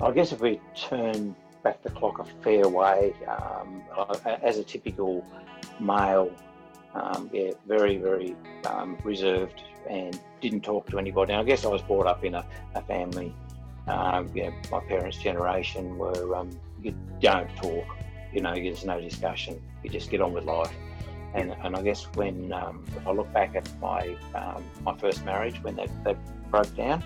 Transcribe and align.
I 0.00 0.10
guess 0.10 0.32
if 0.32 0.40
we 0.40 0.60
turn 0.74 1.34
back 1.62 1.82
the 1.82 1.90
clock 1.90 2.18
a 2.18 2.24
fair 2.42 2.68
way, 2.68 3.14
um, 3.26 3.82
as 4.42 4.58
a 4.58 4.64
typical 4.64 5.24
male, 5.80 6.30
um, 6.94 7.30
yeah, 7.32 7.52
very, 7.66 7.96
very 7.96 8.36
um, 8.66 8.98
reserved 9.04 9.62
and 9.88 10.18
didn't 10.40 10.62
talk 10.62 10.88
to 10.90 10.98
anybody. 10.98 11.32
And 11.32 11.40
I 11.40 11.44
guess 11.44 11.64
I 11.64 11.68
was 11.68 11.82
brought 11.82 12.06
up 12.06 12.24
in 12.24 12.34
a, 12.34 12.46
a 12.74 12.82
family, 12.82 13.34
um, 13.86 14.30
yeah, 14.34 14.50
my 14.70 14.80
parents' 14.80 15.16
generation, 15.16 15.96
where 15.96 16.34
um, 16.36 16.50
you 16.82 16.94
don't 17.20 17.48
talk, 17.56 17.86
you 18.32 18.42
know, 18.42 18.54
there's 18.54 18.84
no 18.84 19.00
discussion, 19.00 19.62
you 19.82 19.88
just 19.88 20.10
get 20.10 20.20
on 20.20 20.32
with 20.32 20.44
life. 20.44 20.74
And, 21.34 21.54
and 21.64 21.74
I 21.74 21.82
guess 21.82 22.04
when 22.14 22.52
um, 22.52 22.84
I 23.06 23.12
look 23.12 23.32
back 23.32 23.56
at 23.56 23.68
my 23.80 24.16
um, 24.34 24.64
my 24.82 24.96
first 24.96 25.24
marriage 25.24 25.62
when 25.62 25.76
that, 25.76 25.90
that 26.04 26.16
broke 26.50 26.74
down, 26.76 27.02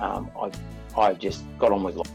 I 0.00 0.50
I 0.96 1.12
just 1.14 1.44
got 1.58 1.72
on 1.72 1.82
with 1.82 1.96
life. 1.96 2.10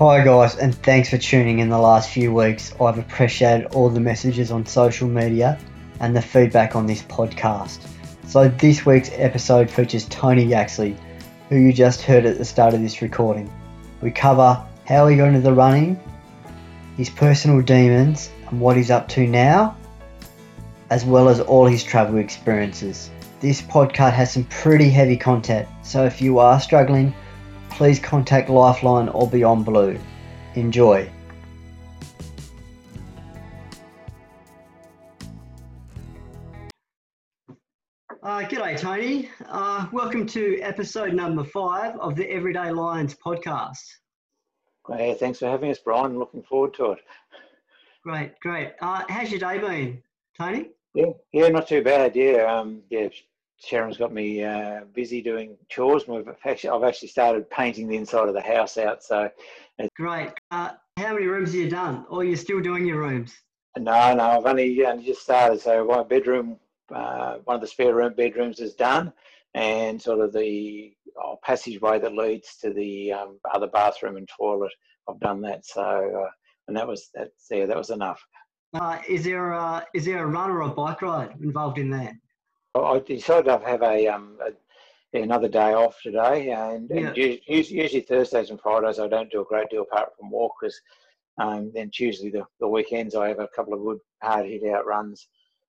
Hi 0.00 0.24
guys, 0.24 0.56
and 0.56 0.74
thanks 0.74 1.10
for 1.10 1.18
tuning 1.18 1.60
in 1.60 1.68
the 1.68 1.78
last 1.78 2.10
few 2.10 2.34
weeks. 2.34 2.74
I've 2.80 2.98
appreciated 2.98 3.66
all 3.66 3.88
the 3.88 4.00
messages 4.00 4.50
on 4.50 4.66
social 4.66 5.06
media 5.06 5.56
and 6.00 6.16
the 6.16 6.20
feedback 6.20 6.74
on 6.74 6.84
this 6.84 7.02
podcast. 7.02 7.78
So 8.26 8.48
this 8.48 8.84
week's 8.84 9.10
episode 9.12 9.70
features 9.70 10.06
Tony 10.06 10.42
Yaxley, 10.42 10.96
who 11.48 11.58
you 11.58 11.72
just 11.72 12.02
heard 12.02 12.26
at 12.26 12.38
the 12.38 12.44
start 12.44 12.74
of 12.74 12.80
this 12.80 13.02
recording. 13.02 13.48
We 14.00 14.10
cover 14.10 14.66
how 14.84 15.06
he 15.06 15.16
got 15.16 15.28
into 15.28 15.42
the 15.42 15.52
running, 15.52 16.00
his 16.96 17.08
personal 17.08 17.62
demons, 17.62 18.30
and 18.48 18.60
what 18.60 18.76
he's 18.76 18.90
up 18.90 19.06
to 19.10 19.28
now, 19.28 19.76
as 20.90 21.04
well 21.04 21.28
as 21.28 21.38
all 21.38 21.66
his 21.66 21.84
travel 21.84 22.18
experiences. 22.18 23.10
This 23.38 23.62
podcast 23.62 24.14
has 24.14 24.32
some 24.32 24.42
pretty 24.46 24.90
heavy 24.90 25.16
content, 25.16 25.68
so 25.84 26.04
if 26.04 26.20
you 26.20 26.40
are 26.40 26.58
struggling, 26.58 27.14
please 27.74 27.98
contact 27.98 28.48
Lifeline 28.48 29.08
or 29.08 29.28
Beyond 29.28 29.64
Blue. 29.64 29.98
Enjoy. 30.54 31.10
Uh, 38.22 38.40
g'day, 38.42 38.78
Tony. 38.78 39.28
Uh, 39.48 39.88
welcome 39.92 40.24
to 40.24 40.60
episode 40.60 41.14
number 41.14 41.42
five 41.42 41.96
of 41.96 42.14
the 42.14 42.30
Everyday 42.30 42.70
Lions 42.70 43.16
podcast. 43.16 43.82
Hey, 44.88 45.14
thanks 45.18 45.40
for 45.40 45.46
having 45.46 45.72
us, 45.72 45.80
Brian. 45.80 46.16
Looking 46.16 46.44
forward 46.44 46.74
to 46.74 46.92
it. 46.92 47.00
Great, 48.04 48.38
great. 48.38 48.74
Uh, 48.80 49.02
how's 49.08 49.30
your 49.32 49.40
day 49.40 49.58
been, 49.58 50.00
Tony? 50.38 50.68
Yeah, 50.94 51.10
yeah, 51.32 51.48
not 51.48 51.66
too 51.66 51.82
bad. 51.82 52.14
Yeah, 52.14 52.44
um, 52.44 52.82
yeah. 52.88 53.08
Sharon's 53.64 53.96
got 53.96 54.12
me 54.12 54.44
uh, 54.44 54.80
busy 54.92 55.22
doing 55.22 55.56
chores. 55.68 56.06
We've 56.06 56.28
actually, 56.44 56.70
I've 56.70 56.84
actually 56.84 57.08
started 57.08 57.48
painting 57.50 57.88
the 57.88 57.96
inside 57.96 58.28
of 58.28 58.34
the 58.34 58.40
house 58.40 58.76
out. 58.76 59.02
So, 59.02 59.30
great. 59.96 60.30
Uh, 60.50 60.70
how 60.96 61.14
many 61.14 61.26
rooms 61.26 61.50
have 61.50 61.60
you 61.60 61.70
done, 61.70 62.06
or 62.08 62.20
are 62.20 62.24
you 62.24 62.36
still 62.36 62.60
doing 62.60 62.86
your 62.86 62.98
rooms? 62.98 63.34
No, 63.76 64.14
no, 64.14 64.22
I've 64.22 64.46
only, 64.46 64.84
only 64.86 65.04
just 65.04 65.22
started. 65.22 65.60
So 65.60 65.84
my 65.84 66.04
bedroom 66.04 66.58
uh, 66.92 67.38
one 67.44 67.56
of 67.56 67.60
the 67.60 67.66
spare 67.66 67.94
room 67.94 68.14
bedrooms 68.14 68.60
is 68.60 68.74
done, 68.74 69.12
and 69.54 70.00
sort 70.00 70.20
of 70.20 70.32
the 70.32 70.92
oh, 71.22 71.38
passageway 71.42 71.98
that 71.98 72.14
leads 72.14 72.56
to 72.58 72.72
the 72.72 73.12
um, 73.12 73.38
other 73.52 73.66
bathroom 73.66 74.16
and 74.16 74.28
toilet. 74.28 74.72
I've 75.08 75.20
done 75.20 75.40
that. 75.42 75.64
So, 75.64 75.82
uh, 75.82 76.30
and 76.68 76.76
that 76.76 76.86
was 76.86 77.10
that. 77.14 77.30
Yeah, 77.50 77.66
that 77.66 77.76
was 77.76 77.90
enough. 77.90 78.22
Uh, 78.74 78.98
is 79.08 79.22
there 79.22 79.52
a, 79.52 79.86
is 79.94 80.04
there 80.04 80.24
a 80.24 80.26
run 80.26 80.50
or 80.50 80.62
a 80.62 80.68
bike 80.68 81.02
ride 81.02 81.34
involved 81.42 81.78
in 81.78 81.90
that? 81.90 82.14
I 82.74 82.98
decided 82.98 83.44
to 83.44 83.58
have 83.64 83.82
a, 83.82 84.08
um, 84.08 84.36
a 84.44 84.52
another 85.22 85.48
day 85.48 85.74
off 85.74 86.00
today, 86.02 86.50
and, 86.50 86.90
yeah. 86.90 87.08
and 87.08 87.16
usually, 87.16 87.82
usually, 87.82 88.00
Thursdays 88.00 88.50
and 88.50 88.60
Fridays 88.60 88.98
I 88.98 89.08
don't 89.08 89.30
do 89.30 89.42
a 89.42 89.44
great 89.44 89.70
deal 89.70 89.82
apart 89.82 90.10
from 90.18 90.30
walk 90.30 90.54
because 90.60 90.80
um, 91.38 91.70
then 91.74 91.90
Tuesday 91.90 92.30
the, 92.30 92.44
the 92.60 92.68
weekends 92.68 93.14
I 93.14 93.28
have 93.28 93.40
a 93.40 93.48
couple 93.48 93.74
of 93.74 93.82
good 93.82 93.98
hard 94.22 94.46
hit 94.46 94.64
out 94.72 94.86
runs 94.86 95.28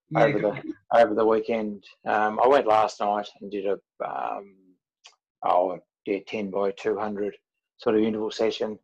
yeah, 0.09 0.23
over 0.23 0.39
the 0.39 0.73
over 0.93 1.13
the 1.13 1.25
weekend. 1.25 1.83
Um, 2.05 2.39
I 2.43 2.47
went 2.47 2.67
last 2.67 2.99
night 2.99 3.27
and 3.41 3.51
did 3.51 3.65
a 3.65 3.73
um, 4.05 4.55
oh 5.43 5.79
yeah 6.05 6.19
ten 6.27 6.49
by 6.49 6.71
two 6.71 6.97
hundred 6.97 7.35
sort 7.77 7.95
of 7.95 8.03
interval 8.03 8.31
session 8.31 8.79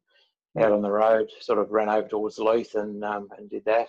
out 0.60 0.72
on 0.72 0.82
the 0.82 0.92
road. 0.92 1.30
Sort 1.40 1.60
of 1.60 1.72
ran 1.72 1.90
over 1.90 2.08
towards 2.08 2.40
Leith 2.40 2.76
and 2.76 3.04
um, 3.04 3.30
and 3.38 3.50
did 3.50 3.66
that. 3.66 3.88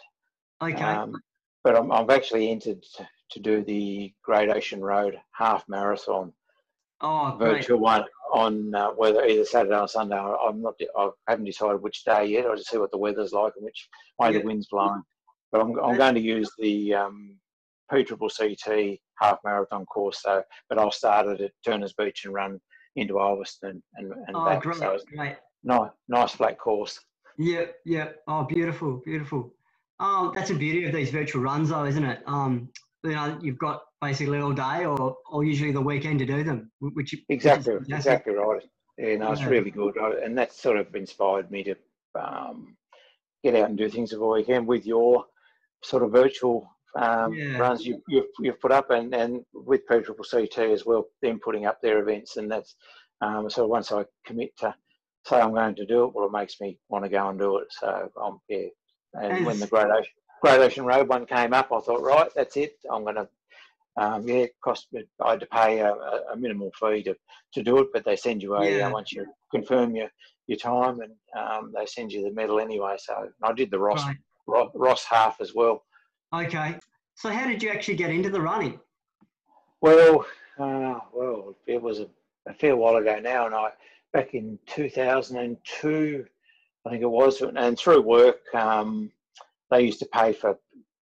Okay. 0.62 0.82
Um, 0.82 1.21
but 1.65 1.76
I'm, 1.76 1.92
I've 1.92 2.10
actually 2.10 2.50
entered 2.50 2.84
to 3.32 3.41
do 3.41 3.65
the 3.65 4.12
Great 4.22 4.48
Ocean 4.50 4.81
Road 4.81 5.19
half 5.32 5.65
marathon. 5.69 6.32
Oh, 7.00 7.37
virtual 7.38 7.81
one 7.81 8.04
on 8.32 8.75
uh, 8.75 8.91
whether 8.91 9.25
either 9.25 9.44
Saturday 9.44 9.78
or 9.78 9.88
Sunday. 9.88 10.16
I'm 10.16 10.62
not. 10.62 10.75
I 10.97 11.10
haven't 11.28 11.44
decided 11.44 11.82
which 11.82 12.04
day 12.04 12.26
yet. 12.26 12.47
I'll 12.47 12.56
just 12.56 12.71
see 12.71 12.78
what 12.78 12.92
the 12.92 12.98
weather's 12.98 13.32
like 13.32 13.54
and 13.56 13.65
which 13.65 13.88
way 14.19 14.32
yeah. 14.32 14.38
the 14.38 14.44
wind's 14.44 14.69
blowing. 14.69 15.03
But 15.50 15.62
I'm, 15.62 15.78
I'm 15.81 15.97
going 15.97 16.15
to 16.15 16.21
use 16.21 16.50
the 16.59 16.94
um, 16.94 17.37
PCCT 17.92 19.00
half 19.21 19.38
marathon 19.44 19.84
course. 19.87 20.22
So, 20.22 20.42
but 20.69 20.78
I'll 20.78 20.92
start 20.92 21.26
it 21.26 21.41
at 21.41 21.53
Turners 21.65 21.92
Beach 21.92 22.25
and 22.25 22.34
run 22.34 22.60
into 22.97 23.15
Ulverstone 23.15 23.82
and, 23.97 24.12
and 24.12 24.37
oh, 24.37 24.44
back. 24.44 24.62
Great, 24.62 24.76
so 24.76 24.98
great. 25.15 25.37
Nice, 25.65 25.91
nice 26.09 26.32
flat 26.32 26.59
course. 26.59 26.98
Yeah, 27.38 27.65
yeah. 27.84 28.10
Oh, 28.28 28.44
beautiful, 28.44 29.03
beautiful. 29.04 29.53
Um, 30.00 30.32
that's 30.34 30.48
the 30.48 30.56
beauty 30.56 30.84
of 30.84 30.92
these 30.92 31.10
virtual 31.10 31.42
runs, 31.42 31.69
though, 31.69 31.84
isn't 31.84 32.04
it? 32.04 32.22
Um, 32.26 32.69
you 33.04 33.12
know, 33.12 33.38
you've 33.42 33.58
got 33.58 33.82
basically 34.00 34.38
all 34.38 34.52
day, 34.52 34.84
or 34.84 35.16
or 35.30 35.44
usually 35.44 35.72
the 35.72 35.80
weekend 35.80 36.18
to 36.20 36.26
do 36.26 36.44
them, 36.44 36.70
which 36.80 37.14
exactly, 37.28 37.74
which 37.76 37.90
exactly 37.90 38.34
right. 38.34 38.62
Yeah, 38.98 39.16
no, 39.16 39.32
it's 39.32 39.40
yeah. 39.40 39.48
really 39.48 39.70
good, 39.70 39.96
and 39.96 40.36
that's 40.36 40.60
sort 40.60 40.76
of 40.76 40.94
inspired 40.94 41.50
me 41.50 41.64
to 41.64 41.74
um, 42.20 42.76
get 43.42 43.56
out 43.56 43.70
and 43.70 43.78
do 43.78 43.88
things 43.88 44.12
over 44.12 44.20
the 44.20 44.26
weekend 44.26 44.66
with 44.66 44.86
your 44.86 45.24
sort 45.82 46.02
of 46.02 46.12
virtual 46.12 46.68
um, 46.96 47.32
yeah. 47.32 47.56
runs 47.56 47.86
you, 47.86 48.02
you've, 48.06 48.26
you've 48.41 48.60
put 48.60 48.70
up, 48.70 48.91
and, 48.91 49.14
and 49.14 49.41
with 49.54 49.80
ct 49.88 50.58
as 50.58 50.84
well, 50.84 51.06
them 51.22 51.41
putting 51.42 51.66
up 51.66 51.80
their 51.80 52.00
events, 52.00 52.36
and 52.36 52.50
that's 52.50 52.76
um, 53.22 53.48
so 53.48 53.66
once 53.66 53.92
I 53.92 54.04
commit 54.26 54.56
to 54.58 54.74
say 55.26 55.41
I'm 55.41 55.54
going 55.54 55.74
to 55.76 55.86
do 55.86 56.04
it, 56.04 56.14
well, 56.14 56.26
it 56.26 56.32
makes 56.32 56.60
me 56.60 56.78
want 56.88 57.04
to 57.04 57.10
go 57.10 57.28
and 57.28 57.38
do 57.38 57.58
it. 57.58 57.68
So 57.70 58.10
I'm 58.22 58.38
yeah. 58.48 58.66
And 59.14 59.44
when 59.44 59.60
the 59.60 59.66
Great 59.66 59.91
Ocean 59.91 60.10
Great 60.42 60.60
Ocean 60.60 60.84
Road 60.84 61.08
one 61.08 61.25
came 61.25 61.54
up, 61.54 61.70
I 61.72 61.78
thought, 61.80 62.03
right, 62.03 62.28
that's 62.34 62.56
it. 62.56 62.76
I'm 62.91 63.04
going 63.04 63.14
to 63.14 63.28
um, 63.97 64.26
yeah, 64.26 64.47
cost 64.64 64.88
I 65.22 65.30
had 65.30 65.41
to 65.41 65.47
pay 65.47 65.80
a, 65.80 65.92
a, 65.92 66.36
minimal 66.36 66.72
fee 66.80 67.03
to, 67.03 67.14
to 67.53 67.62
do 67.62 67.78
it, 67.78 67.88
but 67.92 68.04
they 68.04 68.16
send 68.16 68.42
you 68.42 68.54
a 68.54 68.69
yeah. 68.69 68.86
uh, 68.86 68.91
once 68.91 69.12
you 69.12 69.26
confirm 69.50 69.94
your 69.94 70.08
your 70.47 70.58
time, 70.58 71.00
and 71.00 71.12
um, 71.36 71.72
they 71.76 71.84
send 71.84 72.10
you 72.10 72.22
the 72.22 72.32
medal 72.32 72.58
anyway. 72.58 72.97
So 72.98 73.28
I 73.42 73.53
did 73.53 73.70
the 73.70 73.78
Ross 73.78 74.03
right. 74.47 74.69
Ross 74.75 75.04
half 75.04 75.42
as 75.42 75.54
well. 75.54 75.84
Okay. 76.34 76.76
So 77.16 77.28
how 77.28 77.47
did 77.47 77.62
you 77.62 77.69
actually 77.69 77.97
get 77.97 78.10
into 78.10 78.30
the 78.30 78.41
running? 78.41 78.80
Well, 79.82 80.24
uh, 80.59 81.00
well, 81.12 81.54
it 81.66 81.80
was 81.80 82.00
a, 82.00 82.06
a, 82.48 82.54
fair 82.54 82.76
while 82.76 82.97
ago 82.97 83.20
now, 83.20 83.44
and 83.44 83.54
I 83.54 83.72
back 84.14 84.32
in 84.32 84.59
2002, 84.66 86.24
I 86.86 86.91
think 86.91 87.03
it 87.03 87.06
was, 87.06 87.42
and 87.42 87.78
through 87.78 88.00
work, 88.00 88.41
um, 88.54 89.12
they 89.72 89.83
used 89.83 89.99
to 90.00 90.09
pay 90.12 90.33
for 90.33 90.59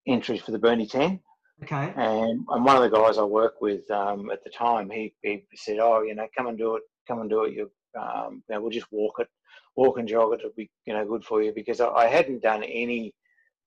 entries 0.07 0.41
for 0.41 0.51
the 0.51 0.59
Burnie 0.59 0.87
10. 0.87 1.19
Okay. 1.63 1.93
And, 1.95 2.45
and 2.47 2.65
one 2.65 2.75
of 2.75 2.83
the 2.83 2.95
guys 2.95 3.17
I 3.17 3.23
worked 3.23 3.61
with 3.61 3.89
um, 3.89 4.29
at 4.29 4.43
the 4.43 4.51
time, 4.51 4.89
he, 4.89 5.15
he 5.23 5.43
said, 5.55 5.79
"Oh, 5.79 6.03
you 6.03 6.13
know, 6.13 6.27
come 6.37 6.47
and 6.47 6.57
do 6.57 6.75
it. 6.75 6.83
Come 7.07 7.21
and 7.21 7.29
do 7.29 7.45
it. 7.45 7.53
You, 7.53 7.71
um, 7.99 8.43
you 8.47 8.55
know, 8.55 8.61
we'll 8.61 8.69
just 8.69 8.91
walk 8.91 9.15
it, 9.19 9.27
walk 9.75 9.97
and 9.97 10.07
jog 10.07 10.33
it. 10.33 10.41
It'll 10.41 10.51
be, 10.55 10.69
you 10.85 10.93
know, 10.93 11.05
good 11.05 11.23
for 11.25 11.41
you." 11.41 11.51
Because 11.55 11.81
I, 11.81 11.87
I 11.87 12.07
hadn't 12.07 12.43
done 12.43 12.63
any 12.63 13.15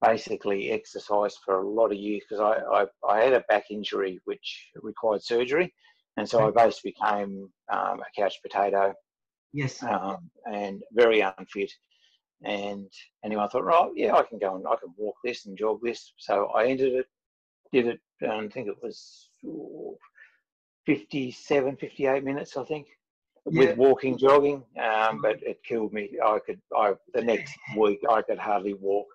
basically 0.01 0.71
exercise 0.71 1.35
for 1.43 1.61
a 1.61 1.69
lot 1.69 1.91
of 1.91 1.97
years 1.97 2.23
because 2.27 2.41
I, 2.41 2.81
I, 2.81 2.85
I, 3.07 3.23
had 3.23 3.33
a 3.33 3.43
back 3.49 3.65
injury 3.69 4.19
which 4.25 4.69
required 4.81 5.21
surgery. 5.23 5.71
And 6.17 6.27
so 6.27 6.47
I 6.47 6.51
basically 6.51 6.95
became 6.99 7.49
um, 7.71 7.99
a 7.99 8.19
couch 8.19 8.39
potato. 8.41 8.93
Yes. 9.53 9.83
Um, 9.83 10.29
and 10.51 10.81
very 10.93 11.21
unfit. 11.21 11.71
And 12.43 12.91
anyway, 13.23 13.43
I 13.43 13.47
thought, 13.47 13.63
right, 13.63 13.91
yeah, 13.95 14.15
I 14.15 14.23
can 14.23 14.39
go 14.39 14.55
and 14.55 14.65
I 14.67 14.75
can 14.75 14.93
walk 14.97 15.15
this 15.23 15.45
and 15.45 15.57
jog 15.57 15.79
this. 15.83 16.13
So 16.17 16.47
I 16.55 16.65
entered 16.65 16.93
it, 16.93 17.05
did 17.71 17.87
it, 17.87 17.99
um, 18.27 18.45
I 18.45 18.47
think 18.47 18.67
it 18.67 18.81
was 18.81 19.29
57, 20.85 21.77
58 21.77 22.23
minutes, 22.23 22.57
I 22.57 22.63
think, 22.63 22.87
yeah. 23.49 23.59
with 23.59 23.77
walking, 23.77 24.17
jogging. 24.17 24.63
Um, 24.81 25.21
but 25.21 25.37
it 25.43 25.63
killed 25.63 25.93
me. 25.93 26.11
I 26.23 26.39
could, 26.45 26.59
I 26.75 26.93
the 27.13 27.21
next 27.21 27.53
week, 27.77 27.99
I 28.09 28.21
could 28.21 28.39
hardly 28.39 28.73
walk. 28.73 29.07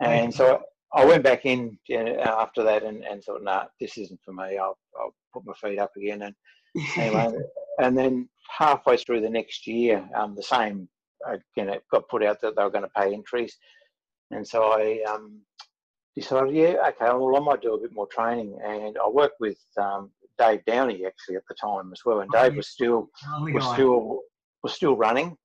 And 0.00 0.32
so 0.32 0.62
I 0.94 1.04
went 1.04 1.24
back 1.24 1.44
in 1.44 1.76
after 1.90 2.62
that 2.62 2.84
and, 2.84 3.04
and 3.04 3.22
thought, 3.22 3.42
nah, 3.42 3.64
this 3.80 3.98
isn't 3.98 4.20
for 4.24 4.32
me. 4.32 4.56
I'll, 4.56 4.78
I'll 4.98 5.14
put 5.34 5.44
my 5.44 5.54
feet 5.54 5.78
up 5.78 5.90
again. 5.96 6.22
And 6.22 6.34
anyway, 6.96 7.32
and 7.80 7.98
then 7.98 8.28
halfway 8.48 8.96
through 8.96 9.20
the 9.20 9.30
next 9.30 9.66
year, 9.66 10.08
um, 10.14 10.34
the 10.34 10.42
same 10.42 10.88
again, 11.26 11.68
it 11.68 11.82
got 11.92 12.08
put 12.08 12.24
out 12.24 12.40
that 12.42 12.56
they 12.56 12.62
were 12.62 12.70
going 12.70 12.84
to 12.84 12.90
pay 12.96 13.12
entries, 13.12 13.56
and 14.30 14.46
so 14.46 14.72
I 14.72 15.02
um, 15.08 15.40
decided, 16.18 16.54
yeah, 16.54 16.88
okay, 16.88 17.12
well, 17.16 17.36
I 17.36 17.40
might 17.40 17.62
do 17.62 17.74
a 17.74 17.80
bit 17.80 17.94
more 17.94 18.06
training. 18.08 18.58
And 18.64 18.96
I 18.98 19.08
worked 19.08 19.40
with 19.40 19.58
um, 19.80 20.10
Dave 20.38 20.64
Downey 20.66 21.04
actually 21.06 21.36
at 21.36 21.42
the 21.48 21.54
time 21.60 21.90
as 21.92 22.00
well. 22.04 22.20
And 22.20 22.30
oh, 22.34 22.42
Dave 22.42 22.56
was 22.56 22.68
still 22.68 23.08
oh, 23.28 23.50
was 23.52 23.64
still 23.72 24.20
was 24.62 24.74
still 24.74 24.96
running, 24.96 25.36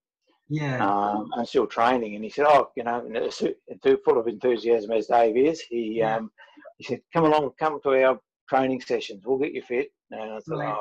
yeah, 0.49 0.85
um, 0.85 1.29
and 1.35 1.47
still 1.47 1.67
training. 1.67 2.15
And 2.15 2.23
he 2.23 2.29
said, 2.29 2.45
oh, 2.47 2.69
you 2.75 2.83
know, 2.83 3.05
and 3.05 3.99
full 4.03 4.19
of 4.19 4.27
enthusiasm 4.27 4.91
as 4.91 5.07
Dave 5.07 5.37
is, 5.37 5.61
he 5.61 5.99
yeah. 5.99 6.17
um, 6.17 6.31
he 6.77 6.85
said, 6.85 7.01
come 7.13 7.25
along, 7.25 7.51
come 7.59 7.79
to 7.83 8.03
our 8.03 8.19
training 8.49 8.81
sessions. 8.81 9.23
We'll 9.25 9.37
get 9.37 9.53
you 9.53 9.61
fit. 9.61 9.89
And 10.11 10.33
I 10.33 10.39
thought, 10.39 10.57
right. 10.57 10.75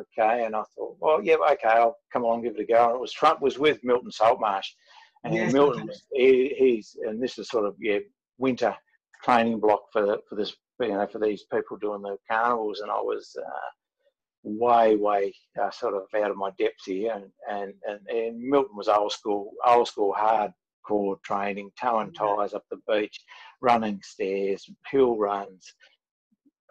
Okay. 0.00 0.44
And 0.44 0.54
I 0.54 0.62
thought, 0.74 0.96
well, 1.00 1.22
yeah, 1.22 1.36
okay, 1.52 1.68
I'll 1.68 1.96
come 2.12 2.24
along, 2.24 2.42
give 2.42 2.54
it 2.56 2.60
a 2.60 2.64
go. 2.64 2.86
And 2.86 2.94
it 2.94 3.00
was 3.00 3.12
Trump 3.12 3.40
was 3.40 3.58
with 3.58 3.78
Milton 3.82 4.10
Saltmarsh, 4.10 4.68
and 5.24 5.34
yes, 5.34 5.52
Milton, 5.52 5.90
he, 6.12 6.54
he's 6.56 6.96
and 7.02 7.22
this 7.22 7.38
is 7.38 7.48
sort 7.48 7.66
of 7.66 7.74
yeah 7.80 7.98
winter 8.38 8.74
training 9.24 9.60
block 9.60 9.82
for 9.92 10.18
for 10.28 10.36
this 10.36 10.54
you 10.80 10.88
know 10.88 11.06
for 11.06 11.18
these 11.18 11.44
people 11.52 11.76
doing 11.76 12.02
the 12.02 12.16
carnivals, 12.30 12.80
and 12.80 12.90
I 12.90 13.00
was 13.00 13.34
uh, 13.38 13.70
way 14.44 14.96
way 14.96 15.34
uh, 15.60 15.70
sort 15.70 15.94
of 15.94 16.02
out 16.20 16.30
of 16.30 16.36
my 16.36 16.50
depth 16.58 16.84
here, 16.84 17.12
and, 17.12 17.24
and 17.50 17.74
and 17.88 18.00
and 18.08 18.40
Milton 18.40 18.76
was 18.76 18.88
old 18.88 19.12
school 19.12 19.50
old 19.66 19.88
school 19.88 20.14
hardcore 20.16 21.20
training, 21.22 21.70
towing 21.80 22.12
ties 22.12 22.54
up 22.54 22.64
the 22.70 22.78
beach, 22.88 23.20
running 23.60 24.00
stairs, 24.04 24.68
hill 24.90 25.16
runs, 25.16 25.74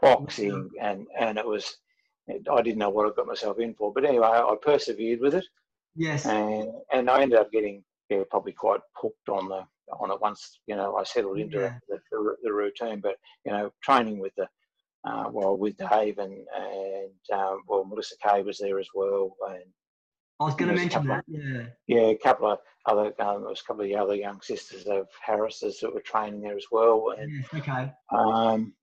boxing, 0.01 0.69
and 0.81 1.07
and 1.19 1.37
it 1.37 1.45
was 1.45 1.77
I 2.29 2.61
didn't 2.61 2.79
know 2.79 2.89
what 2.89 3.07
I 3.07 3.15
got 3.15 3.27
myself 3.27 3.59
in 3.59 3.73
for, 3.75 3.93
but 3.93 4.05
anyway, 4.05 4.27
I 4.27 4.55
persevered 4.61 5.19
with 5.19 5.35
it. 5.35 5.45
Yes. 5.95 6.25
And 6.25 6.69
and 6.91 7.09
I 7.09 7.21
ended 7.21 7.39
up 7.39 7.51
getting 7.51 7.83
yeah, 8.09 8.23
probably 8.29 8.51
quite 8.51 8.81
hooked 8.95 9.29
on 9.29 9.47
the 9.49 9.61
on 9.99 10.11
it 10.11 10.19
once 10.19 10.59
you 10.67 10.75
know 10.75 10.95
I 10.95 11.03
settled 11.03 11.39
into 11.39 11.59
yeah. 11.59 11.75
the, 11.87 11.99
the, 12.11 12.35
the, 12.43 12.53
routine. 12.53 12.99
But 12.99 13.15
you 13.45 13.51
know, 13.51 13.71
training 13.83 14.19
with 14.19 14.33
the 14.35 14.47
uh, 15.07 15.29
well 15.31 15.57
with 15.57 15.77
Dave 15.77 16.17
and 16.17 16.45
and 16.55 17.39
um, 17.39 17.61
well 17.67 17.85
Melissa 17.85 18.15
Kay 18.21 18.41
was 18.41 18.57
there 18.57 18.79
as 18.79 18.87
well. 18.93 19.35
And 19.49 19.63
I 20.39 20.45
was 20.45 20.55
going 20.55 20.69
to 20.69 20.75
mention 20.75 21.07
that. 21.07 21.19
Of, 21.19 21.23
yeah. 21.27 21.65
Yeah, 21.87 22.07
a 22.07 22.17
couple 22.17 22.51
of 22.51 22.59
other 22.85 23.13
um, 23.19 23.41
there 23.41 23.49
was 23.49 23.61
a 23.61 23.63
couple 23.63 23.83
of 23.83 23.87
the 23.87 23.95
other 23.95 24.15
young 24.15 24.41
sisters 24.41 24.85
of 24.85 25.07
Harris's 25.25 25.79
that 25.79 25.93
were 25.93 26.01
training 26.01 26.41
there 26.41 26.57
as 26.57 26.65
well. 26.71 27.13
And, 27.17 27.31
yeah, 27.31 27.59
okay. 27.59 27.91
Um, 28.11 28.73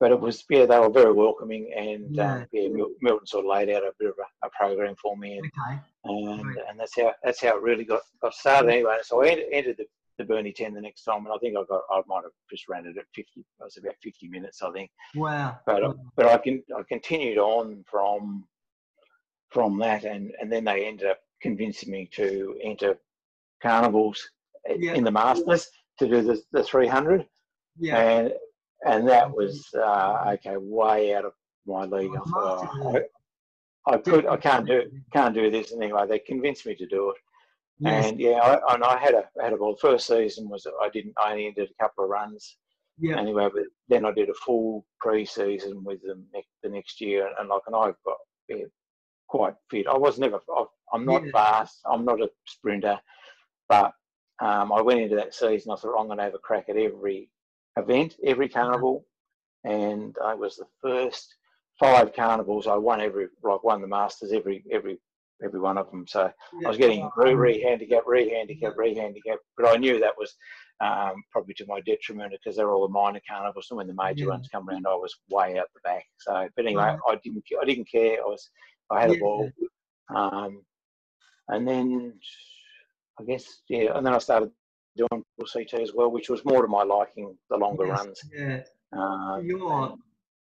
but 0.00 0.10
it 0.10 0.20
was 0.20 0.44
yeah 0.50 0.66
they 0.66 0.78
were 0.78 0.90
very 0.90 1.12
welcoming 1.12 1.72
and 1.76 2.14
yeah, 2.14 2.34
um, 2.36 2.46
yeah 2.52 2.68
Milton 3.00 3.26
sort 3.26 3.44
of 3.44 3.50
laid 3.50 3.70
out 3.70 3.82
a 3.82 3.92
bit 3.98 4.10
of 4.10 4.14
a, 4.18 4.46
a 4.46 4.50
program 4.50 4.94
for 5.00 5.16
me 5.16 5.38
and 5.38 5.46
okay. 5.46 5.80
and, 6.04 6.46
right. 6.46 6.56
and 6.68 6.80
that's 6.80 6.96
how 6.96 7.12
that's 7.22 7.42
how 7.42 7.56
it 7.56 7.62
really 7.62 7.84
got, 7.84 8.00
got 8.20 8.34
started 8.34 8.70
anyway. 8.70 8.98
So 9.02 9.22
I 9.22 9.28
entered 9.52 9.76
the, 9.78 9.86
the 10.18 10.24
Burnie 10.24 10.52
10 10.52 10.74
the 10.74 10.80
next 10.80 11.04
time 11.04 11.24
and 11.24 11.34
I 11.34 11.38
think 11.38 11.56
I 11.56 11.62
got 11.68 11.82
I 11.90 12.02
might 12.06 12.22
have 12.24 12.32
just 12.50 12.68
ran 12.68 12.86
it 12.86 12.96
at 12.96 13.04
50 13.14 13.30
it 13.36 13.44
was 13.60 13.76
about 13.76 13.94
50 14.02 14.28
minutes 14.28 14.62
I 14.62 14.72
think. 14.72 14.90
Wow. 15.14 15.58
But 15.66 15.82
wow. 15.82 15.94
but 16.16 16.26
I 16.26 16.38
can 16.38 16.62
I 16.76 16.82
continued 16.88 17.38
on 17.38 17.84
from 17.88 18.44
from 19.50 19.78
that 19.78 20.04
and 20.04 20.32
and 20.40 20.50
then 20.50 20.64
they 20.64 20.86
ended 20.86 21.08
up 21.08 21.18
convincing 21.40 21.92
me 21.92 22.08
to 22.14 22.58
enter 22.62 22.98
carnivals 23.62 24.28
yeah. 24.68 24.94
in 24.94 25.04
the 25.04 25.10
Masters 25.10 25.68
to 25.98 26.08
do 26.08 26.22
the, 26.22 26.42
the 26.52 26.62
300. 26.62 27.26
Yeah. 27.78 27.98
And 27.98 28.32
and 28.84 29.08
that 29.08 29.30
was 29.30 29.66
uh, 29.74 30.34
okay, 30.34 30.56
way 30.56 31.14
out 31.14 31.24
of 31.24 31.32
my 31.66 31.84
league. 31.84 32.12
I 32.14 32.30
thought, 32.30 32.68
oh, 32.74 33.00
I, 33.86 33.94
I, 33.94 33.98
could, 33.98 34.26
I 34.26 34.36
can't 34.36 34.66
do, 34.66 34.82
can't 35.12 35.34
do 35.34 35.50
this 35.50 35.72
And 35.72 35.82
anyway. 35.82 36.06
They 36.08 36.18
convinced 36.18 36.66
me 36.66 36.74
to 36.76 36.86
do 36.86 37.10
it, 37.10 37.16
yes. 37.78 38.06
and 38.06 38.20
yeah, 38.20 38.38
I, 38.38 38.74
and 38.74 38.84
I 38.84 38.98
had 38.98 39.14
a 39.14 39.24
had 39.42 39.52
a 39.52 39.56
ball. 39.56 39.76
First 39.80 40.06
season 40.06 40.48
was 40.48 40.66
I 40.82 40.88
didn't, 40.90 41.14
I 41.22 41.32
only 41.32 41.52
did 41.52 41.70
a 41.70 41.82
couple 41.82 42.04
of 42.04 42.10
runs. 42.10 42.56
Yeah. 42.98 43.18
Anyway, 43.18 43.48
but 43.52 43.64
then 43.88 44.04
I 44.04 44.12
did 44.12 44.28
a 44.28 44.34
full 44.34 44.86
pre-season 45.00 45.82
with 45.82 46.00
them 46.02 46.24
next, 46.32 46.50
the 46.62 46.68
next 46.68 47.00
year, 47.00 47.28
and 47.40 47.48
like, 47.48 47.62
and 47.66 47.74
I 47.74 47.92
got 48.04 48.18
yeah, 48.48 48.66
quite 49.26 49.54
fit. 49.68 49.88
I 49.88 49.96
was 49.96 50.18
never, 50.18 50.38
I, 50.56 50.64
am 50.94 51.04
not 51.04 51.24
yeah. 51.24 51.32
fast. 51.32 51.80
I'm 51.90 52.04
not 52.04 52.22
a 52.22 52.30
sprinter, 52.46 53.00
but 53.68 53.92
um, 54.40 54.72
I 54.72 54.80
went 54.80 55.00
into 55.00 55.16
that 55.16 55.34
season. 55.34 55.72
I 55.72 55.76
thought 55.76 55.98
I'm 55.98 56.06
going 56.06 56.18
to 56.18 56.24
have 56.24 56.34
a 56.34 56.38
crack 56.38 56.68
at 56.68 56.76
every 56.76 57.30
event 57.76 58.14
every 58.24 58.48
carnival, 58.48 59.04
and 59.64 60.16
I 60.24 60.34
was 60.34 60.56
the 60.56 60.66
first 60.82 61.34
five 61.78 62.14
carnivals. 62.14 62.66
I 62.66 62.76
won 62.76 63.00
every 63.00 63.26
like 63.42 63.64
won 63.64 63.80
the 63.80 63.88
masters 63.88 64.32
every 64.32 64.64
every 64.70 64.98
every 65.44 65.60
one 65.60 65.78
of 65.78 65.90
them. 65.90 66.06
So 66.06 66.30
yeah. 66.60 66.66
I 66.66 66.68
was 66.68 66.78
getting 66.78 67.08
re 67.16 67.34
re 67.34 67.60
handicap, 67.60 68.04
re 68.06 68.28
handicap, 68.30 68.74
re 68.76 68.94
handicap, 68.94 69.38
but 69.56 69.68
I 69.68 69.76
knew 69.76 69.98
that 69.98 70.14
was 70.18 70.34
um, 70.80 71.22
probably 71.30 71.54
to 71.54 71.66
my 71.66 71.80
detriment 71.80 72.32
because 72.32 72.56
they're 72.56 72.70
all 72.70 72.86
the 72.86 72.92
minor 72.92 73.20
carnivals. 73.28 73.68
And 73.70 73.78
when 73.78 73.86
the 73.86 73.94
major 73.94 74.24
yeah. 74.24 74.30
ones 74.30 74.48
come 74.50 74.68
around, 74.68 74.86
I 74.86 74.94
was 74.94 75.14
way 75.30 75.58
out 75.58 75.66
the 75.74 75.80
back. 75.84 76.04
So, 76.18 76.48
but 76.56 76.66
anyway, 76.66 76.96
I 77.08 77.18
didn't 77.22 77.44
I 77.60 77.64
didn't 77.64 77.90
care. 77.90 78.18
I 78.18 78.26
was 78.26 78.50
I 78.90 79.00
had 79.00 79.10
yeah. 79.10 79.16
a 79.16 79.20
ball, 79.20 79.50
um, 80.14 80.62
and 81.48 81.66
then 81.66 82.14
I 83.20 83.24
guess 83.24 83.62
yeah, 83.68 83.96
and 83.96 84.06
then 84.06 84.14
I 84.14 84.18
started 84.18 84.50
doing 84.96 85.24
CT 85.52 85.74
as 85.74 85.92
well, 85.94 86.10
which 86.10 86.28
was 86.28 86.44
more 86.44 86.62
to 86.62 86.68
my 86.68 86.82
liking, 86.82 87.36
the 87.50 87.56
longer 87.56 87.86
yes, 87.86 87.98
runs. 87.98 88.20
Yeah. 88.32 88.60
Uh, 88.96 89.38
your, 89.38 89.96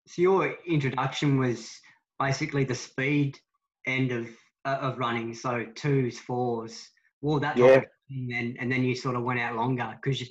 so 0.07 0.23
your 0.23 0.55
introduction 0.67 1.39
was 1.39 1.71
basically 2.19 2.65
the 2.65 2.75
speed 2.75 3.39
end 3.87 4.13
of 4.13 4.29
uh, 4.65 4.79
of 4.81 4.99
running, 4.99 5.35
so 5.35 5.67
twos, 5.75 6.19
fours, 6.19 6.91
all 7.23 7.39
that. 7.41 7.57
Yeah. 7.57 7.83
and 8.11 8.31
then 8.31 8.57
and 8.61 8.71
then 8.71 8.85
you 8.85 8.95
sort 8.95 9.17
of 9.17 9.23
went 9.23 9.41
out 9.41 9.57
longer 9.57 9.95
because 10.01 10.21
you, 10.21 10.27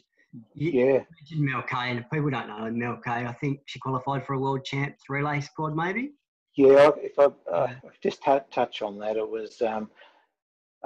you 0.53 0.71
yeah. 0.71 0.99
mentioned 1.19 1.41
Mel 1.41 1.63
Kay, 1.63 1.91
and 1.91 2.05
people 2.11 2.29
don't 2.29 2.47
know 2.47 2.69
Mel 2.71 2.99
Kay. 3.03 3.25
I 3.25 3.33
think 3.33 3.61
she 3.65 3.79
qualified 3.79 4.25
for 4.25 4.33
a 4.33 4.39
world 4.39 4.65
champs 4.65 5.03
relay 5.09 5.41
squad, 5.41 5.75
maybe. 5.75 6.13
Yeah, 6.55 6.91
if 6.97 7.17
I 7.17 7.29
uh, 7.51 7.73
just 8.01 8.21
t- 8.21 8.37
touch 8.51 8.83
on 8.83 8.99
that, 8.99 9.17
it 9.17 9.27
was 9.27 9.59
um, 9.61 9.89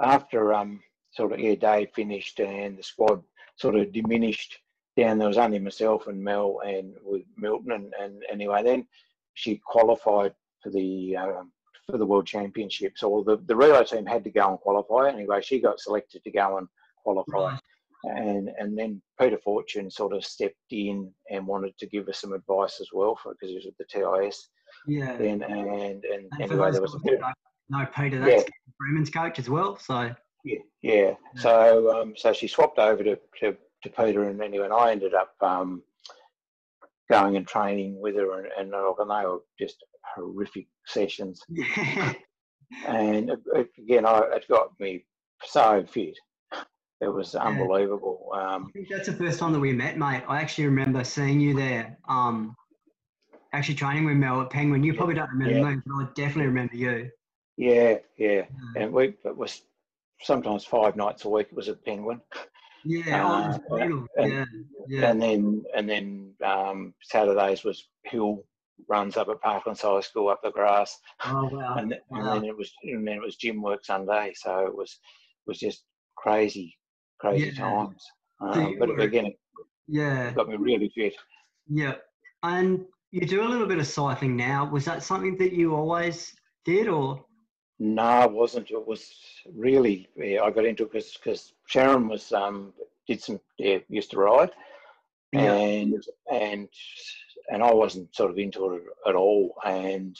after 0.00 0.54
um, 0.54 0.80
sort 1.10 1.32
of 1.32 1.40
yeah, 1.40 1.54
Dave 1.54 1.88
finished 1.94 2.40
and 2.40 2.78
the 2.78 2.82
squad 2.82 3.22
sort 3.56 3.76
of 3.76 3.92
diminished 3.92 4.58
down. 4.96 5.18
There 5.18 5.28
was 5.28 5.38
only 5.38 5.58
myself 5.58 6.06
and 6.06 6.22
Mel 6.22 6.60
and 6.64 6.94
with 7.02 7.22
Milton 7.36 7.72
and, 7.72 7.92
and 8.00 8.22
anyway 8.30 8.62
then 8.62 8.86
she 9.34 9.60
qualified 9.64 10.34
for 10.62 10.70
the 10.70 11.16
um, 11.16 11.52
for 11.90 11.98
the 11.98 12.06
World 12.06 12.26
Championships. 12.26 13.02
Or 13.02 13.24
the, 13.24 13.38
the 13.46 13.56
relay 13.56 13.84
team 13.84 14.06
had 14.06 14.24
to 14.24 14.30
go 14.30 14.48
and 14.50 14.58
qualify 14.58 15.08
anyway. 15.08 15.40
She 15.42 15.60
got 15.60 15.80
selected 15.80 16.22
to 16.24 16.30
go 16.30 16.58
and 16.58 16.68
qualify. 17.02 17.52
Right. 17.52 17.60
And 18.04 18.50
and 18.58 18.78
then 18.78 19.02
Peter 19.20 19.38
Fortune 19.38 19.90
sort 19.90 20.12
of 20.12 20.24
stepped 20.24 20.54
in 20.70 21.12
and 21.30 21.46
wanted 21.46 21.76
to 21.78 21.86
give 21.86 22.08
us 22.08 22.20
some 22.20 22.32
advice 22.32 22.80
as 22.80 22.88
well 22.92 23.18
for 23.20 23.32
because 23.32 23.50
he 23.50 23.56
was 23.56 23.66
at 23.66 23.76
the 23.78 23.84
TIS. 23.84 24.48
Yeah. 24.86 25.16
Then 25.16 25.42
and 25.42 25.68
and, 25.68 26.04
and 26.04 26.28
anyway 26.40 26.70
there 26.70 26.82
was 26.82 26.94
a 26.94 27.00
bit. 27.04 27.20
No, 27.70 27.86
Peter, 27.94 28.18
that's 28.20 28.44
yeah. 28.44 28.48
Freeman's 28.78 29.10
coach 29.10 29.38
as 29.38 29.50
well. 29.50 29.76
So 29.76 30.14
yeah, 30.48 30.58
yeah. 30.82 31.14
So 31.36 32.00
um, 32.00 32.14
so 32.16 32.32
she 32.32 32.48
swapped 32.48 32.78
over 32.78 33.02
to, 33.02 33.18
to, 33.40 33.56
to 33.82 33.90
Peter 33.90 34.24
and 34.24 34.40
anyway, 34.42 34.64
and 34.64 34.74
I 34.74 34.92
ended 34.92 35.14
up 35.14 35.34
um, 35.40 35.82
going 37.10 37.36
and 37.36 37.46
training 37.46 38.00
with 38.00 38.16
her, 38.16 38.38
and, 38.38 38.48
and, 38.58 38.74
and 38.74 39.10
they 39.10 39.26
were 39.26 39.40
just 39.58 39.76
horrific 40.14 40.66
sessions. 40.86 41.40
and 42.86 43.30
again, 43.54 44.06
I, 44.06 44.20
it 44.34 44.48
got 44.48 44.78
me 44.80 45.04
so 45.44 45.84
fit. 45.90 46.16
It 47.00 47.08
was 47.08 47.36
unbelievable. 47.36 48.28
Um, 48.34 48.66
I 48.68 48.72
think 48.72 48.88
that's 48.90 49.06
the 49.06 49.14
first 49.14 49.38
time 49.38 49.52
that 49.52 49.60
we 49.60 49.72
met, 49.72 49.96
mate. 49.96 50.24
I 50.26 50.40
actually 50.40 50.66
remember 50.66 51.04
seeing 51.04 51.38
you 51.38 51.54
there. 51.54 51.96
Um, 52.08 52.56
actually 53.52 53.76
training 53.76 54.04
with 54.04 54.16
Mel 54.16 54.40
at 54.40 54.50
Penguin. 54.50 54.82
You 54.82 54.94
probably 54.94 55.14
don't 55.14 55.30
remember 55.30 55.58
yeah. 55.58 55.76
me, 55.76 55.82
but 55.86 55.94
I 55.94 56.08
definitely 56.14 56.46
remember 56.46 56.74
you. 56.74 57.10
Yeah, 57.56 57.98
yeah. 58.16 58.42
And 58.76 58.92
we 58.92 59.14
it 59.24 59.36
was 59.36 59.62
sometimes 60.22 60.64
five 60.64 60.96
nights 60.96 61.24
a 61.24 61.28
week 61.28 61.48
it 61.50 61.56
was 61.56 61.68
at 61.68 61.84
Penguin. 61.84 62.20
Yeah, 62.84 63.28
uh, 63.28 63.58
oh, 63.70 64.06
and, 64.16 64.32
yeah, 64.32 64.44
yeah. 64.88 65.10
And 65.10 65.20
then 65.20 65.64
and 65.76 65.88
then 65.88 66.34
um, 66.44 66.94
Saturdays 67.02 67.64
was 67.64 67.88
hill 68.04 68.44
runs 68.88 69.16
up 69.16 69.28
at 69.28 69.42
Parklands 69.42 69.82
High 69.82 70.00
School 70.00 70.28
up 70.28 70.40
the 70.42 70.50
grass. 70.50 70.98
Oh 71.24 71.48
wow! 71.52 71.74
And, 71.78 71.94
wow. 72.08 72.18
and 72.18 72.42
then 72.42 72.44
it 72.44 72.56
was 72.56 72.72
and 72.84 73.06
then 73.06 73.16
it 73.16 73.22
was 73.22 73.36
gym 73.36 73.60
work 73.62 73.84
Sunday, 73.84 74.32
so 74.34 74.66
it 74.66 74.74
was 74.74 74.98
was 75.46 75.58
just 75.58 75.84
crazy, 76.16 76.76
crazy 77.18 77.46
yeah. 77.46 77.60
times. 77.60 78.04
Um, 78.40 78.76
but 78.78 78.88
were, 78.88 78.98
again, 78.98 79.26
it 79.26 79.38
yeah, 79.88 80.30
got 80.32 80.48
me 80.48 80.56
really 80.56 80.90
fit. 80.94 81.14
Yeah, 81.68 81.94
and 82.42 82.84
you 83.10 83.26
do 83.26 83.42
a 83.42 83.48
little 83.48 83.66
bit 83.66 83.78
of 83.78 83.86
cycling 83.86 84.36
now. 84.36 84.70
Was 84.70 84.84
that 84.84 85.02
something 85.02 85.36
that 85.38 85.52
you 85.52 85.74
always 85.74 86.32
did, 86.64 86.88
or? 86.88 87.24
No, 87.78 88.24
it 88.24 88.32
wasn't. 88.32 88.70
It 88.70 88.86
was 88.86 89.12
really 89.54 90.08
yeah, 90.16 90.42
I 90.42 90.50
got 90.50 90.64
into 90.64 90.84
it 90.84 90.92
because 90.92 91.52
Sharon 91.66 92.08
was 92.08 92.32
um, 92.32 92.72
did 93.06 93.22
some 93.22 93.40
yeah, 93.58 93.78
used 93.88 94.10
to 94.10 94.18
ride, 94.18 94.50
yeah. 95.32 95.54
and 95.54 96.02
and 96.32 96.68
and 97.50 97.62
I 97.62 97.72
wasn't 97.72 98.14
sort 98.14 98.30
of 98.30 98.38
into 98.38 98.74
it 98.74 98.82
at 99.06 99.14
all. 99.14 99.54
And 99.64 100.16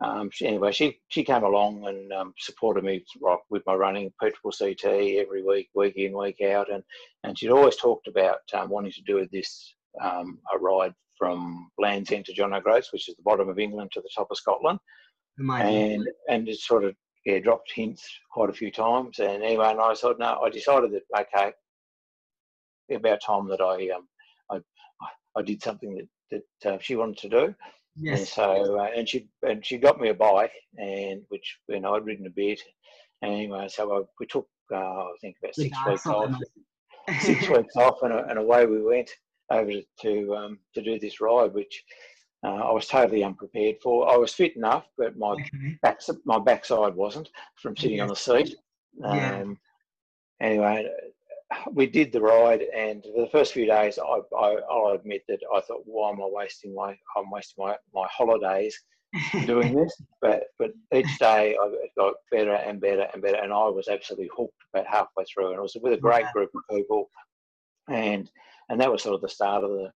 um, 0.00 0.30
she, 0.32 0.46
anyway, 0.46 0.72
she 0.72 0.98
she 1.08 1.22
came 1.22 1.44
along 1.44 1.86
and 1.86 2.12
um, 2.12 2.34
supported 2.38 2.82
me 2.82 3.04
with 3.50 3.62
my 3.66 3.74
running, 3.74 4.12
Petrol 4.20 4.52
CT 4.52 4.84
every 4.84 5.44
week, 5.44 5.68
week 5.74 5.94
in, 5.96 6.16
week 6.16 6.40
out, 6.42 6.72
and 6.72 6.82
and 7.22 7.38
she'd 7.38 7.50
always 7.50 7.76
talked 7.76 8.08
about 8.08 8.40
um, 8.52 8.68
wanting 8.68 8.92
to 8.92 9.02
do 9.02 9.26
this 9.32 9.74
um, 10.02 10.38
a 10.52 10.58
ride 10.58 10.94
from 11.16 11.70
Land's 11.78 12.10
End 12.10 12.24
to 12.26 12.32
John 12.32 12.52
O'Groats, 12.52 12.92
which 12.92 13.08
is 13.08 13.16
the 13.16 13.22
bottom 13.22 13.48
of 13.48 13.58
England, 13.58 13.92
to 13.92 14.00
the 14.00 14.10
top 14.14 14.28
of 14.30 14.36
Scotland. 14.36 14.78
Amazing. 15.38 15.92
And 15.92 16.08
and 16.28 16.48
it 16.48 16.58
sort 16.58 16.84
of 16.84 16.94
yeah 17.24 17.38
dropped 17.38 17.72
hints 17.74 18.08
quite 18.32 18.50
a 18.50 18.54
few 18.54 18.70
times. 18.70 19.18
And 19.18 19.42
anyway, 19.42 19.70
and 19.70 19.80
I 19.80 19.94
thought 19.94 20.18
no, 20.18 20.40
I 20.44 20.50
decided 20.50 20.92
that 20.92 21.26
okay, 21.34 21.52
about 22.94 23.20
time 23.24 23.48
that 23.48 23.60
I 23.60 23.90
um 23.90 24.08
I 24.50 24.60
I 25.36 25.42
did 25.42 25.62
something 25.62 25.94
that 26.30 26.42
that 26.62 26.74
uh, 26.74 26.78
she 26.80 26.96
wanted 26.96 27.18
to 27.18 27.28
do. 27.28 27.54
Yes. 27.96 28.18
And 28.18 28.28
so 28.28 28.80
uh, 28.80 28.88
and 28.96 29.08
she 29.08 29.28
and 29.42 29.64
she 29.64 29.78
got 29.78 30.00
me 30.00 30.08
a 30.08 30.14
bike, 30.14 30.52
and 30.78 31.22
which 31.28 31.58
you 31.68 31.80
know 31.80 31.94
I'd 31.94 32.04
ridden 32.04 32.26
a 32.26 32.30
bit. 32.30 32.60
Anyway, 33.22 33.68
so 33.68 33.92
I, 33.92 34.02
we 34.20 34.26
took 34.26 34.46
uh, 34.72 34.76
I 34.76 35.12
think 35.20 35.36
about 35.42 35.54
six 35.54 35.76
weeks 35.86 36.06
off. 36.06 36.34
six 37.20 37.48
weeks 37.48 37.76
off, 37.76 38.02
and, 38.02 38.12
and 38.12 38.38
away 38.38 38.66
we 38.66 38.82
went 38.82 39.10
over 39.50 39.72
to 40.02 40.34
um, 40.34 40.58
to 40.74 40.82
do 40.82 40.98
this 40.98 41.20
ride, 41.20 41.54
which 41.54 41.82
uh, 42.46 42.68
I 42.68 42.72
was 42.72 42.86
totally 42.86 43.24
unprepared 43.24 43.76
for. 43.82 44.08
I 44.08 44.16
was 44.16 44.32
fit 44.32 44.54
enough, 44.54 44.86
but 44.96 45.18
my 45.18 45.30
okay. 45.32 45.78
back 45.82 46.00
my 46.24 46.38
backside 46.38 46.94
wasn't 46.94 47.28
from 47.56 47.76
sitting 47.76 47.96
yeah. 47.96 48.04
on 48.04 48.08
the 48.08 48.16
seat. 48.16 48.54
Um, 49.02 49.16
yeah. 49.16 49.44
Anyway, 50.40 50.88
we 51.72 51.86
did 51.86 52.12
the 52.12 52.20
ride, 52.20 52.62
and 52.62 53.02
for 53.02 53.22
the 53.22 53.30
first 53.32 53.52
few 53.52 53.66
days, 53.66 53.98
I, 53.98 54.20
I 54.38 54.56
will 54.68 54.92
admit 54.92 55.24
that 55.28 55.40
I 55.52 55.60
thought, 55.62 55.82
why 55.86 56.10
am 56.10 56.22
I 56.22 56.28
wasting 56.30 56.72
my 56.72 56.96
I'm 57.16 57.30
wasting 57.32 57.64
my, 57.64 57.76
my 57.92 58.06
holidays 58.10 58.80
doing 59.44 59.74
this? 59.82 60.00
But 60.22 60.44
but 60.60 60.70
each 60.94 61.18
day 61.18 61.56
I 61.60 61.70
got 61.98 62.14
better 62.30 62.54
and 62.54 62.80
better 62.80 63.08
and 63.12 63.22
better, 63.22 63.38
and 63.38 63.52
I 63.52 63.68
was 63.68 63.88
absolutely 63.88 64.30
hooked 64.36 64.54
about 64.72 64.86
halfway 64.86 65.24
through, 65.24 65.48
and 65.48 65.56
it 65.56 65.62
was 65.62 65.76
with 65.82 65.94
a 65.94 66.00
great 66.00 66.26
group 66.32 66.50
of 66.54 66.76
people, 66.76 67.10
and 67.90 68.30
and 68.68 68.80
that 68.80 68.92
was 68.92 69.02
sort 69.02 69.16
of 69.16 69.20
the 69.20 69.28
start 69.28 69.64
of 69.64 69.70
the 69.70 69.90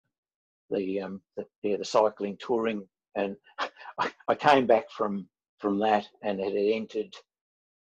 the 0.71 1.01
um 1.01 1.21
the, 1.37 1.45
yeah, 1.63 1.77
the 1.77 1.85
cycling 1.85 2.37
touring, 2.41 2.87
and 3.17 3.37
I, 3.99 4.11
I 4.29 4.35
came 4.35 4.67
back 4.67 4.91
from 4.91 5.29
from 5.59 5.79
that, 5.81 6.07
and 6.23 6.41
it 6.41 6.55
had 6.55 6.77
entered 6.77 7.15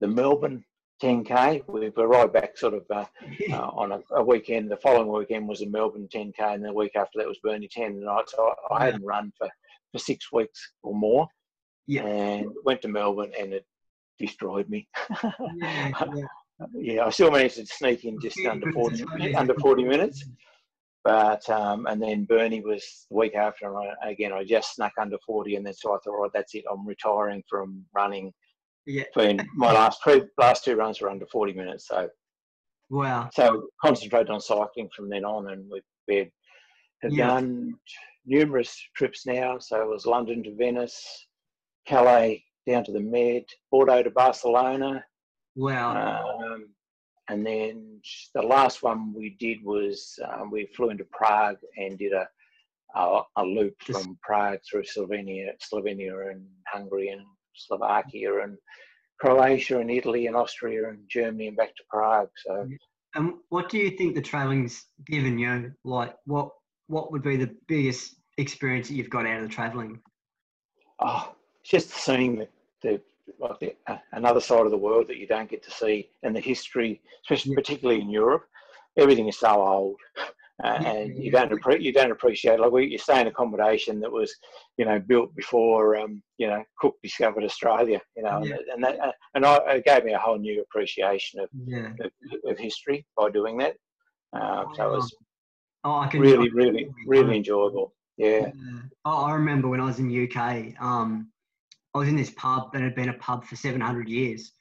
the 0.00 0.08
Melbourne 0.08 0.64
10k. 1.02 1.62
We 1.68 1.90
arrived 1.96 2.32
back 2.32 2.56
sort 2.56 2.74
of 2.74 2.84
uh, 2.90 3.04
uh, 3.52 3.68
on 3.68 3.92
a, 3.92 4.00
a, 4.14 4.22
weekend. 4.22 4.70
The 4.70 4.76
following 4.76 5.08
weekend 5.08 5.48
was 5.48 5.60
the 5.60 5.66
Melbourne 5.66 6.08
10k, 6.12 6.38
and 6.38 6.64
the 6.64 6.72
week 6.72 6.92
after 6.96 7.18
that 7.18 7.28
was 7.28 7.38
Burnie 7.42 7.68
10. 7.68 7.84
And 7.84 8.08
I, 8.08 8.20
so 8.26 8.54
I, 8.70 8.74
I 8.74 8.84
hadn't 8.86 9.04
run 9.04 9.32
for, 9.36 9.48
for 9.92 9.98
six 9.98 10.32
weeks 10.32 10.72
or 10.82 10.94
more. 10.94 11.26
Yeah. 11.86 12.06
And 12.06 12.50
went 12.64 12.82
to 12.82 12.88
Melbourne, 12.88 13.32
and 13.38 13.52
it 13.52 13.66
destroyed 14.18 14.68
me. 14.68 14.88
yeah, 15.22 15.90
yeah. 16.14 16.24
yeah, 16.74 17.04
I 17.04 17.10
still 17.10 17.30
managed 17.30 17.56
to 17.56 17.66
sneak 17.66 18.04
in 18.04 18.20
just 18.20 18.38
under 18.46 18.70
40 18.72 19.34
under 19.34 19.54
40 19.54 19.84
minutes. 19.84 20.24
But 21.04 21.48
um, 21.50 21.86
and 21.86 22.02
then 22.02 22.24
Burnie 22.24 22.62
was 22.62 23.06
the 23.10 23.16
week 23.16 23.34
after, 23.34 23.68
and 23.68 23.92
I, 24.02 24.10
again 24.10 24.32
I 24.32 24.42
just 24.42 24.74
snuck 24.74 24.92
under 24.98 25.18
40, 25.26 25.56
and 25.56 25.66
then 25.66 25.74
so 25.74 25.94
I 25.94 25.98
thought, 26.02 26.14
right, 26.14 26.30
that's 26.32 26.54
it. 26.54 26.64
I'm 26.70 26.86
retiring 26.86 27.42
from 27.48 27.84
running 27.94 28.32
yeah. 28.86 29.04
Been 29.14 29.40
my 29.54 29.72
last 29.72 30.00
two 30.04 30.28
last 30.38 30.64
two 30.64 30.76
runs 30.76 31.00
were 31.00 31.10
under 31.10 31.26
40 31.26 31.54
minutes. 31.54 31.88
So 31.88 32.08
wow. 32.90 33.30
So 33.32 33.68
concentrated 33.82 34.30
on 34.30 34.40
cycling 34.40 34.90
from 34.94 35.08
then 35.08 35.24
on, 35.24 35.50
and 35.50 35.70
we've 36.06 36.30
have 37.02 37.12
yeah. 37.12 37.26
done 37.28 37.74
numerous 38.26 38.76
trips 38.94 39.26
now. 39.26 39.58
So 39.58 39.80
it 39.80 39.88
was 39.88 40.06
London 40.06 40.42
to 40.44 40.54
Venice, 40.54 41.26
Calais 41.86 42.44
down 42.66 42.84
to 42.84 42.92
the 42.92 43.00
Med, 43.00 43.44
Bordeaux 43.70 44.02
to 44.02 44.10
Barcelona. 44.10 45.04
Wow. 45.54 46.38
Um, 46.38 46.68
and 47.28 47.44
then 47.46 48.00
the 48.34 48.42
last 48.42 48.82
one 48.82 49.14
we 49.14 49.36
did 49.38 49.64
was 49.64 50.18
um, 50.28 50.50
we 50.50 50.68
flew 50.76 50.90
into 50.90 51.04
Prague 51.04 51.58
and 51.76 51.98
did 51.98 52.12
a 52.12 52.26
a, 52.94 53.22
a 53.36 53.44
loop 53.44 53.74
from 53.82 54.18
Prague 54.22 54.60
through 54.68 54.84
Slovenia, 54.84 55.50
Slovenia 55.60 56.30
and 56.30 56.46
Hungary 56.66 57.08
and 57.08 57.22
Slovakia 57.54 58.42
and 58.42 58.56
Croatia 59.20 59.78
and 59.78 59.90
Italy 59.90 60.26
and 60.26 60.36
Austria 60.36 60.88
and 60.88 60.98
Germany 61.08 61.48
and 61.48 61.56
back 61.56 61.74
to 61.76 61.82
Prague. 61.88 62.28
So. 62.44 62.68
And 63.14 63.34
what 63.48 63.68
do 63.68 63.78
you 63.78 63.90
think 63.90 64.14
the 64.14 64.22
traveling's 64.22 64.86
given 65.06 65.38
you? 65.38 65.72
Like, 65.84 66.14
what 66.26 66.50
what 66.88 67.12
would 67.12 67.22
be 67.22 67.36
the 67.36 67.54
biggest 67.68 68.16
experience 68.38 68.88
that 68.88 68.94
you've 68.94 69.10
got 69.10 69.26
out 69.26 69.40
of 69.40 69.48
the 69.48 69.54
travelling? 69.54 70.00
Oh, 71.00 71.34
just 71.64 71.90
seeing 71.90 72.38
the, 72.38 72.48
the 72.82 73.00
the, 73.60 73.74
uh, 73.86 73.96
another 74.12 74.40
side 74.40 74.64
of 74.64 74.70
the 74.70 74.76
world 74.76 75.08
that 75.08 75.18
you 75.18 75.26
don't 75.26 75.50
get 75.50 75.62
to 75.64 75.70
see, 75.70 76.10
and 76.22 76.34
the 76.34 76.40
history, 76.40 77.00
especially 77.24 77.54
particularly 77.54 78.00
in 78.00 78.10
Europe. 78.10 78.44
Everything 78.96 79.28
is 79.28 79.38
so 79.38 79.48
old 79.48 79.96
uh, 80.62 80.66
and 80.68 81.16
you 81.16 81.30
don't 81.32 81.50
appre- 81.50 81.80
you 81.80 81.92
don't 81.92 82.12
appreciate 82.12 82.60
like 82.60 82.70
we, 82.70 82.86
you 82.86 82.98
stay 82.98 83.20
in 83.20 83.26
accommodation 83.26 83.98
that 84.00 84.10
was 84.10 84.32
you 84.76 84.84
know 84.84 85.00
built 85.00 85.34
before 85.34 85.96
um, 85.96 86.22
you 86.38 86.46
know 86.46 86.62
Cook 86.78 86.94
discovered 87.02 87.42
Australia 87.42 88.00
you 88.16 88.22
know 88.22 88.42
yeah. 88.44 88.54
and, 88.54 88.62
and 88.74 88.84
that 88.84 89.00
uh, 89.00 89.12
and 89.34 89.44
I, 89.44 89.56
it 89.74 89.84
gave 89.84 90.04
me 90.04 90.12
a 90.12 90.18
whole 90.18 90.38
new 90.38 90.60
appreciation 90.62 91.40
of, 91.40 91.48
yeah. 91.66 91.90
of, 92.00 92.10
of, 92.50 92.58
history 92.58 93.04
by 93.16 93.30
doing 93.30 93.58
that 93.58 93.74
uh, 94.36 94.64
so 94.76 94.92
it 94.92 94.96
was 94.96 95.16
oh, 95.82 95.98
I 95.98 96.06
can, 96.06 96.20
really 96.20 96.50
really 96.50 96.88
really 97.06 97.36
enjoyable 97.36 97.92
yeah. 98.16 98.52
Oh, 99.04 99.24
I 99.24 99.32
remember 99.32 99.66
when 99.66 99.80
I 99.80 99.86
was 99.86 99.98
in 99.98 100.28
UK 100.28 100.80
um, 100.80 101.32
I 101.94 101.98
was 101.98 102.08
in 102.08 102.16
this 102.16 102.30
pub 102.30 102.72
that 102.72 102.82
had 102.82 102.94
been 102.94 103.08
a 103.08 103.14
pub 103.14 103.44
for 103.44 103.56
700 103.56 104.08
years 104.08 104.52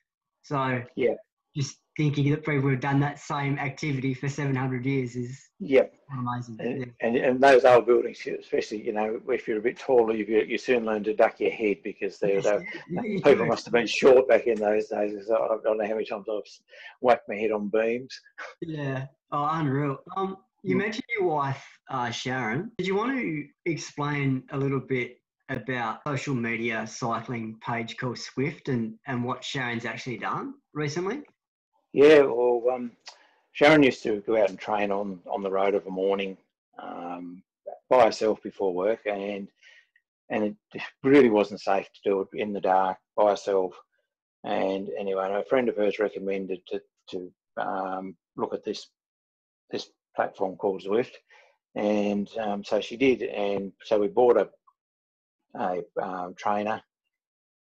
so 0.43 0.81
yeah 0.95 1.15
just 1.55 1.77
thinking 1.95 2.31
that 2.31 2.43
people 2.43 2.69
have 2.69 2.79
done 2.79 2.99
that 2.99 3.19
same 3.19 3.59
activity 3.59 4.13
for 4.13 4.27
700 4.27 4.85
years 4.85 5.15
is 5.15 5.39
yep. 5.59 5.93
amazing. 6.17 6.57
And, 6.59 6.79
yeah. 6.79 6.85
and, 7.01 7.17
and, 7.17 7.41
those 7.41 7.65
old 7.65 7.85
buildings, 7.85 8.19
especially, 8.39 8.83
you 8.83 8.93
know, 8.93 9.21
if 9.29 9.47
you're 9.47 9.59
a 9.59 9.61
bit 9.61 9.77
taller, 9.77 10.15
you, 10.15 10.25
you 10.25 10.57
soon 10.57 10.85
learn 10.85 11.03
to 11.03 11.13
duck 11.13 11.39
your 11.39 11.51
head 11.51 11.77
because 11.83 12.17
they, 12.17 12.35
yes, 12.35 12.45
they, 12.89 13.19
people 13.23 13.45
must 13.45 13.65
have 13.65 13.73
been 13.73 13.85
short 13.85 14.27
back 14.27 14.47
in 14.47 14.59
those 14.59 14.87
days. 14.87 15.29
I 15.29 15.57
don't 15.63 15.77
know 15.77 15.85
how 15.85 15.93
many 15.93 16.05
times 16.05 16.25
I've 16.31 16.41
whacked 17.01 17.29
my 17.29 17.35
head 17.35 17.51
on 17.51 17.69
beams. 17.69 18.19
Yeah. 18.61 19.05
Oh, 19.31 19.47
unreal. 19.51 19.97
Um, 20.17 20.37
you 20.63 20.75
mm. 20.75 20.79
mentioned 20.79 21.05
your 21.19 21.27
wife, 21.27 21.63
uh, 21.89 22.09
Sharon. 22.09 22.71
Did 22.77 22.87
you 22.87 22.95
want 22.95 23.15
to 23.19 23.45
explain 23.65 24.43
a 24.51 24.57
little 24.57 24.79
bit 24.79 25.17
about 25.53 26.01
social 26.07 26.35
media 26.35 26.85
cycling 26.87 27.57
page 27.65 27.97
called 27.97 28.17
Zwift 28.17 28.67
and, 28.67 28.95
and 29.07 29.23
what 29.23 29.43
Sharon's 29.43 29.85
actually 29.85 30.17
done 30.17 30.55
recently? 30.73 31.21
Yeah, 31.93 32.21
well, 32.21 32.63
um, 32.73 32.91
Sharon 33.53 33.83
used 33.83 34.03
to 34.03 34.21
go 34.21 34.41
out 34.41 34.49
and 34.49 34.59
train 34.59 34.91
on 34.91 35.19
on 35.31 35.43
the 35.43 35.51
road 35.51 35.75
of 35.75 35.85
a 35.85 35.91
morning 35.91 36.37
um, 36.81 37.43
by 37.89 38.05
herself 38.05 38.41
before 38.41 38.73
work, 38.73 39.01
and 39.05 39.47
and 40.29 40.43
it 40.43 40.81
really 41.03 41.29
wasn't 41.29 41.61
safe 41.61 41.87
to 41.93 42.09
do 42.09 42.21
it 42.21 42.27
in 42.33 42.51
the 42.51 42.61
dark 42.61 42.97
by 43.15 43.29
herself. 43.29 43.73
And 44.43 44.89
anyway, 44.99 45.31
a 45.31 45.45
friend 45.45 45.69
of 45.69 45.77
hers 45.77 45.99
recommended 45.99 46.61
to 46.67 46.81
to 47.11 47.31
um, 47.57 48.15
look 48.35 48.53
at 48.53 48.63
this 48.63 48.87
this 49.69 49.89
platform 50.15 50.55
called 50.55 50.81
Zwift, 50.81 51.13
and 51.75 52.27
um, 52.39 52.63
so 52.63 52.81
she 52.81 52.97
did. 52.97 53.21
And 53.21 53.71
so 53.83 53.99
we 53.99 54.07
bought 54.07 54.37
a 54.37 54.49
a 55.55 55.81
um, 56.01 56.33
trainer 56.37 56.81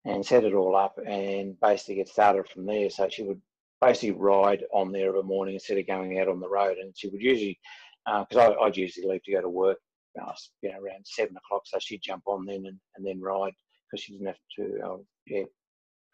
and 0.04 0.24
set 0.24 0.44
it 0.44 0.54
all 0.54 0.76
up, 0.76 0.98
and 1.06 1.60
basically 1.60 1.96
get 1.96 2.08
started 2.08 2.48
from 2.48 2.64
there. 2.64 2.88
So 2.88 3.08
she 3.08 3.22
would 3.22 3.40
basically 3.80 4.12
ride 4.12 4.64
on 4.72 4.92
there 4.92 5.14
a 5.16 5.22
morning 5.22 5.54
instead 5.54 5.78
of 5.78 5.86
going 5.86 6.18
out 6.18 6.28
on 6.28 6.40
the 6.40 6.48
road. 6.48 6.78
And 6.78 6.92
she 6.96 7.08
would 7.08 7.20
usually, 7.20 7.58
because 8.06 8.54
uh, 8.56 8.60
I'd 8.62 8.76
usually 8.76 9.06
leave 9.06 9.22
to 9.24 9.32
go 9.32 9.40
to 9.42 9.48
work, 9.48 9.78
uh, 10.20 10.32
you 10.62 10.70
know, 10.70 10.78
around 10.78 11.04
seven 11.04 11.36
o'clock. 11.36 11.62
So 11.66 11.78
she'd 11.78 12.02
jump 12.02 12.22
on 12.26 12.46
then 12.46 12.64
and, 12.66 12.78
and 12.96 13.06
then 13.06 13.20
ride 13.20 13.52
because 13.90 14.04
she 14.04 14.12
didn't 14.12 14.28
have 14.28 14.36
to, 14.56 14.80
uh, 14.84 14.96
yeah, 15.26 15.44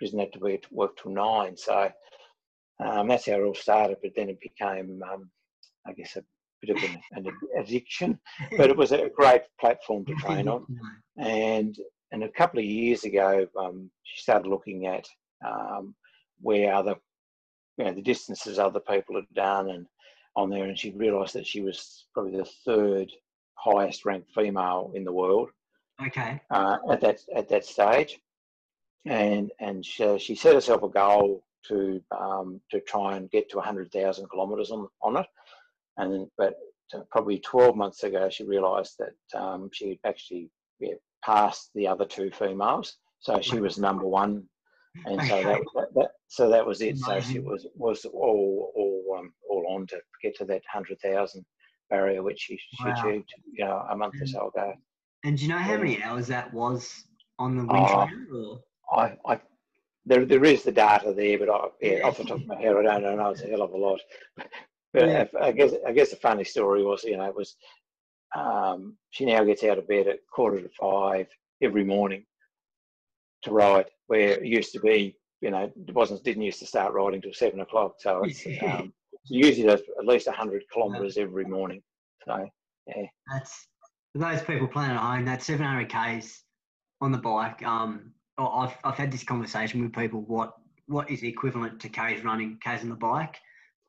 she 0.01 0.07
didn't 0.07 0.21
have 0.21 0.33
to 0.33 0.41
be 0.41 0.55
at 0.55 0.73
work 0.73 0.97
till 0.97 1.13
nine. 1.13 1.57
So 1.57 1.91
um, 2.85 3.09
that's 3.09 3.27
how 3.27 3.35
it 3.35 3.43
all 3.43 3.55
started. 3.55 3.99
But 4.03 4.13
then 4.17 4.31
it 4.31 4.41
became, 4.41 5.01
um, 5.13 5.31
I 5.87 5.93
guess, 5.93 6.17
a 6.17 6.25
bit 6.61 6.77
of 6.77 6.83
an, 6.83 7.01
an, 7.13 7.27
addiction. 7.59 8.19
But 8.57 8.71
it 8.71 8.77
was 8.77 8.93
a 8.93 9.11
great 9.15 9.43
platform 9.61 10.05
to 10.07 10.15
train 10.15 10.49
on. 10.49 10.67
And 11.19 11.77
and 12.13 12.23
a 12.23 12.29
couple 12.29 12.61
of 12.61 12.65
years 12.65 13.05
ago, 13.05 13.47
um, 13.59 13.91
she 14.05 14.21
started 14.23 14.49
looking 14.49 14.87
at 14.87 15.07
um, 15.47 15.95
where 16.41 16.75
other 16.75 16.97
you 17.79 17.85
know 17.85 17.93
the 17.93 18.03
distances 18.03 18.59
other 18.59 18.81
people 18.81 19.17
had 19.17 19.35
done 19.35 19.71
and 19.71 19.87
on 20.37 20.51
there, 20.51 20.65
and 20.65 20.79
she 20.79 20.91
realised 20.91 21.35
that 21.35 21.47
she 21.47 21.63
was 21.63 22.07
probably 22.13 22.37
the 22.37 22.51
third 22.65 23.11
highest 23.55 24.05
ranked 24.05 24.31
female 24.35 24.93
in 24.95 25.05
the 25.05 25.13
world. 25.13 25.49
Okay. 26.07 26.41
Uh, 26.51 26.77
at 26.91 27.01
that 27.01 27.21
at 27.35 27.49
that 27.49 27.65
stage, 27.65 28.21
and 29.07 29.51
and 29.61 29.85
she, 29.85 30.19
she 30.19 30.35
set 30.35 30.55
herself 30.55 30.83
a 30.83 30.89
goal 30.89 31.43
to 31.69 32.03
um, 32.17 32.61
to 32.71 32.81
try 32.81 33.17
and 33.17 33.31
get 33.31 33.49
to 33.51 33.57
100,000 33.57 34.31
kilometres 34.31 34.71
on 34.71 34.89
on 35.03 35.17
it, 35.17 35.27
and 35.99 36.27
but 36.39 36.55
probably 37.11 37.39
12 37.41 37.77
months 37.77 38.05
ago 38.05 38.29
she 38.31 38.45
realised 38.45 38.97
that 38.99 39.39
um, 39.41 39.69
she 39.73 39.91
had 39.91 39.99
actually 40.05 40.51
yeah, 40.79 40.95
passed 41.25 41.71
the 41.75 41.87
other 41.87 42.05
two 42.05 42.31
females, 42.31 42.97
so 43.21 43.41
she 43.41 43.61
was 43.61 43.79
number 43.79 44.07
one 44.07 44.45
and 45.05 45.21
so 45.27 45.43
that, 45.43 45.87
that, 45.95 46.11
so 46.29 46.49
that 46.51 46.67
was 46.67 46.81
it. 46.81 46.99
So 46.99 47.21
she 47.21 47.39
was 47.39 47.67
was 47.75 48.05
all 48.07 48.73
all 48.75 49.19
um, 49.19 49.33
all 49.51 49.67
on 49.75 49.87
to 49.89 49.99
get 50.23 50.37
to 50.39 50.45
that 50.47 50.63
hundred 50.73 51.01
thousand 51.01 51.45
barrier, 51.91 52.23
which 52.23 52.41
she, 52.41 52.57
she 52.57 52.85
wow. 52.85 52.95
achieved, 52.99 53.33
you 53.53 53.65
know, 53.65 53.85
a 53.91 53.97
month 53.97 54.15
or 54.21 54.27
so 54.27 54.49
ago. 54.49 54.75
And 55.25 55.37
do 55.37 55.45
you 55.45 55.49
know 55.49 55.59
how 55.59 55.77
many 55.77 56.03
hours 56.03 56.27
that 56.29 56.53
was 56.53 57.05
on 57.39 57.57
the 57.57 57.65
wind 57.65 57.87
uh, 57.87 58.07
trainer? 58.07 58.57
I, 58.93 59.33
I, 59.35 59.41
there, 60.05 60.25
there 60.25 60.45
is 60.45 60.63
the 60.63 60.73
data 60.73 61.13
there, 61.13 61.39
but 61.39 61.51
I, 61.51 61.67
yeah, 61.81 62.01
off 62.05 62.19
the 62.19 62.25
top 62.25 62.41
of 62.41 62.47
my 62.47 62.61
head, 62.61 62.75
I 62.77 63.01
don't 63.01 63.19
know. 63.19 63.31
It's 63.31 63.43
a 63.43 63.47
hell 63.47 63.63
of 63.63 63.73
a 63.73 63.77
lot. 63.77 64.01
But 64.93 65.09
yeah. 65.09 65.25
I 65.41 65.53
guess, 65.53 65.73
I 65.87 65.93
guess 65.93 66.11
the 66.11 66.17
funny 66.17 66.45
story 66.45 66.83
was, 66.83 67.05
you 67.05 67.17
know, 67.17 67.25
it 67.25 67.35
was 67.35 67.57
um, 68.35 68.97
she 69.11 69.25
now 69.25 69.45
gets 69.45 69.65
out 69.65 69.79
of 69.79 69.89
bed 69.89 70.09
at 70.09 70.19
quarter 70.33 70.61
to 70.61 70.69
five 70.69 71.27
every 71.63 71.85
morning 71.85 72.25
to 73.43 73.51
ride, 73.51 73.87
where 74.07 74.31
it 74.31 74.45
used 74.45 74.73
to 74.73 74.81
be, 74.81 75.17
you 75.41 75.51
know, 75.51 75.71
it 75.89 75.95
wasn't 75.95 76.23
didn't 76.25 76.43
used 76.43 76.59
to 76.61 76.67
start 76.67 76.93
riding 76.93 77.21
till 77.21 77.33
seven 77.33 77.61
o'clock. 77.61 77.95
So 77.99 78.23
it's 78.25 78.45
um, 78.63 78.93
usually 79.25 79.69
at 79.69 79.83
least 80.05 80.29
hundred 80.29 80.65
kilometres 80.73 81.17
every 81.17 81.45
morning. 81.45 81.83
So 82.27 82.49
yeah, 82.87 83.07
that's 83.33 83.69
for 84.13 84.19
those 84.19 84.43
people 84.43 84.67
playing 84.67 84.91
at 84.91 84.97
home. 84.97 85.25
That's 85.25 85.47
seven 85.47 85.67
hundred 85.67 85.89
k's 85.89 86.43
on 87.01 87.13
the 87.13 87.19
bike. 87.19 87.63
Um, 87.65 88.13
I've 88.39 88.77
I've 88.85 88.97
had 88.97 89.13
this 89.13 89.25
conversation 89.25 89.83
with 89.83 89.93
people. 89.93 90.23
What 90.23 90.55
what 90.87 91.11
is 91.11 91.21
the 91.21 91.29
equivalent 91.29 91.81
to 91.81 91.89
k's 91.89 92.25
running, 92.25 92.59
k's 92.63 92.83
on 92.83 92.89
the 92.89 92.97
bike? 92.97 93.39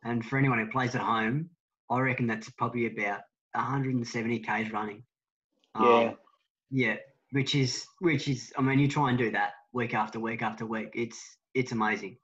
And 0.04 0.26
for 0.26 0.38
anyone 0.38 0.60
who 0.60 0.72
plays 0.72 0.96
at 0.96 1.02
home, 1.02 1.50
I 1.90 2.00
reckon 2.00 2.28
that's 2.28 2.50
probably 2.52 2.86
about 2.88 3.22
170 3.54 4.40
k's 4.40 4.72
running. 4.72 5.04
Um, 5.76 5.86
yeah. 5.86 6.14
Yeah, 6.70 6.96
which 7.32 7.56
is 7.56 7.86
which 8.00 8.28
is 8.28 8.52
I 8.58 8.62
mean 8.62 8.80
you 8.80 8.88
try 8.88 9.10
and 9.10 9.18
do 9.18 9.32
that 9.32 9.52
week 9.72 9.94
after 9.94 10.20
week 10.20 10.42
after 10.42 10.66
week. 10.66 10.90
It's 10.94 11.38
it's 11.54 11.72
amazing. 11.72 12.18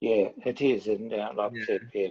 Yeah, 0.00 0.28
it 0.44 0.60
is, 0.60 0.86
and 0.86 1.12
uh, 1.12 1.30
like 1.36 1.52
yeah. 1.54 1.62
I 1.62 1.64
said, 1.64 1.80
yeah, 1.94 2.08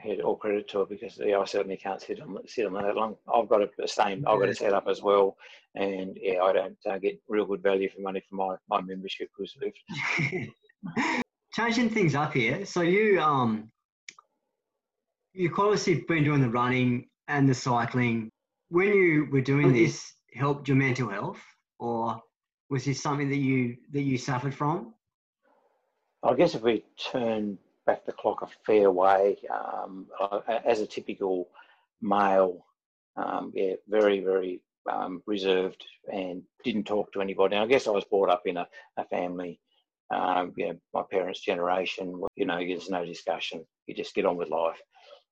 had 0.00 0.20
all 0.20 0.36
credit 0.36 0.68
to 0.68 0.82
it 0.82 0.88
because 0.88 1.18
yeah, 1.18 1.38
I 1.38 1.44
certainly 1.44 1.76
can't 1.76 2.00
sit 2.00 2.20
on 2.20 2.38
sit 2.46 2.66
on 2.66 2.74
that 2.74 2.96
long. 2.96 3.16
I've 3.32 3.48
got 3.48 3.62
a, 3.62 3.88
same. 3.88 4.24
I've 4.26 4.40
got 4.40 4.48
a 4.48 4.54
setup 4.54 4.88
as 4.88 5.02
well, 5.02 5.36
and 5.74 6.16
yeah, 6.20 6.42
I 6.42 6.52
don't 6.52 6.78
uh, 6.88 6.98
get 6.98 7.20
real 7.28 7.46
good 7.46 7.62
value 7.62 7.88
for 7.88 8.00
money 8.00 8.22
for 8.28 8.34
my 8.34 8.56
my 8.68 8.80
membership 8.80 9.28
because 9.36 9.56
Changing 11.52 11.88
things 11.88 12.14
up 12.14 12.34
here, 12.34 12.66
so 12.66 12.82
you 12.82 13.20
um 13.20 13.70
you 15.36 15.52
obviously 15.58 16.04
been 16.08 16.24
doing 16.24 16.40
the 16.40 16.48
running 16.48 17.08
and 17.28 17.48
the 17.48 17.54
cycling. 17.54 18.30
When 18.70 18.88
you 18.88 19.28
were 19.30 19.42
doing 19.42 19.72
this, 19.72 20.12
helped 20.34 20.68
your 20.68 20.76
mental 20.76 21.08
health, 21.08 21.40
or 21.78 22.20
was 22.70 22.84
this 22.84 23.02
something 23.02 23.28
that 23.28 23.36
you 23.36 23.76
that 23.92 24.02
you 24.02 24.18
suffered 24.18 24.54
from? 24.54 24.94
I 26.22 26.34
guess 26.34 26.54
if 26.54 26.62
we 26.62 26.84
turn 27.12 27.58
back 27.84 28.04
the 28.04 28.12
clock 28.12 28.42
a 28.42 28.48
fair 28.66 28.90
way, 28.90 29.36
um, 29.52 30.06
as 30.64 30.80
a 30.80 30.86
typical 30.86 31.48
male, 32.00 32.64
um, 33.16 33.52
yeah, 33.54 33.74
very 33.88 34.20
very 34.20 34.60
um, 34.90 35.22
reserved 35.26 35.84
and 36.12 36.42
didn't 36.64 36.84
talk 36.84 37.12
to 37.12 37.20
anybody. 37.20 37.56
And 37.56 37.64
I 37.64 37.66
guess 37.66 37.86
I 37.86 37.90
was 37.90 38.04
brought 38.04 38.30
up 38.30 38.42
in 38.46 38.56
a, 38.56 38.66
a 38.96 39.04
family, 39.04 39.60
um, 40.10 40.52
you 40.56 40.68
know, 40.68 40.78
my 40.94 41.02
parents' 41.10 41.40
generation. 41.40 42.22
You 42.34 42.46
know, 42.46 42.58
there's 42.58 42.90
no 42.90 43.04
discussion. 43.04 43.64
You 43.86 43.94
just 43.94 44.14
get 44.14 44.26
on 44.26 44.36
with 44.36 44.48
life. 44.48 44.80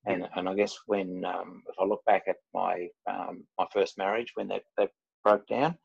And, 0.06 0.28
and 0.37 0.49
I 0.49 0.54
guess 0.54 0.76
when 0.87 1.25
um, 1.25 1.62
if 1.68 1.75
I 1.80 1.84
look 1.84 2.04
back 2.04 2.25
at 2.28 2.37
my 2.52 2.88
um, 3.11 3.44
my 3.58 3.66
first 3.73 3.96
marriage 3.96 4.32
when 4.34 4.49
that, 4.49 4.62
that 4.76 4.90
broke 5.23 5.46
down, 5.46 5.78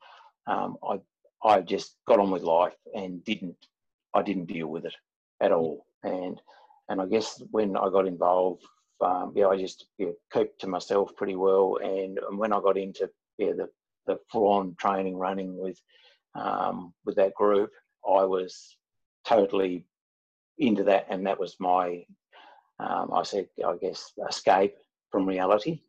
um, 0.48 0.78
I 0.84 1.00
I 1.44 1.62
just 1.62 1.96
got 2.08 2.20
on 2.20 2.32
with 2.32 2.44
life 2.44 2.76
and 2.94 3.24
didn't 3.24 3.56
I 4.14 4.22
didn't 4.22 4.48
deal 4.48 4.68
with 4.68 4.86
it 4.86 4.96
at 5.42 5.52
all. 5.52 5.86
And 6.04 6.40
and 6.90 7.02
I 7.02 7.06
guess 7.06 7.42
when 7.52 7.78
I 7.78 7.90
got 7.90 8.08
involved, 8.08 8.64
um, 9.02 9.32
yeah, 9.36 9.48
I 9.48 9.58
just 9.58 9.86
yeah, 9.98 10.10
kept 10.34 10.60
to 10.62 10.68
myself 10.68 11.16
pretty 11.16 11.36
well. 11.36 11.78
And, 11.82 12.20
and 12.30 12.38
when 12.38 12.52
I 12.52 12.60
got 12.60 12.78
into 12.78 13.10
yeah, 13.38 13.52
the 13.56 13.70
the 14.08 14.20
full 14.32 14.48
on 14.52 14.76
training 14.80 15.16
running 15.16 15.58
with 15.58 15.80
um, 16.36 16.94
with 17.06 17.16
that 17.16 17.36
group, 17.36 17.72
I 18.06 18.24
was 18.26 18.78
totally 19.26 19.86
into 20.58 20.84
that, 20.84 21.06
and 21.10 21.26
that 21.26 21.40
was 21.40 21.56
my 21.60 22.04
um, 22.80 23.12
I 23.14 23.24
said, 23.24 23.48
I 23.66 23.76
guess, 23.82 24.12
escape 24.30 24.76
from 25.12 25.26
reality 25.26 25.82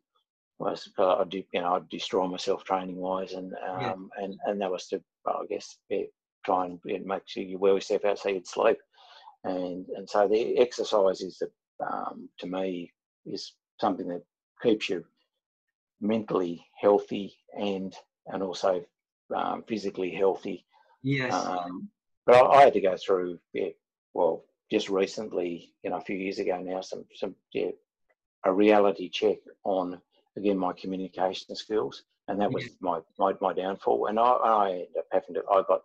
was 0.59 0.87
I 0.97 1.23
do, 1.27 1.43
you 1.53 1.61
know, 1.61 1.75
I'd 1.75 1.89
destroy 1.89 2.27
myself 2.27 2.63
training 2.63 2.97
wise, 2.97 3.33
and 3.33 3.53
um, 3.67 3.81
yeah. 4.17 4.23
and 4.23 4.39
and 4.45 4.61
that 4.61 4.71
was 4.71 4.87
to, 4.87 5.01
I 5.25 5.45
guess, 5.49 5.77
yeah, 5.89 6.03
try 6.45 6.65
and 6.65 6.79
yeah, 6.85 6.99
make 7.03 7.23
sure 7.25 7.43
you 7.43 7.57
wear 7.57 7.73
yourself 7.73 8.05
out 8.05 8.19
so 8.19 8.29
you'd 8.29 8.47
sleep, 8.47 8.77
and 9.43 9.85
and 9.95 10.07
so 10.07 10.27
the 10.27 10.59
exercise 10.59 11.21
is 11.21 11.39
that 11.39 11.51
um, 11.85 12.29
to 12.39 12.47
me 12.47 12.91
is 13.25 13.53
something 13.79 14.07
that 14.07 14.23
keeps 14.61 14.89
you 14.89 15.03
mentally 15.99 16.63
healthy 16.79 17.35
and 17.57 17.95
and 18.27 18.43
also 18.43 18.83
um, 19.35 19.63
physically 19.67 20.11
healthy. 20.11 20.65
Yes. 21.01 21.33
Um, 21.33 21.89
but 22.25 22.35
I, 22.35 22.59
I, 22.59 22.63
had 22.65 22.73
to 22.73 22.81
go 22.81 22.95
through, 22.95 23.39
yeah, 23.53 23.69
well, 24.13 24.45
just 24.71 24.89
recently, 24.89 25.73
you 25.83 25.89
know, 25.89 25.97
a 25.97 26.01
few 26.01 26.15
years 26.15 26.39
ago 26.39 26.57
now, 26.61 26.81
some 26.81 27.05
some 27.13 27.35
yeah, 27.53 27.71
a 28.45 28.53
reality 28.53 29.09
check 29.09 29.37
on 29.63 30.01
again 30.37 30.57
my 30.57 30.73
communication 30.73 31.55
skills, 31.55 32.03
and 32.27 32.39
that 32.39 32.51
was 32.51 32.63
my, 32.79 32.99
my 33.19 33.33
my 33.41 33.53
downfall. 33.53 34.07
And 34.07 34.19
I, 34.19 34.23
I 34.23 34.69
ended 34.71 34.87
up 34.97 35.05
having 35.11 35.35
to. 35.35 35.43
I 35.51 35.63
got 35.67 35.81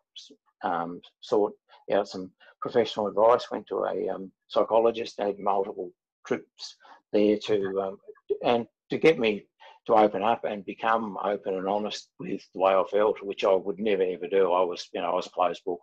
um, 0.62 1.01
sought 1.20 1.55
out 1.92 2.09
some 2.09 2.31
professional 2.61 3.09
advice. 3.09 3.51
Went 3.51 3.66
to 3.68 3.85
a 3.85 4.09
um, 4.09 4.31
psychologist. 4.49 5.16
Had 5.18 5.38
multiple 5.38 5.90
trips 6.27 6.77
there 7.12 7.38
to 7.38 7.81
um, 7.81 7.99
and 8.44 8.66
to 8.90 8.99
get 8.99 9.18
me 9.18 9.46
to 9.87 9.94
open 9.94 10.22
up 10.22 10.44
and 10.44 10.64
become 10.64 11.16
open 11.25 11.55
and 11.55 11.68
honest 11.68 12.09
with 12.18 12.42
the 12.53 12.61
way 12.61 12.72
I 12.72 12.83
felt, 12.90 13.22
which 13.22 13.44
I 13.44 13.53
would 13.53 13.79
never 13.79 14.03
ever 14.03 14.29
do. 14.29 14.53
I 14.53 14.62
was, 14.62 14.88
you 14.92 15.01
know, 15.01 15.11
I 15.11 15.14
was 15.14 15.27
a 15.27 15.31
closed 15.31 15.64
book. 15.64 15.81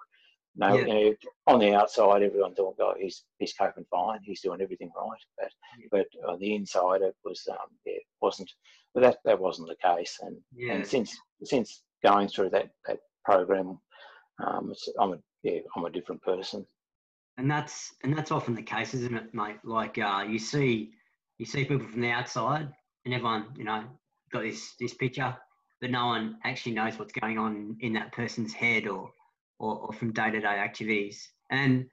No, 0.55 0.75
yeah. 0.75 0.85
you 0.85 1.09
know, 1.09 1.15
on 1.47 1.59
the 1.59 1.73
outside, 1.73 2.21
everyone 2.21 2.53
thought, 2.53 2.75
"Oh, 2.79 2.93
he's 2.99 3.23
he's 3.39 3.53
coping 3.53 3.85
fine. 3.89 4.19
He's 4.23 4.41
doing 4.41 4.61
everything 4.61 4.91
right." 4.95 5.19
But 5.37 5.51
yeah. 5.79 5.87
but 5.91 6.29
on 6.29 6.39
the 6.39 6.53
inside, 6.53 7.01
it 7.01 7.15
was 7.25 7.41
um, 7.49 7.57
yeah, 7.85 7.93
it 7.93 8.03
wasn't. 8.21 8.51
But 8.93 9.01
that 9.01 9.17
that 9.25 9.39
wasn't 9.39 9.69
the 9.69 9.75
case. 9.75 10.19
And 10.21 10.37
yeah. 10.55 10.73
and 10.73 10.85
since 10.85 11.17
since 11.43 11.81
going 12.03 12.27
through 12.27 12.51
that 12.51 12.69
that 12.87 12.99
program, 13.25 13.79
um, 14.45 14.73
I'm 14.99 15.13
a 15.13 15.17
yeah, 15.41 15.59
I'm 15.75 15.85
a 15.85 15.89
different 15.89 16.21
person. 16.21 16.65
And 17.37 17.49
that's 17.49 17.91
and 18.03 18.15
that's 18.15 18.31
often 18.31 18.53
the 18.53 18.61
case, 18.61 18.93
isn't 18.93 19.15
it, 19.15 19.33
mate? 19.33 19.57
Like 19.63 19.97
uh, 19.97 20.23
you 20.27 20.37
see 20.37 20.91
you 21.39 21.47
see 21.47 21.65
people 21.65 21.87
from 21.87 22.01
the 22.01 22.11
outside, 22.11 22.71
and 23.05 23.13
everyone 23.13 23.47
you 23.57 23.63
know 23.63 23.85
got 24.31 24.43
this 24.43 24.75
this 24.79 24.93
picture, 24.93 25.35
but 25.81 25.89
no 25.89 26.05
one 26.05 26.37
actually 26.43 26.73
knows 26.73 26.99
what's 26.99 27.13
going 27.13 27.39
on 27.39 27.75
in 27.79 27.93
that 27.93 28.11
person's 28.11 28.53
head 28.53 28.87
or 28.87 29.11
or, 29.63 29.77
or 29.85 29.93
from 29.93 30.11
day 30.11 30.29
to 30.31 30.39
day 30.39 30.57
activities. 30.67 31.29
And 31.49 31.85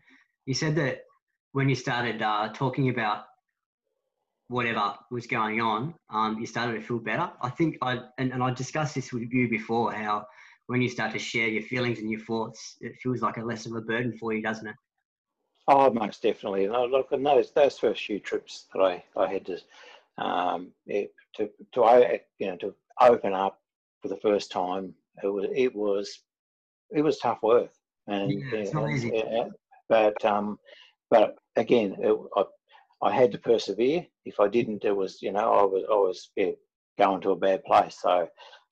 you 0.46 0.54
said 0.54 0.74
that 0.76 1.02
when 1.52 1.68
you 1.68 1.74
started 1.74 2.20
uh, 2.22 2.48
talking 2.52 2.88
about 2.88 3.24
whatever 4.48 4.94
was 5.10 5.26
going 5.26 5.60
on, 5.60 5.94
um, 6.10 6.38
you 6.40 6.46
started 6.46 6.74
to 6.74 6.80
feel 6.80 6.98
better. 6.98 7.30
I 7.40 7.50
think 7.50 7.78
I 7.82 8.00
and, 8.18 8.32
and 8.32 8.42
I 8.42 8.50
discussed 8.52 8.94
this 8.94 9.12
with 9.12 9.32
you 9.32 9.48
before 9.48 9.92
how 9.92 10.26
when 10.66 10.82
you 10.82 10.88
start 10.88 11.12
to 11.12 11.18
share 11.18 11.48
your 11.48 11.62
feelings 11.62 11.98
and 11.98 12.10
your 12.10 12.20
thoughts, 12.20 12.76
it 12.80 12.96
feels 13.02 13.22
like 13.22 13.36
a 13.36 13.44
less 13.44 13.66
of 13.66 13.74
a 13.74 13.80
burden 13.80 14.16
for 14.16 14.32
you, 14.32 14.42
doesn't 14.42 14.66
it? 14.66 14.76
Oh, 15.68 15.90
most 15.90 16.22
definitely. 16.22 16.64
And 16.64 16.90
look, 16.90 17.12
and 17.12 17.24
those 17.24 17.52
those 17.52 17.78
first 17.78 18.04
few 18.04 18.18
trips 18.18 18.66
that 18.72 18.80
I, 18.80 19.04
I 19.16 19.32
had 19.32 19.46
to 19.46 19.58
um, 20.18 20.72
yeah, 20.86 21.04
to 21.36 21.48
to 21.72 22.20
you 22.38 22.46
know 22.48 22.56
to 22.56 22.74
open 23.00 23.32
up 23.32 23.60
for 24.02 24.08
the 24.08 24.16
first 24.16 24.50
time, 24.50 24.94
it 25.22 25.28
was 25.28 25.46
it 25.54 25.74
was 25.74 26.20
it 26.92 27.02
was 27.02 27.18
tough 27.18 27.38
work, 27.42 27.70
and, 28.06 28.30
yeah, 28.30 28.58
it's 28.58 28.74
not 28.74 28.90
easy. 28.90 29.16
And, 29.16 29.52
but 29.88 30.24
um, 30.24 30.58
but 31.10 31.34
again, 31.56 31.96
it, 31.98 32.16
I, 32.36 32.44
I 33.02 33.12
had 33.12 33.32
to 33.32 33.38
persevere. 33.38 34.06
If 34.24 34.40
I 34.40 34.48
didn't, 34.48 34.84
it 34.84 34.96
was 34.96 35.20
you 35.22 35.32
know 35.32 35.52
I 35.52 35.62
was 35.64 35.84
I 35.90 35.94
was 35.94 36.30
yeah, 36.36 36.52
going 36.98 37.20
to 37.22 37.30
a 37.30 37.36
bad 37.36 37.64
place. 37.64 37.96
So 38.00 38.28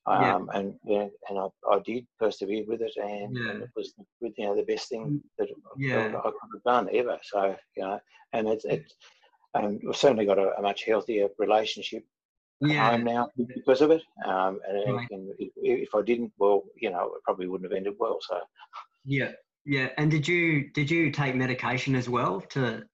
um, 0.06 0.48
yeah. 0.52 0.58
and 0.58 0.74
yeah, 0.84 1.06
and 1.28 1.38
I, 1.38 1.46
I 1.70 1.80
did 1.84 2.06
persevere 2.18 2.64
with 2.66 2.80
it, 2.80 2.92
and, 2.96 3.36
yeah. 3.36 3.50
and 3.50 3.62
it 3.62 3.70
was 3.76 3.92
you 4.20 4.32
know 4.38 4.56
the 4.56 4.62
best 4.62 4.88
thing 4.88 5.06
mm, 5.06 5.20
that 5.38 5.48
yeah. 5.76 6.08
I 6.16 6.22
could 6.22 6.54
have 6.54 6.62
done 6.64 6.88
ever. 6.92 7.18
So 7.22 7.56
you 7.76 7.82
know, 7.82 8.00
and 8.32 8.48
it's 8.48 8.64
it's 8.64 8.94
and 9.54 9.80
we've 9.84 9.96
certainly 9.96 10.26
got 10.26 10.38
a, 10.38 10.56
a 10.58 10.62
much 10.62 10.84
healthier 10.84 11.28
relationship 11.38 12.04
yeah. 12.60 12.90
home 12.90 13.04
now 13.04 13.30
because 13.36 13.80
of 13.80 13.90
it. 13.90 14.02
Um, 14.24 14.60
and, 14.68 14.96
right. 14.96 15.08
and 15.10 15.30
if, 15.38 15.52
if, 15.56 15.94
I 15.94 16.02
didn't, 16.02 16.32
well, 16.38 16.64
you 16.76 16.90
know, 16.90 17.12
it 17.16 17.22
probably 17.24 17.46
wouldn't 17.46 17.70
have 17.70 17.76
ended 17.76 17.94
well. 17.98 18.18
So. 18.20 18.40
Yeah, 19.04 19.32
yeah. 19.64 19.88
And 19.96 20.10
did 20.10 20.26
you 20.26 20.70
did 20.70 20.90
you 20.90 21.10
take 21.10 21.34
medication 21.34 21.94
as 21.94 22.08
well 22.08 22.40
to? 22.50 22.84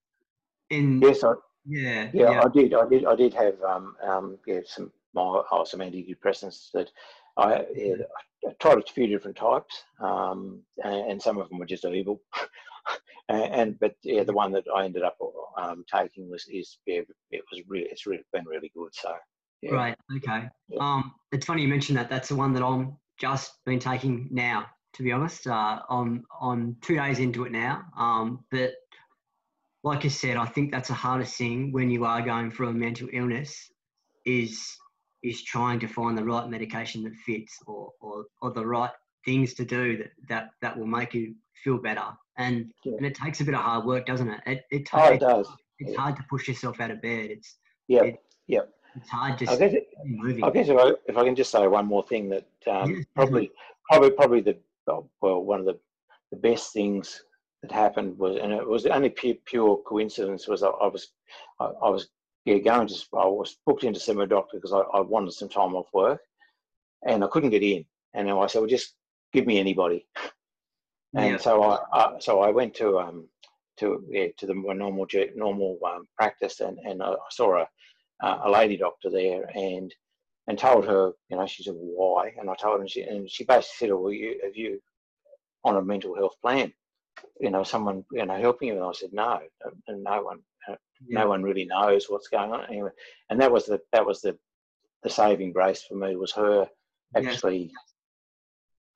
In 0.70 1.00
yes, 1.00 1.24
I. 1.24 1.33
Yeah, 1.66 2.11
yeah, 2.12 2.31
yeah. 2.31 2.42
I 2.44 2.48
did. 2.48 2.74
I 2.74 2.88
did. 2.88 3.07
I 3.07 3.16
did 3.16 3.35
have 3.35 3.61
um, 3.62 3.96
um, 4.03 4.38
yeah, 4.46 4.61
some 4.66 4.92
my 5.14 5.42
oh, 5.50 5.64
some 5.64 5.81
antidepressants 5.81 6.70
that 6.72 6.90
I, 7.37 7.64
yeah, 7.74 7.94
I 8.46 8.53
tried 8.61 8.79
a 8.79 8.83
few 8.83 9.07
different 9.07 9.37
types, 9.37 9.85
um, 10.00 10.61
and, 10.85 11.12
and, 11.12 11.22
some 11.22 11.38
of 11.38 11.48
them 11.48 11.59
were 11.59 11.66
just 11.66 11.85
evil. 11.85 12.20
and, 13.29 13.55
and, 13.55 13.81
but 13.81 13.94
yeah, 14.03 14.22
the 14.22 14.33
one 14.33 14.53
that 14.53 14.64
I 14.74 14.85
ended 14.85 15.03
up 15.03 15.16
um, 15.57 15.85
taking 15.92 16.29
was 16.31 16.46
is 16.48 16.79
yeah, 16.87 17.00
it 17.31 17.44
was 17.50 17.62
really 17.66 17.87
it's 17.87 18.07
really 18.07 18.24
been 18.33 18.44
really 18.44 18.70
good. 18.77 18.94
So 18.94 19.14
Yeah. 19.64 19.70
Great. 19.70 19.94
Okay. 20.18 20.48
Um, 20.79 21.14
it's 21.33 21.46
funny 21.46 21.62
you 21.62 21.68
mentioned 21.68 21.98
that. 21.98 22.11
That's 22.11 22.29
the 22.29 22.37
one 22.37 22.53
that 22.55 22.62
I'm 22.62 22.96
just 23.18 23.64
been 23.64 23.79
taking 23.79 24.29
now. 24.31 24.66
To 24.94 25.03
be 25.03 25.11
honest, 25.11 25.46
uh, 25.46 25.81
I'm 25.88 26.24
I'm 26.40 26.77
two 26.81 26.96
days 26.96 27.18
into 27.18 27.44
it 27.44 27.53
now. 27.53 27.85
Um, 27.96 28.44
but 28.50 28.74
like 29.83 30.05
I 30.05 30.09
said, 30.09 30.37
I 30.37 30.46
think 30.46 30.70
that's 30.70 30.88
the 30.88 30.94
hardest 30.94 31.37
thing 31.37 31.72
when 31.72 31.90
you 31.90 32.05
are 32.05 32.22
going 32.22 32.50
through 32.50 32.68
a 32.68 32.72
mental 32.72 33.09
illness 33.12 33.70
is 34.24 34.77
is 35.22 35.42
trying 35.42 35.81
to 35.81 35.88
find 35.88 36.16
the 36.16 36.24
right 36.24 36.48
medication 36.48 37.03
that 37.03 37.14
fits 37.14 37.59
or, 37.66 37.90
or, 38.00 38.27
or 38.42 38.53
the 38.53 38.64
right 38.64 38.90
things 39.24 39.55
to 39.55 39.64
do 39.64 39.96
that, 39.96 40.11
that, 40.29 40.50
that 40.61 40.79
will 40.79 40.87
make 40.87 41.14
you 41.14 41.35
feel 41.64 41.79
better. 41.79 42.05
And, 42.37 42.70
yeah. 42.85 42.96
and 42.98 43.07
it 43.07 43.14
takes 43.14 43.40
a 43.40 43.44
bit 43.44 43.55
of 43.55 43.61
hard 43.61 43.87
work, 43.87 44.05
doesn't 44.05 44.29
it? 44.29 44.40
It, 44.46 44.64
it, 44.70 44.88
oh, 44.92 45.07
it 45.07 45.20
does. 45.20 45.48
It's 45.79 45.92
yeah. 45.92 45.98
hard 45.98 46.16
to 46.16 46.24
push 46.29 46.46
yourself 46.46 46.79
out 46.79 46.90
of 46.90 47.00
bed. 47.00 47.31
It's 47.31 47.57
yeah, 47.88 48.03
it, 48.03 48.16
yeah. 48.46 48.61
It's 48.97 49.09
hard 49.09 49.39
just 49.39 49.53
I 49.53 49.57
guess, 49.57 49.75
it, 49.75 49.89
moving. 50.05 50.45
I 50.45 50.51
guess 50.51 50.69
if 50.69 50.79
I, 50.79 50.93
if 51.07 51.17
I 51.17 51.25
can 51.25 51.35
just 51.35 51.51
say 51.51 51.67
one 51.67 51.87
more 51.87 52.07
thing 52.07 52.29
that 52.29 52.47
um, 52.71 52.95
yeah, 52.95 53.03
probably 53.15 53.51
probably 53.89 54.11
probably 54.11 54.41
the 54.41 54.57
well 55.21 55.43
one 55.43 55.61
of 55.61 55.67
the 55.67 55.79
the 56.31 56.37
best 56.37 56.73
things 56.73 57.23
that 57.63 57.73
happened 57.73 58.19
was 58.19 58.37
and 58.41 58.53
it 58.53 58.67
was 58.67 58.83
the 58.83 58.95
only 58.95 59.09
pure, 59.09 59.35
pure 59.47 59.79
coincidence 59.87 60.47
was 60.47 60.63
I, 60.63 60.69
I 60.69 60.87
was 60.87 61.09
I, 61.61 61.65
I, 61.65 61.89
was 61.89 62.09
yeah 62.45 62.59
going 62.59 62.89
to 62.89 62.95
I 63.15 63.27
was 63.27 63.57
booked 63.67 63.85
into 63.85 64.01
see 64.01 64.13
my 64.13 64.27
doctor 64.27 64.59
because 64.59 64.73
I, 64.73 64.81
I 64.97 65.01
wanted 65.01 65.33
some 65.33 65.49
time 65.49 65.75
off 65.75 65.87
work 65.93 66.21
and 67.07 67.25
I 67.25 67.29
couldn't 67.29 67.51
get 67.51 67.63
in 67.63 67.85
and 68.15 68.31
I 68.31 68.47
said 68.47 68.61
well 68.61 68.69
just 68.69 68.95
give 69.33 69.47
me 69.47 69.59
anybody 69.59 70.07
and 71.15 71.33
yeah. 71.33 71.39
so 71.39 71.63
I, 71.63 71.79
I, 71.93 72.19
so 72.19 72.41
I 72.41 72.51
went 72.51 72.75
to 72.75 72.99
um 72.99 73.29
to 73.79 74.05
yeah, 74.09 74.27
to 74.37 74.47
the 74.47 74.55
normal 74.55 75.07
normal 75.35 75.79
um, 75.87 76.07
practice 76.17 76.61
and 76.61 76.79
and 76.81 77.03
I 77.03 77.15
saw 77.31 77.63
a 77.63 77.69
a 78.22 78.50
lady 78.50 78.77
doctor 78.77 79.11
there 79.11 79.50
and 79.55 79.94
and 80.46 80.59
told 80.59 80.87
her 80.87 81.12
you 81.29 81.37
know 81.37 81.46
she 81.46 81.62
said 81.62 81.74
why 81.77 82.33
and 82.38 82.48
I 82.48 82.55
told 82.55 82.77
her 82.77 82.81
and 82.81 82.90
she 82.90 83.03
and 83.03 83.31
she 83.31 83.44
basically 83.44 83.88
said 83.88 83.90
oh, 83.90 84.00
well 84.00 84.12
you 84.12 84.40
have 84.44 84.57
you 84.57 84.81
on 85.64 85.77
a 85.77 85.83
mental 85.83 86.14
health 86.14 86.35
plan 86.42 86.72
you 87.40 87.50
know 87.50 87.62
someone 87.62 88.05
you 88.12 88.24
know 88.24 88.38
helping 88.38 88.68
you 88.68 88.74
and 88.74 88.85
I 88.85 88.92
said 88.92 89.12
no 89.12 89.40
and 89.88 90.03
no 90.03 90.22
one 90.22 90.38
uh, 90.68 90.77
yeah. 91.07 91.20
no 91.20 91.29
one 91.29 91.42
really 91.42 91.64
knows 91.64 92.07
what's 92.09 92.29
going 92.29 92.53
on 92.53 92.66
anyway 92.68 92.90
and 93.31 93.40
that 93.40 93.53
was 93.53 93.66
the 93.66 93.81
that 93.92 94.05
was 94.05 94.20
the 94.20 94.37
the 95.03 95.11
saving 95.11 95.53
grace 95.53 95.83
for 95.83 95.94
me 95.94 96.16
was 96.16 96.33
her 96.33 96.68
actually 97.16 97.70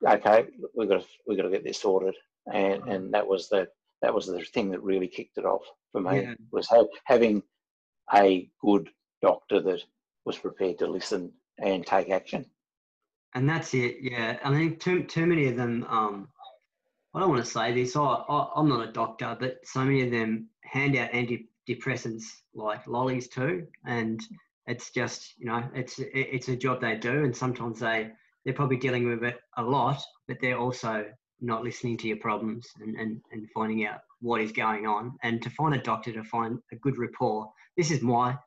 yeah. 0.01 0.13
okay 0.13 0.47
we 0.75 0.87
got 0.87 1.01
to 1.01 1.07
we 1.27 1.35
got 1.35 1.43
to 1.43 1.49
get 1.49 1.63
this 1.63 1.81
sorted 1.81 2.15
and 2.51 2.83
and 2.87 3.13
that 3.13 3.27
was 3.27 3.49
the 3.49 3.67
that 4.01 4.13
was 4.13 4.27
the 4.27 4.41
thing 4.53 4.71
that 4.71 4.81
really 4.81 5.07
kicked 5.07 5.37
it 5.37 5.45
off 5.45 5.63
for 5.91 6.01
me 6.01 6.21
yeah. 6.21 6.33
was 6.51 6.69
have, 6.69 6.87
having 7.05 7.43
a 8.13 8.49
good 8.61 8.89
doctor 9.21 9.61
that 9.61 9.83
was 10.25 10.37
prepared 10.37 10.79
to 10.79 10.87
listen 10.87 11.31
and 11.57 11.85
take 11.85 12.09
action. 12.09 12.45
And 13.35 13.47
that's 13.47 13.73
it. 13.73 13.97
Yeah, 14.01 14.37
I 14.43 14.51
think 14.51 14.79
too 14.79 15.03
too 15.03 15.25
many 15.25 15.47
of 15.47 15.55
them. 15.55 15.85
Um, 15.87 16.29
I 17.13 17.19
don't 17.19 17.29
want 17.29 17.43
to 17.43 17.51
say 17.51 17.73
this. 17.73 17.95
I, 17.95 18.01
I 18.01 18.49
I'm 18.55 18.69
not 18.69 18.87
a 18.87 18.91
doctor, 18.91 19.37
but 19.39 19.59
so 19.63 19.81
many 19.81 20.01
of 20.01 20.11
them 20.11 20.49
hand 20.63 20.95
out 20.95 21.11
antidepressants 21.11 22.23
like 22.55 22.87
lollies 22.87 23.27
too, 23.27 23.67
and 23.85 24.19
it's 24.65 24.91
just 24.91 25.35
you 25.37 25.45
know 25.45 25.63
it's 25.75 25.95
it's 25.99 26.47
a 26.49 26.55
job 26.55 26.81
they 26.81 26.95
do, 26.95 27.23
and 27.23 27.35
sometimes 27.35 27.79
they 27.79 28.11
they're 28.45 28.53
probably 28.53 28.77
dealing 28.77 29.07
with 29.07 29.23
it 29.23 29.39
a 29.57 29.63
lot, 29.63 30.01
but 30.27 30.37
they're 30.41 30.57
also 30.57 31.05
not 31.41 31.63
listening 31.63 31.97
to 31.97 32.07
your 32.07 32.17
problems 32.17 32.67
and, 32.81 32.95
and, 32.95 33.21
and 33.31 33.49
finding 33.51 33.85
out 33.85 34.01
what 34.21 34.41
is 34.41 34.51
going 34.51 34.85
on. 34.85 35.17
And 35.23 35.41
to 35.41 35.49
find 35.51 35.73
a 35.73 35.81
doctor 35.81 36.11
to 36.13 36.23
find 36.23 36.59
a 36.71 36.75
good 36.77 36.97
rapport, 36.97 37.51
this 37.77 37.91
is 37.91 38.01
my 38.01 38.37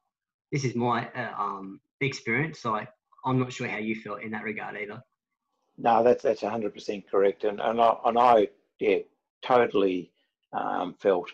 this 0.52 0.64
is 0.64 0.74
my 0.74 1.08
uh, 1.16 1.32
um, 1.36 1.80
experience. 2.00 2.60
So 2.60 2.76
I, 2.76 2.86
I'm 3.24 3.38
not 3.38 3.52
sure 3.52 3.66
how 3.66 3.78
you 3.78 3.96
felt 3.96 4.22
in 4.22 4.30
that 4.32 4.44
regard 4.44 4.76
either. 4.76 5.02
No, 5.78 6.04
that's 6.04 6.22
that's 6.22 6.42
100% 6.42 7.08
correct, 7.10 7.44
and 7.44 7.60
and 7.60 7.80
I, 7.80 7.96
and 8.04 8.18
I 8.18 8.48
yeah 8.78 8.98
totally 9.42 10.12
um, 10.52 10.94
felt 11.00 11.30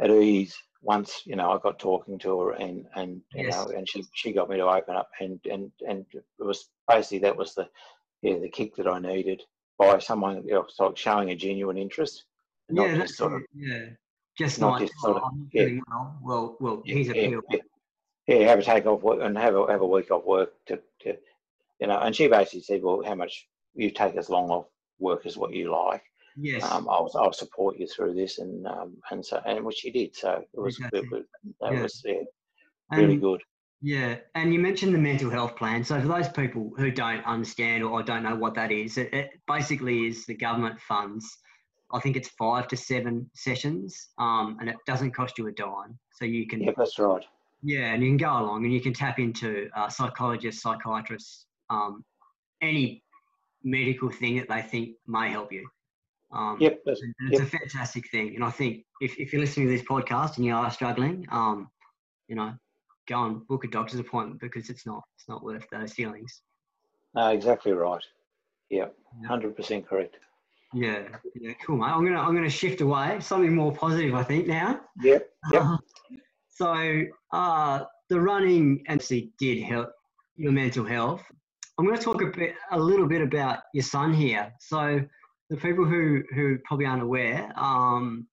at 0.00 0.10
ease 0.10 0.56
once 0.82 1.22
you 1.24 1.36
know 1.36 1.52
I 1.52 1.58
got 1.58 1.78
talking 1.78 2.18
to 2.18 2.40
her 2.40 2.50
and 2.52 2.86
and 2.96 3.22
you 3.34 3.44
yes. 3.44 3.54
know 3.54 3.72
and 3.76 3.88
she 3.88 4.04
she 4.14 4.32
got 4.32 4.50
me 4.50 4.56
to 4.56 4.64
open 4.64 4.96
up 4.96 5.10
and 5.20 5.38
and 5.50 5.70
and 5.88 6.04
it 6.12 6.24
was 6.38 6.68
basically 6.88 7.20
that 7.20 7.36
was 7.36 7.54
the 7.54 7.68
yeah 8.20 8.38
the 8.38 8.48
kick 8.48 8.74
that 8.76 8.88
I 8.88 8.98
needed 8.98 9.42
by 9.78 9.98
someone 9.98 10.42
you 10.44 10.54
know, 10.54 10.66
sort 10.68 10.92
of 10.92 10.98
showing 10.98 11.30
a 11.30 11.36
genuine 11.36 11.78
interest, 11.78 12.24
not 12.68 12.88
yeah, 12.88 12.96
just 12.96 13.16
sort 13.16 13.32
of 13.32 13.42
yeah 13.54 13.86
just 14.36 14.60
not, 14.60 14.72
not 14.72 14.80
just 14.80 14.92
sort 15.00 15.16
of, 15.18 15.22
oh, 15.24 15.46
yeah. 15.52 15.68
well 15.88 16.18
well 16.22 16.56
well 16.60 16.82
yeah, 16.84 16.94
he's 16.94 17.10
a 17.10 17.16
yeah, 17.16 17.58
yeah, 18.26 18.48
have 18.48 18.58
a 18.58 18.62
take 18.62 18.86
off 18.86 19.02
work 19.02 19.20
and 19.22 19.36
have 19.36 19.54
a 19.54 19.66
have 19.70 19.80
a 19.80 19.86
week 19.86 20.10
off 20.10 20.24
work 20.24 20.52
to, 20.66 20.80
to 21.00 21.16
you 21.80 21.86
know. 21.86 21.98
And 21.98 22.14
she 22.14 22.28
basically 22.28 22.62
said, 22.62 22.82
well, 22.82 23.02
how 23.04 23.14
much 23.14 23.48
you 23.74 23.90
take 23.90 24.16
as 24.16 24.28
long 24.28 24.50
off 24.50 24.66
work 24.98 25.26
as 25.26 25.36
what 25.36 25.52
you 25.52 25.70
like. 25.70 26.02
Yes. 26.36 26.62
Um, 26.62 26.88
I'll 26.88 27.10
I'll 27.14 27.32
support 27.32 27.78
you 27.78 27.86
through 27.86 28.14
this, 28.14 28.38
and 28.38 28.66
um, 28.66 28.96
and 29.10 29.24
so 29.24 29.42
and 29.44 29.64
which 29.64 29.78
she 29.78 29.90
did. 29.90 30.16
So 30.16 30.42
it 30.54 30.60
was 30.60 30.76
exactly. 30.76 31.00
it 31.00 31.10
was, 31.10 31.24
that 31.60 31.72
yeah. 31.72 31.82
was 31.82 32.02
yeah, 32.04 32.14
really 32.90 33.12
and, 33.14 33.20
good. 33.20 33.42
Yeah, 33.82 34.16
and 34.34 34.54
you 34.54 34.60
mentioned 34.60 34.94
the 34.94 34.98
mental 34.98 35.28
health 35.28 35.56
plan. 35.56 35.84
So 35.84 36.00
for 36.00 36.06
those 36.06 36.28
people 36.28 36.70
who 36.78 36.90
don't 36.90 37.24
understand 37.26 37.82
or 37.82 38.02
don't 38.02 38.22
know 38.22 38.36
what 38.36 38.54
that 38.54 38.70
is, 38.70 38.96
it, 38.96 39.12
it 39.12 39.30
basically 39.46 40.06
is 40.06 40.24
the 40.24 40.34
government 40.34 40.80
funds. 40.80 41.26
I 41.92 42.00
think 42.00 42.16
it's 42.16 42.28
five 42.38 42.68
to 42.68 42.76
seven 42.76 43.28
sessions, 43.34 44.08
um, 44.18 44.56
and 44.60 44.70
it 44.70 44.76
doesn't 44.86 45.10
cost 45.10 45.36
you 45.36 45.48
a 45.48 45.52
dime. 45.52 45.98
So 46.14 46.24
you 46.24 46.46
can. 46.46 46.62
Yeah, 46.62 46.70
that's 46.76 46.98
right. 46.98 47.24
Yeah, 47.62 47.92
and 47.92 48.02
you 48.02 48.10
can 48.10 48.16
go 48.16 48.32
along 48.32 48.64
and 48.64 48.72
you 48.72 48.80
can 48.80 48.92
tap 48.92 49.18
into 49.18 49.68
uh, 49.76 49.88
psychologists, 49.88 50.62
psychiatrists, 50.62 51.46
um, 51.70 52.04
any 52.60 53.04
medical 53.62 54.10
thing 54.10 54.36
that 54.38 54.48
they 54.48 54.62
think 54.62 54.96
may 55.06 55.30
help 55.30 55.52
you. 55.52 55.68
Um, 56.32 56.56
yep, 56.60 56.80
it's 56.86 57.02
yep. 57.30 57.42
a 57.42 57.46
fantastic 57.46 58.10
thing. 58.10 58.34
And 58.34 58.44
I 58.44 58.50
think 58.50 58.84
if, 59.00 59.18
if 59.18 59.32
you're 59.32 59.40
listening 59.40 59.68
to 59.68 59.72
this 59.72 59.86
podcast 59.86 60.36
and 60.36 60.46
you 60.46 60.54
are 60.54 60.70
struggling, 60.70 61.26
um, 61.30 61.68
you 62.26 62.34
know, 62.34 62.54
go 63.06 63.24
and 63.24 63.46
book 63.46 63.64
a 63.64 63.68
doctor's 63.68 64.00
appointment 64.00 64.40
because 64.40 64.70
it's 64.70 64.86
not 64.86 65.02
it's 65.16 65.28
not 65.28 65.44
worth 65.44 65.66
those 65.70 65.92
feelings. 65.92 66.40
No, 67.14 67.28
exactly 67.28 67.72
right. 67.72 68.02
Yeah, 68.70 68.86
hundred 69.28 69.54
percent 69.54 69.86
correct. 69.86 70.16
Yeah, 70.72 71.02
yeah, 71.34 71.52
cool, 71.66 71.76
mate. 71.76 71.88
I'm 71.88 72.04
gonna 72.04 72.20
I'm 72.20 72.34
gonna 72.34 72.48
shift 72.48 72.80
away 72.80 73.18
something 73.20 73.54
more 73.54 73.72
positive, 73.72 74.14
I 74.14 74.22
think 74.22 74.46
now. 74.46 74.80
Yep, 75.02 75.28
yep. 75.52 75.62
So 76.54 77.04
uh, 77.32 77.84
the 78.08 78.20
running 78.20 78.84
actually 78.88 79.32
did 79.38 79.62
help 79.62 79.90
your 80.36 80.52
mental 80.52 80.84
health. 80.84 81.22
I'm 81.78 81.86
going 81.86 81.96
to 81.96 82.02
talk 82.02 82.22
a 82.22 82.26
bit, 82.26 82.54
a 82.70 82.78
little 82.78 83.06
bit 83.06 83.22
about 83.22 83.60
your 83.72 83.84
son 83.84 84.12
here. 84.12 84.52
So 84.60 85.00
the 85.50 85.56
people 85.56 85.84
who 85.84 86.22
who 86.34 86.58
probably 86.64 86.86
aren't 86.86 87.02
aware, 87.02 87.52
um, 87.56 88.26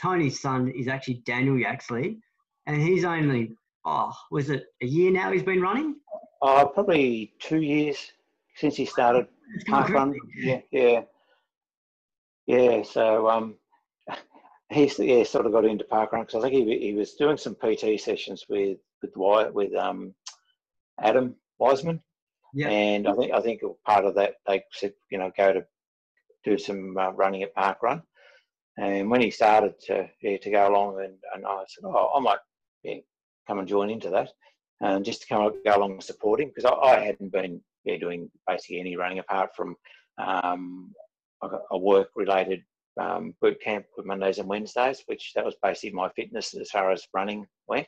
Tony's 0.00 0.40
son 0.40 0.68
is 0.68 0.88
actually 0.88 1.22
Daniel 1.24 1.58
Yaxley, 1.58 2.18
and 2.66 2.80
he's 2.80 3.04
only 3.04 3.52
oh, 3.84 4.12
was 4.30 4.50
it 4.50 4.66
a 4.82 4.86
year 4.86 5.10
now 5.10 5.32
he's 5.32 5.42
been 5.42 5.60
running? 5.60 5.96
Oh, 6.42 6.70
probably 6.72 7.32
two 7.40 7.60
years 7.60 8.12
since 8.56 8.76
he 8.76 8.84
started 8.84 9.26
half 9.68 9.90
run. 9.90 10.14
Yeah, 10.36 10.60
yeah, 10.72 11.02
yeah. 12.46 12.82
So 12.82 13.28
um, 13.28 13.56
he's 14.70 14.98
yeah 14.98 15.24
sort 15.24 15.46
of 15.46 15.52
got 15.52 15.64
into 15.64 15.84
parkrun 15.84 16.20
because 16.20 16.36
I 16.36 16.48
think 16.48 16.68
he 16.68 16.78
he 16.78 16.94
was 16.94 17.14
doing 17.14 17.36
some 17.36 17.56
PT 17.56 18.00
sessions 18.00 18.44
with 18.48 18.78
with 19.02 19.52
with 19.52 19.74
um 19.74 20.14
Adam 21.00 21.34
Wiseman. 21.58 22.00
Yeah. 22.52 22.68
And 22.68 23.06
I 23.06 23.14
think 23.14 23.32
I 23.32 23.40
think 23.40 23.60
part 23.86 24.04
of 24.04 24.14
that 24.16 24.34
they 24.46 24.62
said 24.72 24.92
you 25.10 25.18
know 25.18 25.30
go 25.36 25.52
to 25.52 25.64
do 26.44 26.58
some 26.58 26.96
uh, 26.96 27.10
running 27.10 27.42
at 27.42 27.54
parkrun. 27.54 28.02
And 28.76 29.10
when 29.10 29.20
he 29.20 29.30
started 29.30 29.74
to 29.86 30.08
yeah, 30.22 30.38
to 30.38 30.50
go 30.50 30.68
along, 30.68 31.00
and, 31.00 31.14
and 31.34 31.44
I 31.44 31.64
said, 31.68 31.84
oh, 31.84 32.12
I 32.16 32.20
might 32.20 32.38
yeah, 32.82 32.96
come 33.46 33.58
and 33.58 33.68
join 33.68 33.90
into 33.90 34.10
that, 34.10 34.30
and 34.80 35.04
just 35.04 35.22
to 35.22 35.28
come 35.28 35.52
go 35.64 35.76
along 35.76 35.92
and 35.92 36.02
support 36.02 36.40
him 36.40 36.48
because 36.48 36.64
I, 36.64 36.74
I, 36.74 37.00
hadn't 37.00 37.32
been 37.32 37.60
yeah, 37.84 37.98
doing 37.98 38.30
basically 38.46 38.80
any 38.80 38.96
running 38.96 39.18
apart 39.18 39.50
from 39.54 39.76
um, 40.18 40.92
a, 41.42 41.48
a 41.72 41.78
work 41.78 42.08
related 42.14 42.62
um, 42.98 43.34
boot 43.40 43.60
camp 43.60 43.86
with 43.96 44.06
Mondays 44.06 44.38
and 44.38 44.48
Wednesdays, 44.48 45.02
which 45.06 45.32
that 45.34 45.44
was 45.44 45.56
basically 45.62 45.92
my 45.92 46.08
fitness 46.10 46.54
as 46.54 46.70
far 46.70 46.90
as 46.90 47.06
running 47.14 47.46
went. 47.68 47.86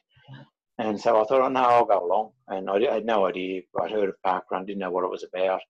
And 0.79 1.01
so 1.01 1.21
I 1.21 1.25
thought, 1.25 1.43
oh, 1.43 1.49
no, 1.49 1.61
I'll 1.61 1.85
go 1.85 2.05
along. 2.05 2.31
And 2.49 2.69
I, 2.69 2.95
had 2.95 3.05
no 3.05 3.27
idea. 3.27 3.63
I'd 3.81 3.91
heard 3.91 4.09
of 4.09 4.23
park 4.23 4.45
run, 4.51 4.65
didn't 4.65 4.79
know 4.79 4.91
what 4.91 5.05
it 5.05 5.11
was 5.11 5.25
about, 5.25 5.61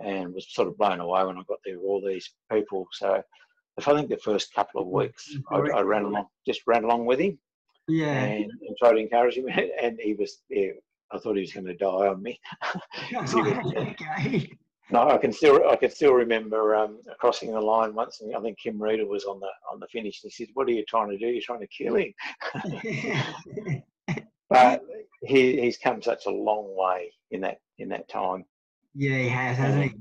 and 0.00 0.32
was 0.32 0.46
sort 0.52 0.68
of 0.68 0.78
blown 0.78 1.00
away 1.00 1.24
when 1.24 1.36
I 1.36 1.42
got 1.48 1.58
there 1.64 1.78
with 1.78 1.86
all 1.86 2.00
these 2.00 2.32
people. 2.50 2.86
So 2.92 3.22
if 3.76 3.88
I 3.88 3.94
think 3.94 4.08
the 4.08 4.16
first 4.18 4.54
couple 4.54 4.80
of 4.80 4.88
weeks, 4.88 5.36
I, 5.50 5.56
I 5.56 5.80
ran 5.80 6.04
along, 6.04 6.26
just 6.46 6.62
ran 6.66 6.84
along 6.84 7.06
with 7.06 7.18
him. 7.18 7.38
Yeah. 7.88 8.12
And, 8.12 8.44
and 8.44 8.76
tried 8.78 8.92
to 8.92 8.98
encourage 8.98 9.36
him. 9.36 9.48
And 9.82 9.98
he 10.00 10.14
was, 10.14 10.42
yeah, 10.48 10.72
I 11.10 11.18
thought 11.18 11.36
he 11.36 11.42
was 11.42 11.52
going 11.52 11.66
to 11.66 11.74
die 11.74 12.08
on 12.08 12.22
me. 12.22 12.40
okay. 13.16 14.50
No, 14.92 15.08
I 15.08 15.16
can 15.16 15.32
still 15.32 15.68
I 15.70 15.76
can 15.76 15.90
still 15.90 16.12
remember 16.12 16.76
um, 16.76 17.00
crossing 17.18 17.50
the 17.50 17.60
line 17.60 17.94
once, 17.94 18.20
and 18.20 18.36
I 18.36 18.40
think 18.40 18.58
Kim 18.58 18.80
Reader 18.80 19.06
was 19.06 19.24
on 19.24 19.40
the 19.40 19.48
on 19.70 19.80
the 19.80 19.86
finish, 19.86 20.22
and 20.22 20.30
he 20.30 20.44
said, 20.44 20.52
"What 20.52 20.68
are 20.68 20.72
you 20.72 20.84
trying 20.84 21.08
to 21.08 21.16
do? 21.16 21.28
You're 21.28 21.40
trying 21.40 21.60
to 21.60 21.66
kill 21.66 21.96
him." 21.96 22.12
but 24.50 24.82
he, 25.22 25.62
he's 25.62 25.78
come 25.78 26.02
such 26.02 26.26
a 26.26 26.30
long 26.30 26.76
way, 26.76 27.10
in 27.30 27.40
that 27.40 27.56
in 27.78 27.88
that 27.88 28.06
time. 28.10 28.44
Yeah, 28.94 29.16
he 29.16 29.28
has, 29.30 29.56
hasn't 29.56 29.84
he? 29.84 29.92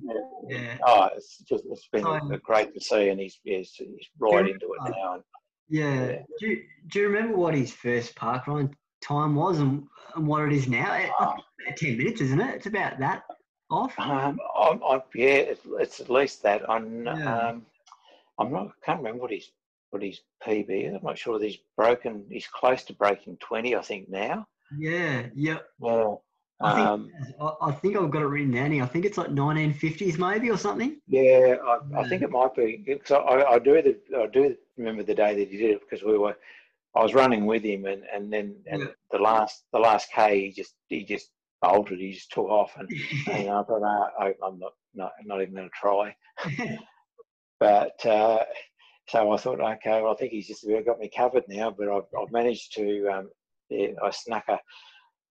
Yeah. 0.49 0.77
Oh, 0.85 1.07
it's 1.15 1.37
just 1.37 1.63
it's 1.71 1.87
been 1.87 2.03
so, 2.03 2.19
great 2.43 2.73
to 2.73 2.81
see, 2.81 3.07
and 3.07 3.19
he's 3.19 3.39
he's, 3.45 3.71
he's 3.71 4.09
right 4.19 4.45
into 4.45 4.73
it 4.73 4.91
now. 4.91 5.13
And, 5.13 5.23
yeah. 5.69 5.93
yeah. 5.93 6.17
Do 6.37 6.47
you, 6.47 6.63
Do 6.87 6.99
you 6.99 7.07
remember 7.07 7.37
what 7.37 7.53
his 7.53 7.71
first 7.71 8.13
park 8.17 8.47
run 8.47 8.75
time 9.01 9.35
was 9.35 9.59
and, 9.59 9.83
and 10.17 10.27
what 10.27 10.43
it 10.43 10.51
is 10.51 10.67
now? 10.67 11.09
Oh. 11.17 11.35
Ten 11.77 11.97
minutes, 11.97 12.19
isn't 12.19 12.41
it? 12.41 12.55
It's 12.55 12.65
about 12.65 12.99
that 12.99 13.23
off. 13.71 13.97
Um, 13.97 14.39
I'm, 14.59 14.81
I'm, 14.83 15.01
yeah, 15.15 15.35
it's, 15.35 15.61
it's, 15.79 15.99
at 15.99 16.09
least 16.09 16.43
that. 16.43 16.69
I'm 16.69 17.05
yeah. 17.05 17.49
um, 17.49 17.65
I'm 18.39 18.51
not. 18.51 18.67
I 18.67 18.85
can't 18.85 18.99
remember 18.99 19.21
what 19.21 19.31
his 19.31 19.51
what 19.91 20.03
his 20.03 20.21
PB 20.45 20.89
is. 20.89 20.95
I'm 20.95 21.03
not 21.03 21.17
sure 21.17 21.39
that 21.39 21.45
he's 21.45 21.59
broken. 21.75 22.25
He's 22.29 22.47
close 22.47 22.83
to 22.85 22.93
breaking 22.93 23.37
twenty, 23.37 23.75
I 23.75 23.81
think 23.81 24.09
now. 24.09 24.47
Yeah. 24.77 25.27
Yep. 25.35 25.65
Well. 25.79 26.23
I 26.63 26.75
think, 26.75 26.87
um, 26.87 27.11
I 27.59 27.71
think 27.71 27.97
I've 27.97 28.11
got 28.11 28.21
it 28.21 28.27
written 28.27 28.51
down 28.51 28.71
here. 28.71 28.83
I 28.83 28.85
think 28.85 29.03
it's 29.05 29.17
like 29.17 29.29
1950s 29.29 30.19
maybe 30.19 30.51
or 30.51 30.59
something. 30.59 31.01
Yeah, 31.07 31.55
I, 31.65 32.01
I 32.01 32.07
think 32.07 32.21
it 32.21 32.29
might 32.29 32.53
be. 32.53 32.83
Because 32.85 33.09
I, 33.09 33.53
I, 33.53 33.57
do 33.57 33.81
the, 33.81 33.97
I 34.15 34.27
do 34.27 34.55
remember 34.77 35.01
the 35.01 35.15
day 35.15 35.33
that 35.33 35.49
he 35.49 35.57
did 35.57 35.71
it 35.71 35.81
because 35.81 36.05
we 36.05 36.15
were, 36.19 36.37
I 36.95 37.01
was 37.01 37.13
running 37.13 37.45
with 37.45 37.63
him 37.63 37.85
and, 37.85 38.03
and 38.13 38.31
then 38.31 38.55
and 38.67 38.81
yeah. 38.83 38.87
the 39.11 39.17
last 39.17 39.63
the 39.71 39.79
last 39.79 40.11
K 40.11 40.47
he 40.47 40.51
just 40.51 40.75
he 40.89 41.03
just 41.03 41.29
bolted. 41.61 41.99
He 41.99 42.13
just 42.13 42.31
took 42.31 42.47
off 42.47 42.73
and, 42.77 42.89
and 43.29 43.49
I 43.49 43.63
thought 43.63 43.81
no, 43.81 44.07
I, 44.19 44.27
am 44.45 44.59
not, 44.59 44.73
not 44.93 45.11
not 45.25 45.41
even 45.41 45.55
going 45.55 45.69
to 45.69 45.79
try. 45.79 46.15
but 47.59 48.05
uh, 48.05 48.43
so 49.07 49.31
I 49.31 49.37
thought, 49.37 49.59
okay, 49.59 50.01
well 50.01 50.13
I 50.13 50.15
think 50.15 50.31
he's 50.31 50.47
just 50.47 50.65
got 50.85 50.99
me 50.99 51.09
covered 51.15 51.43
now. 51.47 51.71
But 51.71 51.89
I've, 51.89 52.03
I've 52.19 52.31
managed 52.31 52.73
to 52.75 53.07
um, 53.09 53.29
yeah, 53.69 53.89
I 54.03 54.11
snuck 54.11 54.45
a 54.49 54.59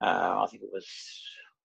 uh, 0.02 0.42
I 0.42 0.46
think 0.50 0.62
it 0.62 0.70
was 0.72 0.86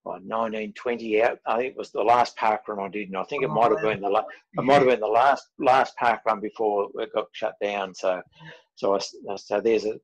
well, 0.04 0.16
1920 0.16 1.24
out. 1.24 1.40
I 1.48 1.58
think 1.58 1.72
it 1.72 1.78
was 1.78 1.92
the 1.92 2.04
last 2.04 2.36
park 2.38 2.68
run 2.68 2.80
I 2.80 2.90
did, 2.90 3.08
and 3.08 3.18
I 3.18 3.24
think 3.24 3.44
it 3.44 3.48
might 3.48 3.72
have 3.72 3.82
been 3.82 4.02
the 4.02 4.10
la- 4.10 4.26
it 4.54 4.64
might 4.64 4.76
have 4.76 4.88
been 4.88 5.00
the 5.00 5.08
last 5.08 5.48
last 5.58 5.96
park 5.98 6.22
run 6.26 6.40
before 6.40 6.90
it 6.96 7.14
got 7.14 7.28
shut 7.32 7.56
down. 7.62 7.96
So, 7.96 8.22
so 8.76 8.96
I, 8.96 9.36
so 9.36 9.62
there's 9.62 9.86
a, 9.86 10.00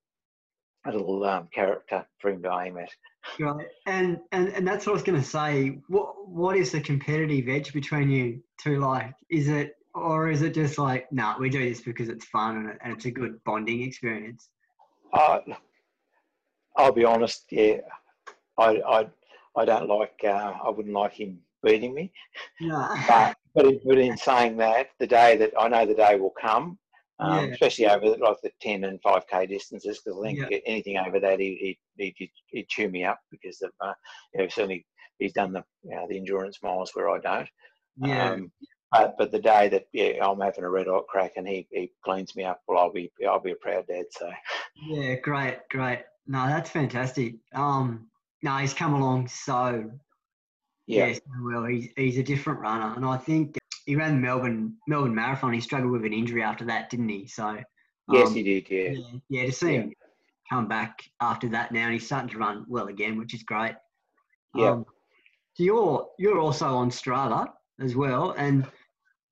a 0.87 0.91
little 0.91 1.23
um, 1.25 1.49
character 1.53 2.05
for 2.19 2.31
him 2.31 2.41
to 2.43 2.59
aim 2.59 2.77
at. 2.77 2.89
Right, 3.39 3.67
and 3.85 4.19
and 4.31 4.49
and 4.49 4.67
that's 4.67 4.85
what 4.85 4.93
I 4.93 4.95
was 4.95 5.03
going 5.03 5.21
to 5.21 5.27
say. 5.27 5.79
What 5.87 6.27
what 6.27 6.57
is 6.57 6.71
the 6.71 6.81
competitive 6.81 7.47
edge 7.49 7.73
between 7.73 8.09
you 8.09 8.41
two 8.59 8.79
like? 8.79 9.13
Is 9.29 9.47
it 9.47 9.75
or 9.93 10.29
is 10.29 10.41
it 10.41 10.53
just 10.53 10.77
like, 10.77 11.11
no, 11.11 11.23
nah, 11.23 11.37
we 11.37 11.49
do 11.49 11.67
this 11.67 11.81
because 11.81 12.09
it's 12.09 12.25
fun 12.25 12.57
and, 12.57 12.77
and 12.83 12.93
it's 12.93 13.05
a 13.05 13.11
good 13.11 13.43
bonding 13.43 13.81
experience? 13.81 14.49
Uh, 15.13 15.39
I'll 16.77 16.93
be 16.93 17.03
honest, 17.03 17.45
yeah, 17.51 17.81
I, 18.57 18.81
I, 18.87 19.07
I 19.55 19.65
don't 19.65 19.89
like, 19.89 20.19
uh, 20.23 20.53
I 20.63 20.69
wouldn't 20.69 20.95
like 20.95 21.13
him 21.13 21.39
beating 21.63 21.93
me. 21.93 22.11
No. 22.61 22.87
but, 23.07 23.35
but 23.53 23.65
in, 23.65 23.81
but 23.85 23.97
in 23.97 24.17
saying 24.17 24.57
that, 24.57 24.87
the 24.99 25.07
day 25.07 25.35
that 25.37 25.51
I 25.59 25.67
know 25.67 25.85
the 25.85 25.93
day 25.93 26.15
will 26.15 26.33
come, 26.41 26.77
um, 27.21 27.47
yeah. 27.47 27.53
especially 27.53 27.87
over 27.87 28.17
like 28.17 28.37
the 28.43 28.51
10 28.61 28.83
and 28.83 29.01
5k 29.01 29.47
distances, 29.47 30.01
because 30.03 30.19
I 30.19 30.23
think 30.25 30.39
yeah. 30.39 30.57
anything 30.65 30.97
over 30.97 31.19
that, 31.19 31.39
he, 31.39 31.77
he, 31.97 32.13
he'd, 32.17 32.31
he'd 32.47 32.67
chew 32.67 32.89
me 32.89 33.05
up 33.05 33.19
because 33.29 33.61
of, 33.61 33.71
uh, 33.79 33.93
you 34.33 34.41
know, 34.41 34.47
certainly 34.49 34.85
he's 35.19 35.33
done 35.33 35.53
the, 35.53 35.63
you 35.83 35.95
know, 35.95 36.07
the 36.09 36.17
endurance 36.17 36.59
miles 36.63 36.91
where 36.93 37.09
I 37.09 37.19
don't. 37.19 37.49
Yeah. 37.97 38.31
Um, 38.31 38.51
but, 38.91 39.15
but 39.17 39.31
the 39.31 39.39
day 39.39 39.69
that 39.69 39.85
yeah, 39.93 40.25
I'm 40.25 40.41
having 40.41 40.65
a 40.65 40.69
red 40.69 40.87
hot 40.87 41.07
crack 41.07 41.33
and 41.37 41.47
he, 41.47 41.67
he 41.71 41.91
cleans 42.03 42.35
me 42.35 42.43
up, 42.43 42.61
well, 42.67 42.79
I'll 42.79 42.91
be 42.91 43.09
I'll 43.25 43.39
be 43.39 43.51
a 43.51 43.55
proud 43.55 43.87
dad. 43.87 44.05
So 44.11 44.29
yeah, 44.89 45.15
great, 45.15 45.59
great. 45.69 45.99
No, 46.27 46.45
that's 46.47 46.69
fantastic. 46.69 47.35
Um, 47.53 48.07
no, 48.43 48.57
he's 48.57 48.73
come 48.73 48.93
along 48.93 49.29
so 49.29 49.89
yeah, 50.87 51.07
yeah 51.07 51.13
so 51.13 51.21
well. 51.41 51.63
He's 51.63 51.89
he's 51.95 52.17
a 52.17 52.23
different 52.23 52.59
runner, 52.59 52.93
and 52.95 53.05
I 53.05 53.15
think 53.15 53.57
he 53.85 53.95
ran 53.95 54.15
the 54.15 54.19
Melbourne 54.19 54.75
Melbourne 54.87 55.15
Marathon. 55.15 55.53
He 55.53 55.61
struggled 55.61 55.91
with 55.91 56.05
an 56.05 56.13
injury 56.13 56.43
after 56.43 56.65
that, 56.65 56.89
didn't 56.89 57.09
he? 57.09 57.27
So 57.27 57.45
um, 57.47 57.63
yes, 58.11 58.33
he 58.33 58.43
did. 58.43 58.69
Yeah, 58.69 58.91
yeah, 58.91 59.19
yeah 59.29 59.45
to 59.45 59.51
see 59.51 59.73
yeah. 59.73 59.81
him 59.81 59.93
come 60.49 60.67
back 60.67 61.03
after 61.21 61.47
that 61.49 61.71
now, 61.71 61.85
and 61.85 61.93
he's 61.93 62.05
starting 62.05 62.29
to 62.29 62.37
run 62.37 62.65
well 62.67 62.87
again, 62.87 63.17
which 63.17 63.33
is 63.33 63.43
great. 63.43 63.75
Yeah. 64.55 64.71
Um, 64.71 64.85
so 65.53 65.63
you're 65.63 66.07
you're 66.17 66.39
also 66.39 66.67
on 66.67 66.89
Strava 66.89 67.47
as 67.79 67.95
well, 67.95 68.31
and 68.37 68.65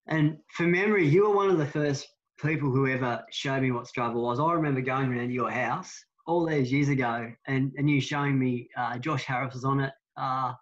and 0.07 0.37
for 0.55 0.63
memory, 0.63 1.07
you 1.07 1.27
were 1.27 1.35
one 1.35 1.49
of 1.49 1.57
the 1.57 1.65
first 1.65 2.07
people 2.41 2.71
who 2.71 2.87
ever 2.87 3.23
showed 3.31 3.61
me 3.61 3.71
what 3.71 3.87
Strava 3.87 4.15
was. 4.15 4.39
I 4.39 4.53
remember 4.53 4.81
going 4.81 5.11
around 5.11 5.27
to 5.27 5.33
your 5.33 5.51
house 5.51 5.93
all 6.25 6.45
these 6.45 6.71
years 6.71 6.89
ago, 6.89 7.31
and, 7.47 7.71
and 7.77 7.89
you 7.89 7.99
showing 7.99 8.39
me 8.39 8.69
uh, 8.77 8.97
Josh 8.97 9.23
Harris 9.25 9.53
was 9.53 9.65
on 9.65 9.79
it, 9.81 9.91
uh, 10.17 10.53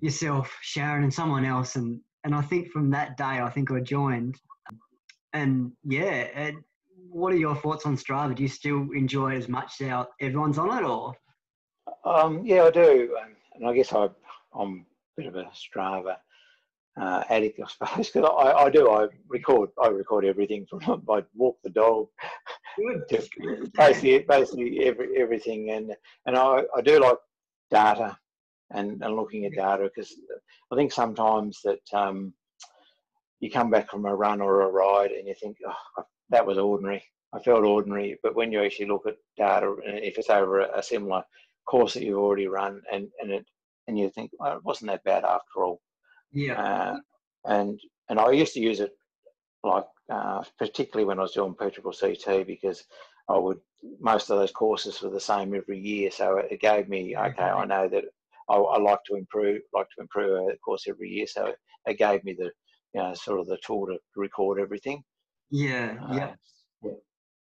yourself, 0.00 0.56
Sharon, 0.62 1.04
and 1.04 1.12
someone 1.12 1.44
else, 1.44 1.76
and 1.76 2.00
and 2.24 2.34
I 2.34 2.42
think 2.42 2.70
from 2.70 2.90
that 2.90 3.16
day, 3.16 3.24
I 3.24 3.50
think 3.50 3.70
I 3.70 3.80
joined, 3.80 4.36
and 5.32 5.72
yeah, 5.84 6.28
and 6.34 6.58
what 7.08 7.32
are 7.32 7.36
your 7.36 7.56
thoughts 7.56 7.86
on 7.86 7.96
Strava? 7.96 8.34
Do 8.34 8.42
you 8.42 8.48
still 8.48 8.88
enjoy 8.94 9.34
it 9.34 9.38
as 9.38 9.48
much 9.48 9.74
now 9.80 10.08
everyone's 10.20 10.58
on 10.58 10.78
it, 10.78 10.84
or? 10.86 11.14
Um, 12.04 12.44
yeah, 12.44 12.64
I 12.64 12.70
do, 12.70 13.16
and 13.54 13.66
I 13.66 13.74
guess 13.74 13.92
I, 13.92 14.08
I'm 14.54 14.86
a 15.18 15.22
bit 15.22 15.26
of 15.26 15.36
a 15.36 15.50
Strava 15.54 16.16
uh, 17.00 17.24
addict, 17.28 17.60
I 17.60 17.68
suppose, 17.68 18.10
because 18.12 18.28
I, 18.28 18.64
I 18.64 18.70
do. 18.70 18.90
I 18.90 19.06
record. 19.28 19.70
I 19.82 19.88
record 19.88 20.24
everything 20.24 20.66
from 20.68 21.02
I 21.10 21.22
walk 21.34 21.58
the 21.64 21.70
dog, 21.70 22.08
basically, 23.08 24.24
basically 24.28 24.84
every, 24.84 25.18
everything, 25.18 25.70
and 25.70 25.94
and 26.26 26.36
I, 26.36 26.62
I 26.76 26.80
do 26.82 27.00
like 27.00 27.18
data 27.70 28.16
and, 28.72 29.02
and 29.02 29.16
looking 29.16 29.44
at 29.44 29.52
data 29.52 29.84
because 29.84 30.14
I 30.72 30.76
think 30.76 30.92
sometimes 30.92 31.60
that 31.64 31.80
um, 31.92 32.32
you 33.40 33.50
come 33.50 33.70
back 33.70 33.90
from 33.90 34.06
a 34.06 34.14
run 34.14 34.40
or 34.40 34.62
a 34.62 34.68
ride 34.68 35.10
and 35.10 35.26
you 35.26 35.34
think, 35.34 35.56
oh, 35.66 36.04
that 36.30 36.46
was 36.46 36.58
ordinary. 36.58 37.02
I 37.32 37.38
felt 37.38 37.64
ordinary, 37.64 38.18
but 38.22 38.34
when 38.34 38.50
you 38.50 38.62
actually 38.62 38.86
look 38.86 39.06
at 39.06 39.16
data, 39.36 39.76
if 39.84 40.18
it's 40.18 40.30
over 40.30 40.60
a, 40.60 40.78
a 40.78 40.82
similar 40.82 41.22
course 41.64 41.94
that 41.94 42.02
you've 42.02 42.18
already 42.18 42.48
run, 42.48 42.82
and 42.92 43.08
and 43.20 43.30
it 43.30 43.46
and 43.86 43.96
you 43.98 44.10
think, 44.10 44.32
well, 44.38 44.56
it 44.56 44.64
wasn't 44.64 44.90
that 44.90 45.04
bad 45.04 45.24
after 45.24 45.64
all. 45.64 45.80
Yeah. 46.32 46.60
Uh, 46.60 46.98
and 47.44 47.80
and 48.08 48.18
I 48.18 48.32
used 48.32 48.54
to 48.54 48.60
use 48.60 48.80
it 48.80 48.92
like 49.62 49.86
uh, 50.10 50.42
particularly 50.58 51.06
when 51.06 51.18
I 51.18 51.22
was 51.22 51.32
doing 51.32 51.54
P 51.54 51.70
CT 51.70 52.46
because 52.46 52.84
I 53.28 53.38
would 53.38 53.60
most 54.00 54.30
of 54.30 54.38
those 54.38 54.50
courses 54.50 55.00
were 55.00 55.10
the 55.10 55.20
same 55.20 55.54
every 55.54 55.78
year, 55.78 56.10
so 56.10 56.38
it 56.38 56.60
gave 56.60 56.88
me 56.88 57.16
okay. 57.16 57.42
I 57.42 57.64
know 57.64 57.88
that 57.88 58.04
I, 58.50 58.56
I 58.56 58.78
like 58.78 58.98
to 59.06 59.16
improve, 59.16 59.62
like 59.72 59.86
to 59.96 60.02
improve 60.02 60.48
a 60.48 60.56
course 60.58 60.84
every 60.88 61.08
year, 61.08 61.26
so 61.26 61.52
it 61.86 61.98
gave 61.98 62.24
me 62.24 62.34
the 62.38 62.50
you 62.94 63.00
know 63.00 63.14
sort 63.14 63.40
of 63.40 63.46
the 63.46 63.58
tool 63.64 63.86
to 63.86 63.98
record 64.16 64.60
everything. 64.60 65.02
Yeah, 65.50 65.96
uh, 66.02 66.14
yeah. 66.14 66.34
yeah. 66.82 66.92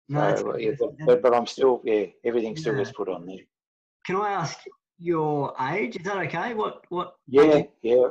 No, 0.10 0.36
so, 0.36 0.58
yeah, 0.58 0.72
but, 0.80 0.98
but, 1.06 1.22
but, 1.22 1.34
I'm 1.36 1.46
still 1.46 1.82
yeah 1.84 2.06
everything 2.24 2.56
still 2.56 2.74
yeah. 2.74 2.84
gets 2.84 2.92
put 2.92 3.10
on 3.10 3.26
there. 3.26 3.46
Can 4.06 4.16
I 4.16 4.32
ask 4.32 4.58
your 4.98 5.54
age? 5.72 5.98
Is 5.98 6.06
that 6.06 6.18
okay? 6.18 6.54
What 6.54 6.84
what? 6.90 7.16
Yeah, 7.28 7.64
yeah. 7.82 8.08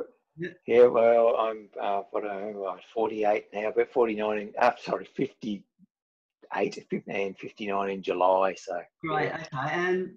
Yeah, 0.67 0.85
well, 0.85 1.35
I'm 1.35 1.67
uh, 1.81 2.03
what 2.11 2.23
am 2.23 2.63
I, 2.63 2.79
48 2.93 3.45
now, 3.53 3.73
but 3.75 3.91
49 3.91 4.37
in, 4.37 4.53
uh, 4.59 4.69
sorry, 4.79 5.05
58, 5.15 6.75
59, 6.75 7.33
59 7.33 7.89
in 7.89 8.03
July. 8.03 8.53
So 8.53 8.79
great, 9.03 9.29
yeah. 9.29 9.37
okay, 9.51 9.73
and 9.73 10.11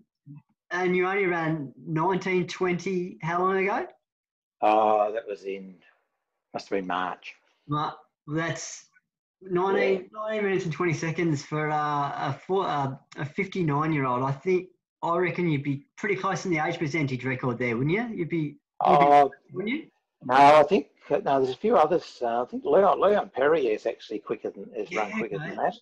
and 0.70 0.96
you 0.96 1.06
only 1.06 1.26
ran 1.26 1.72
1920. 1.76 3.18
How 3.22 3.40
long 3.40 3.58
ago? 3.58 3.86
Oh, 4.62 5.12
that 5.12 5.26
was 5.26 5.44
in 5.44 5.76
must 6.52 6.68
have 6.68 6.78
been 6.78 6.86
March. 6.86 7.34
Well, 7.68 7.98
that's 8.26 8.86
19, 9.42 9.92
yeah. 9.92 9.98
19 10.12 10.44
minutes 10.44 10.64
and 10.64 10.72
20 10.72 10.92
seconds 10.92 11.44
for 11.44 11.70
uh, 11.70 11.76
a 12.48 12.52
uh, 12.52 12.96
a 13.16 13.24
59 13.24 13.92
year 13.92 14.04
old. 14.04 14.22
I 14.22 14.32
think 14.32 14.68
I 15.02 15.16
reckon 15.16 15.48
you'd 15.48 15.62
be 15.62 15.86
pretty 15.96 16.16
close 16.16 16.44
in 16.44 16.50
the 16.50 16.58
age 16.58 16.78
percentage 16.78 17.24
record 17.24 17.58
there, 17.58 17.76
wouldn't 17.76 17.94
you? 17.94 18.06
You'd 18.16 18.28
be, 18.28 18.36
you'd 18.86 18.98
be 18.98 19.06
uh, 19.06 19.28
wouldn't 19.52 19.74
you? 19.74 19.86
No, 20.24 20.34
I 20.34 20.62
think 20.64 20.88
no. 21.10 21.40
There's 21.40 21.54
a 21.54 21.58
few 21.58 21.76
others. 21.76 22.18
Uh, 22.20 22.42
I 22.42 22.44
think 22.46 22.64
Leon 22.64 23.00
Leon 23.00 23.30
Perry 23.34 23.68
is 23.68 23.86
actually 23.86 24.18
quicker 24.18 24.50
than 24.50 24.70
is 24.76 24.90
yeah, 24.90 25.00
run 25.00 25.12
quicker 25.12 25.36
okay. 25.36 25.48
than 25.48 25.56
that. 25.56 25.74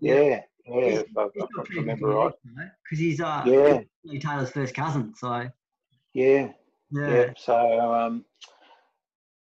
Yeah, 0.00 0.20
yeah. 0.20 0.40
Yeah 0.68 1.02
I, 1.16 1.28
remember 1.76 2.08
right. 2.08 2.32
Because 2.84 2.98
he's 2.98 3.20
uh 3.20 3.42
yeah 3.46 3.80
Taylor's 4.18 4.50
first 4.50 4.74
cousin. 4.74 5.14
So 5.16 5.48
yeah, 6.14 6.48
yeah. 6.90 7.10
yeah. 7.10 7.32
So 7.36 7.80
um, 7.80 8.24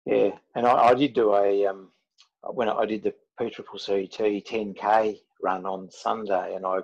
yeah, 0.05 0.31
and 0.55 0.65
I, 0.65 0.89
I 0.89 0.93
did 0.93 1.13
do 1.13 1.35
a 1.35 1.67
um 1.67 1.89
when 2.43 2.69
I 2.69 2.85
did 2.85 3.03
the 3.03 3.13
P 3.39 3.49
Triple 3.49 3.79
CT 3.79 4.45
10k 4.45 5.17
run 5.43 5.65
on 5.65 5.89
Sunday, 5.91 6.55
and 6.55 6.65
I 6.65 6.79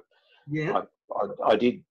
yeah 0.48 0.82
I, 1.12 1.16
I, 1.16 1.52
I 1.52 1.56
did 1.56 1.84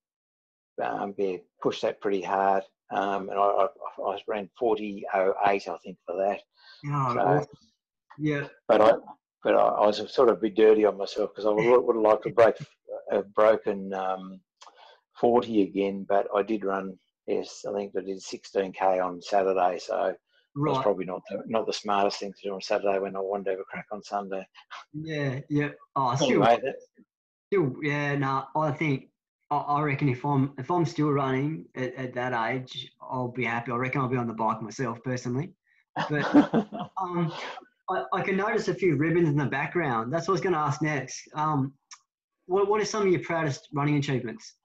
um, 0.81 1.13
yeah, 1.17 1.37
push 1.61 1.81
that 1.81 2.01
pretty 2.01 2.21
hard. 2.21 2.63
Um, 2.91 3.29
and 3.29 3.37
I, 3.37 3.43
I, 3.43 4.01
I 4.01 4.19
ran 4.27 4.49
40.08, 4.61 5.03
I 5.45 5.57
think, 5.83 5.97
for 6.05 6.15
that. 6.15 6.39
Oh, 6.89 7.13
so, 7.41 7.45
yeah. 8.17 8.47
But 8.67 8.81
I, 8.81 8.91
but 9.47 9.55
I, 9.55 9.67
I, 9.67 9.87
was 9.87 10.13
sort 10.13 10.27
of 10.27 10.37
a 10.37 10.41
bit 10.41 10.55
dirty 10.55 10.83
on 10.83 10.97
myself 10.97 11.29
because 11.33 11.45
I 11.45 11.51
would, 11.51 11.85
would 11.85 11.95
have 11.95 12.03
liked 12.03 12.23
to 12.23 12.31
break, 12.31 12.55
have 13.09 13.33
broken 13.33 13.93
um, 13.93 14.41
40 15.21 15.61
again, 15.61 16.05
but 16.07 16.27
I 16.35 16.43
did 16.43 16.65
run 16.65 16.99
yes, 17.27 17.63
I 17.65 17.73
think 17.73 17.93
I 17.97 18.01
did 18.01 18.17
16k 18.17 19.03
on 19.03 19.21
Saturday. 19.21 19.79
So 19.79 19.95
right. 19.95 20.17
was 20.55 20.81
probably 20.81 21.05
not 21.05 21.21
the, 21.29 21.43
not 21.45 21.65
the 21.65 21.73
smartest 21.73 22.19
thing 22.19 22.33
to 22.33 22.49
do 22.49 22.53
on 22.55 22.61
Saturday 22.61 22.99
when 22.99 23.15
I 23.15 23.19
wanted 23.19 23.45
to 23.45 23.51
have 23.51 23.59
a 23.59 23.63
crack 23.63 23.85
on 23.91 24.03
Sunday. 24.03 24.45
Yeah, 24.93 25.39
yeah. 25.49 25.69
Oh, 25.95 26.15
still, 26.15 26.45
still, 27.47 27.75
yeah. 27.81 28.15
No, 28.15 28.45
I 28.55 28.71
think 28.71 29.09
I 29.49 29.81
reckon 29.81 30.09
if 30.09 30.25
I'm 30.25 30.53
if 30.57 30.69
I'm 30.69 30.85
still 30.85 31.11
running 31.11 31.65
at, 31.75 31.95
at, 31.95 32.13
that 32.15 32.51
age, 32.51 32.91
I'll 33.01 33.31
be 33.31 33.45
happy. 33.45 33.71
I 33.71 33.75
reckon 33.75 34.01
I'll 34.01 34.09
be 34.09 34.17
on 34.17 34.27
the 34.27 34.33
bike 34.33 34.61
myself 34.61 35.01
personally. 35.03 35.53
But 36.09 36.35
um, 37.01 37.31
I, 37.89 38.03
I, 38.13 38.21
can 38.21 38.35
notice 38.35 38.67
a 38.67 38.73
few 38.73 38.95
ribbons 38.95 39.29
in 39.29 39.37
the 39.37 39.45
background. 39.45 40.11
That's 40.11 40.27
what 40.27 40.33
I 40.33 40.35
was 40.35 40.41
going 40.41 40.53
to 40.53 40.59
ask 40.59 40.81
next. 40.81 41.27
Um, 41.33 41.73
what 42.47 42.67
what 42.67 42.81
are 42.81 42.85
some 42.85 43.03
of 43.03 43.09
your 43.09 43.21
proudest 43.21 43.69
running 43.73 43.95
achievements? 43.95 44.55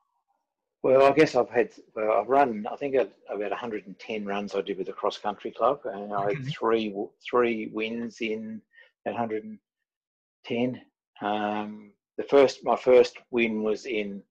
Well, 0.82 1.04
I 1.04 1.12
guess 1.12 1.37
I've 1.37 1.50
had 1.50 1.70
well, 1.94 2.12
I've 2.12 2.28
run. 2.28 2.66
I 2.70 2.76
think 2.76 2.94
about 2.96 3.50
110 3.50 4.24
runs 4.24 4.54
I 4.54 4.61
did 4.62 4.78
with 4.78 4.88
the 4.88 4.92
cross 4.92 5.18
country 5.18 5.52
club, 5.52 5.80
and 5.85 6.12
I 6.12 6.32
had 6.32 6.46
three 6.46 6.94
three 7.28 7.70
wins 7.72 8.20
in 8.20 8.61
110. 9.04 10.80
Um, 11.20 11.92
the 12.16 12.24
first, 12.24 12.64
my 12.64 12.76
first 12.76 13.18
win 13.30 13.62
was 13.62 13.87
in 13.87 14.22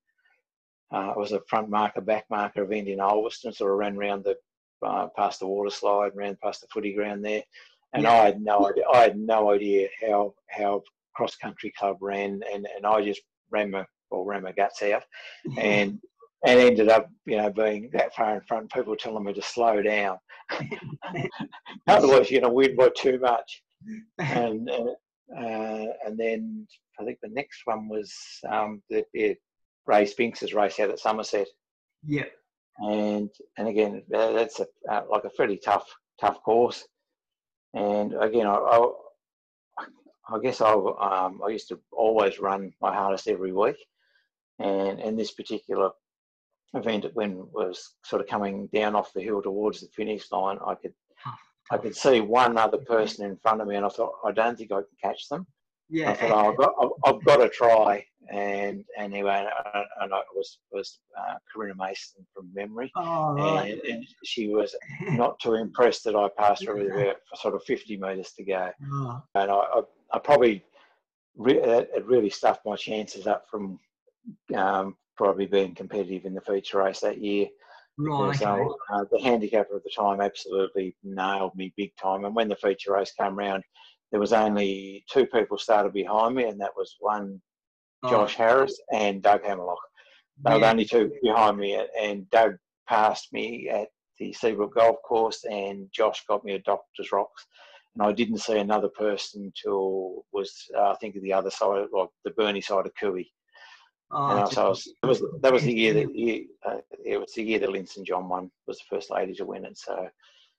uh, 0.94 1.14
it 1.16 1.18
was 1.18 1.32
a 1.32 1.42
front 1.48 1.70
marker, 1.70 2.02
back 2.02 2.26
marker 2.30 2.64
event 2.64 2.90
in 2.90 3.00
Ulverstone, 3.00 3.56
so 3.56 3.66
I 3.66 3.70
ran 3.70 3.98
around 3.98 4.26
the 4.26 4.36
uh, 4.86 5.08
past 5.16 5.40
the 5.40 5.48
water 5.48 5.70
slide, 5.70 6.16
ran 6.16 6.38
past 6.44 6.62
the 6.62 6.68
footy 6.68 6.94
ground 6.94 7.24
there, 7.24 7.44
and 7.94 8.04
yeah. 8.04 8.12
I 8.12 8.26
had 8.26 8.42
no 8.42 8.70
idea. 8.70 8.84
I 8.92 8.98
had 9.00 9.18
no 9.18 9.52
idea 9.52 9.88
how 10.02 10.34
how 10.50 10.84
cross 11.16 11.36
country 11.36 11.74
club 11.78 11.98
ran, 12.02 12.42
and, 12.52 12.68
and 12.76 12.86
I 12.86 13.04
just 13.04 13.22
ran 13.50 13.72
my 13.72 13.86
or 14.10 14.26
ran 14.26 14.44
my 14.44 14.52
guts 14.52 14.82
out, 14.82 15.04
and 15.58 16.00
and 16.46 16.60
ended 16.60 16.90
up 16.90 17.10
you 17.26 17.38
know 17.38 17.50
being 17.50 17.90
that 17.94 18.16
far 18.16 18.36
in 18.36 18.42
front. 18.42 18.72
People 18.72 18.96
telling 18.96 19.24
me 19.24 19.34
to 19.34 19.42
slow 19.42 19.82
down, 19.82 20.18
otherwise 21.88 22.32
you're 22.32 22.42
going 22.42 22.52
to 22.52 22.56
win 22.56 22.76
by 22.76 22.90
too 22.96 23.20
much. 23.20 23.62
And 24.20 24.70
uh, 25.36 25.86
and 26.06 26.18
then 26.18 26.68
I 27.00 27.04
think 27.06 27.20
the 27.22 27.30
next 27.30 27.62
one 27.66 27.88
was 27.88 28.14
um, 28.48 28.82
the, 28.90 29.04
the 29.14 29.36
Ray 29.86 30.06
Spinks's 30.06 30.54
race 30.54 30.80
out 30.80 30.90
at 30.90 31.00
Somerset. 31.00 31.48
Yeah. 32.06 32.26
And 32.80 33.30
and 33.58 33.68
again, 33.68 34.04
that's 34.10 34.60
a 34.60 34.68
uh, 34.90 35.04
like 35.10 35.24
a 35.26 35.30
pretty 35.30 35.58
tough 35.58 35.88
tough 36.20 36.42
course. 36.44 36.88
And 37.74 38.14
again, 38.20 38.48
I, 38.48 38.56
I, 38.56 38.88
I 40.30 40.40
guess 40.42 40.62
I 40.62 40.74
um, 40.74 41.42
I 41.46 41.50
used 41.50 41.68
to 41.70 41.80
always 41.92 42.40
run 42.40 42.74
my 42.82 42.94
hardest 42.94 43.28
every 43.28 43.54
week, 43.54 43.78
and 44.60 45.00
in 45.00 45.16
this 45.16 45.32
particular 45.32 45.92
event, 46.74 47.06
when 47.14 47.48
was 47.52 47.96
sort 48.04 48.22
of 48.22 48.28
coming 48.28 48.68
down 48.74 48.96
off 48.96 49.14
the 49.14 49.22
hill 49.22 49.42
towards 49.42 49.82
the 49.82 49.88
finish 49.96 50.32
line, 50.32 50.58
I 50.66 50.76
could 50.76 50.94
I 51.72 51.78
could 51.78 51.96
see 51.96 52.20
one 52.22 52.58
other 52.58 52.78
person 52.88 53.26
in 53.26 53.38
front 53.38 53.62
of 53.62 53.68
me, 53.68 53.76
and 53.76 53.86
I 53.86 53.90
thought 53.90 54.14
I 54.26 54.32
don't 54.32 54.58
think 54.58 54.72
I 54.72 54.78
can 54.78 54.86
catch 55.02 55.28
them. 55.30 55.48
Yeah. 55.90 56.12
I 56.12 56.16
thought 56.16 56.32
oh, 56.32 56.52
I've 56.52 56.58
got 56.58 56.74
I've, 56.82 57.16
I've 57.16 57.26
got 57.26 57.38
to 57.38 57.50
try, 57.50 58.06
and 58.32 58.86
anyway, 58.98 59.46
and 60.02 60.14
I 60.14 60.22
was 60.34 60.60
was 60.72 61.00
uh, 61.20 61.36
Corinna 61.54 61.74
Mason 61.78 62.26
from 62.34 62.50
memory, 62.54 62.92
oh, 62.96 63.34
right. 63.34 63.72
and, 63.72 63.82
and, 63.82 64.08
she 64.24 64.48
was 64.48 64.76
not 65.02 65.40
too 65.40 65.56
impressed 65.56 66.04
that 66.06 66.16
I 66.16 66.30
passed 66.38 66.66
her 66.66 66.76
with 66.76 66.92
about 66.92 67.18
sort 67.36 67.56
of 67.56 67.64
50 67.64 67.98
metres 67.98 68.32
to 68.38 68.44
go, 68.44 68.72
oh. 68.92 69.22
and 69.36 69.52
I, 69.52 69.56
I, 69.56 69.82
I 70.14 70.20
probably 70.20 70.64
re- 71.36 71.62
it 71.62 72.06
really 72.06 72.30
stuffed 72.30 72.66
my 72.66 72.76
chances 72.76 73.28
up 73.28 73.46
from 73.50 73.80
um, 74.56 74.96
probably 75.18 75.46
being 75.46 75.76
competitive 75.76 76.26
in 76.26 76.34
the 76.34 76.42
feature 76.42 76.80
race 76.80 77.02
that 77.02 77.22
year. 77.22 77.48
Right. 77.98 78.32
Because, 78.32 78.42
okay. 78.42 78.70
uh, 78.94 79.06
the 79.12 79.22
handicapper 79.22 79.76
at 79.76 79.84
the 79.84 79.92
time 79.96 80.22
absolutely 80.22 80.96
nailed 81.04 81.54
me 81.56 81.74
big 81.76 81.92
time, 82.02 82.24
and 82.24 82.36
when 82.36 82.48
the 82.48 82.56
feature 82.56 82.94
race 82.94 83.14
came 83.20 83.38
round, 83.38 83.64
there 84.12 84.20
was 84.20 84.34
only 84.34 85.04
two 85.12 85.26
people 85.26 85.58
started 85.58 85.94
behind 85.94 86.36
me, 86.36 86.46
and 86.46 86.60
that 86.62 86.72
was 86.76 86.96
one 87.00 87.42
Josh 88.10 88.36
oh. 88.40 88.44
Harris 88.44 88.80
and 88.94 89.22
Doug 89.22 89.44
Hammerlock. 89.44 89.78
They 90.44 90.52
yeah. 90.52 90.56
were 90.56 90.62
the 90.62 90.70
only 90.70 90.86
two 90.86 91.12
behind 91.22 91.58
me, 91.58 91.80
and 92.00 92.30
Doug 92.30 92.56
passed 92.88 93.32
me 93.32 93.70
at 93.70 93.90
the 94.20 94.34
Seabrook 94.34 94.76
Golf 94.76 94.98
Course, 95.08 95.44
and 95.50 95.88
Josh 95.92 96.24
got 96.28 96.44
me 96.44 96.54
a 96.54 96.60
Doctor's 96.60 97.12
Rocks. 97.12 97.46
And 97.96 98.04
I 98.04 98.12
didn't 98.12 98.38
see 98.38 98.58
another 98.58 98.90
person 98.90 99.52
till 99.62 100.24
was 100.32 100.54
uh, 100.78 100.92
I 100.92 100.96
think 100.96 101.16
the 101.16 101.34
other 101.34 101.50
side, 101.50 101.88
like 101.92 102.10
the 102.24 102.32
Burnie 102.32 102.62
side 102.62 102.86
of 102.86 102.94
Cooee. 103.02 103.28
Oh, 104.14 104.38
and 104.38 104.50
so 104.50 104.70
was, 104.70 104.88
it 104.88 105.06
was 105.06 105.24
that 105.42 105.54
was 105.54 105.64
the 105.64 105.74
year 105.74 105.94
that 105.94 106.16
year, 106.16 106.44
uh, 106.66 106.78
it 107.06 107.18
was 107.18 107.34
the 107.34 107.44
year 107.44 107.60
that 107.60 107.90
St 107.90 108.08
John 108.08 108.30
won 108.30 108.50
was 108.68 108.78
the 108.78 108.96
first 108.96 109.12
lady 109.12 109.34
to 109.36 109.46
win 109.46 109.66
it. 109.66 109.78
So 109.78 110.08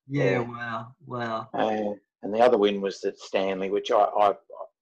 yeah, 0.09 0.41
wow, 0.41 0.89
wow. 1.07 1.49
Uh, 1.55 1.95
and 2.23 2.35
the 2.35 2.41
other 2.41 2.59
win 2.59 2.81
was 2.81 3.03
at 3.05 3.19
Stanley, 3.19 3.71
which 3.71 3.91
I, 3.91 4.05
I 4.05 4.35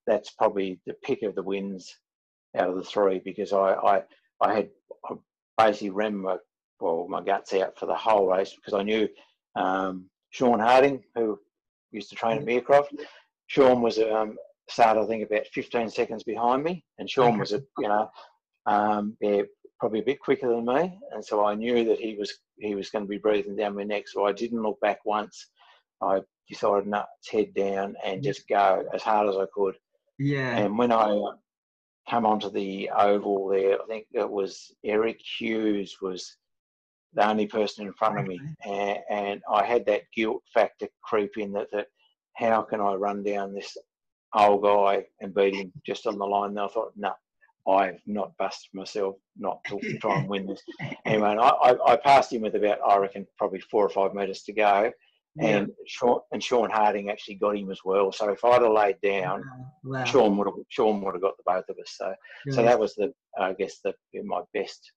that's 0.06 0.30
probably 0.30 0.80
the 0.86 0.94
pick 1.04 1.22
of 1.22 1.34
the 1.34 1.42
wins 1.42 1.92
out 2.56 2.70
of 2.70 2.76
the 2.76 2.84
three 2.84 3.20
because 3.24 3.52
I 3.52 3.72
I, 3.74 4.02
I 4.40 4.54
had 4.54 4.70
I 5.08 5.14
basically 5.58 5.90
ran 5.90 6.16
my 6.16 6.36
well 6.80 7.06
my 7.08 7.22
guts 7.22 7.52
out 7.54 7.78
for 7.78 7.86
the 7.86 7.94
whole 7.94 8.28
race 8.28 8.54
because 8.54 8.74
I 8.74 8.82
knew 8.82 9.08
um, 9.56 10.06
Sean 10.30 10.60
Harding 10.60 11.02
who 11.14 11.38
used 11.90 12.10
to 12.10 12.16
train 12.16 12.38
at 12.38 12.46
Beercroft. 12.46 12.88
Sean 13.48 13.82
was 13.82 13.98
um, 13.98 14.36
started 14.68 15.00
I 15.00 15.06
think 15.06 15.28
about 15.28 15.46
15 15.48 15.90
seconds 15.90 16.22
behind 16.22 16.62
me, 16.62 16.84
and 16.98 17.08
Sean 17.08 17.38
was 17.38 17.52
a 17.52 17.62
you 17.78 17.88
know 17.88 18.10
um, 18.66 19.16
yeah, 19.20 19.42
probably 19.78 20.00
a 20.00 20.04
bit 20.04 20.20
quicker 20.20 20.48
than 20.48 20.64
me, 20.64 20.98
and 21.12 21.24
so 21.24 21.44
I 21.44 21.54
knew 21.54 21.84
that 21.84 21.98
he 21.98 22.14
was 22.14 22.32
he 22.58 22.74
was 22.74 22.90
going 22.90 23.04
to 23.04 23.08
be 23.08 23.18
breathing 23.18 23.56
down 23.56 23.76
my 23.76 23.84
neck. 23.84 24.06
So 24.06 24.26
I 24.26 24.32
didn't 24.32 24.62
look 24.62 24.80
back 24.80 24.98
once. 25.04 25.48
I 26.02 26.20
decided 26.48 26.86
not 26.86 27.06
to 27.24 27.36
head 27.36 27.54
down 27.54 27.94
and 28.04 28.22
just 28.22 28.48
go 28.48 28.84
as 28.94 29.02
hard 29.02 29.28
as 29.28 29.36
I 29.36 29.44
could. 29.54 29.76
Yeah. 30.18 30.56
And 30.56 30.76
when 30.76 30.92
I 30.92 31.14
come 32.08 32.26
onto 32.26 32.50
the 32.50 32.90
oval 32.90 33.48
there, 33.48 33.80
I 33.80 33.86
think 33.86 34.06
it 34.12 34.28
was 34.28 34.72
Eric 34.84 35.20
Hughes 35.20 35.96
was 36.00 36.36
the 37.14 37.28
only 37.28 37.46
person 37.46 37.86
in 37.86 37.92
front 37.92 38.18
of 38.18 38.26
me, 38.26 38.40
and, 38.64 38.98
and 39.10 39.42
I 39.50 39.64
had 39.64 39.84
that 39.86 40.02
guilt 40.14 40.42
factor 40.52 40.88
creep 41.02 41.36
in 41.36 41.52
that 41.52 41.70
that 41.72 41.88
how 42.34 42.62
can 42.62 42.80
I 42.80 42.94
run 42.94 43.22
down 43.22 43.52
this 43.52 43.76
old 44.34 44.62
guy 44.62 45.06
and 45.20 45.34
beat 45.34 45.54
him 45.54 45.72
just 45.84 46.06
on 46.06 46.18
the 46.18 46.24
line? 46.24 46.50
And 46.50 46.60
I 46.60 46.68
thought, 46.68 46.92
no, 46.96 47.12
I've 47.68 48.00
not 48.06 48.36
busted 48.38 48.72
myself 48.72 49.16
not 49.36 49.62
to 49.64 49.98
try 49.98 50.18
and 50.18 50.28
win 50.28 50.46
this. 50.46 50.62
Anyway, 51.04 51.36
I, 51.40 51.48
I, 51.48 51.92
I, 51.92 51.96
passed 51.96 52.32
him 52.32 52.42
with 52.42 52.54
about, 52.54 52.78
I 52.86 52.96
reckon, 52.98 53.26
probably 53.36 53.60
four 53.60 53.84
or 53.84 53.88
five 53.88 54.14
metres 54.14 54.42
to 54.44 54.52
go 54.52 54.92
and. 55.38 55.70
Sean 55.86 56.20
and 56.32 56.42
Sean 56.42 56.70
Harding 56.70 57.10
actually 57.10 57.34
got 57.34 57.56
him 57.56 57.70
as 57.70 57.80
well. 57.84 58.12
So 58.12 58.30
if 58.30 58.44
I'd 58.44 58.62
have 58.62 58.72
laid 58.72 58.96
down, 59.02 59.42
wow. 59.84 60.04
Sean 60.04 60.36
would 60.36 60.46
have 60.46 60.54
Sean 60.68 61.00
would 61.02 61.14
have 61.14 61.22
got 61.22 61.36
the 61.36 61.42
both 61.44 61.64
of 61.68 61.76
us. 61.78 61.94
So 61.96 62.14
yeah. 62.46 62.54
so 62.54 62.62
that 62.62 62.78
was 62.78 62.94
the 62.94 63.12
I 63.38 63.52
guess 63.54 63.80
the 63.84 63.94
my 64.24 64.42
best 64.54 64.92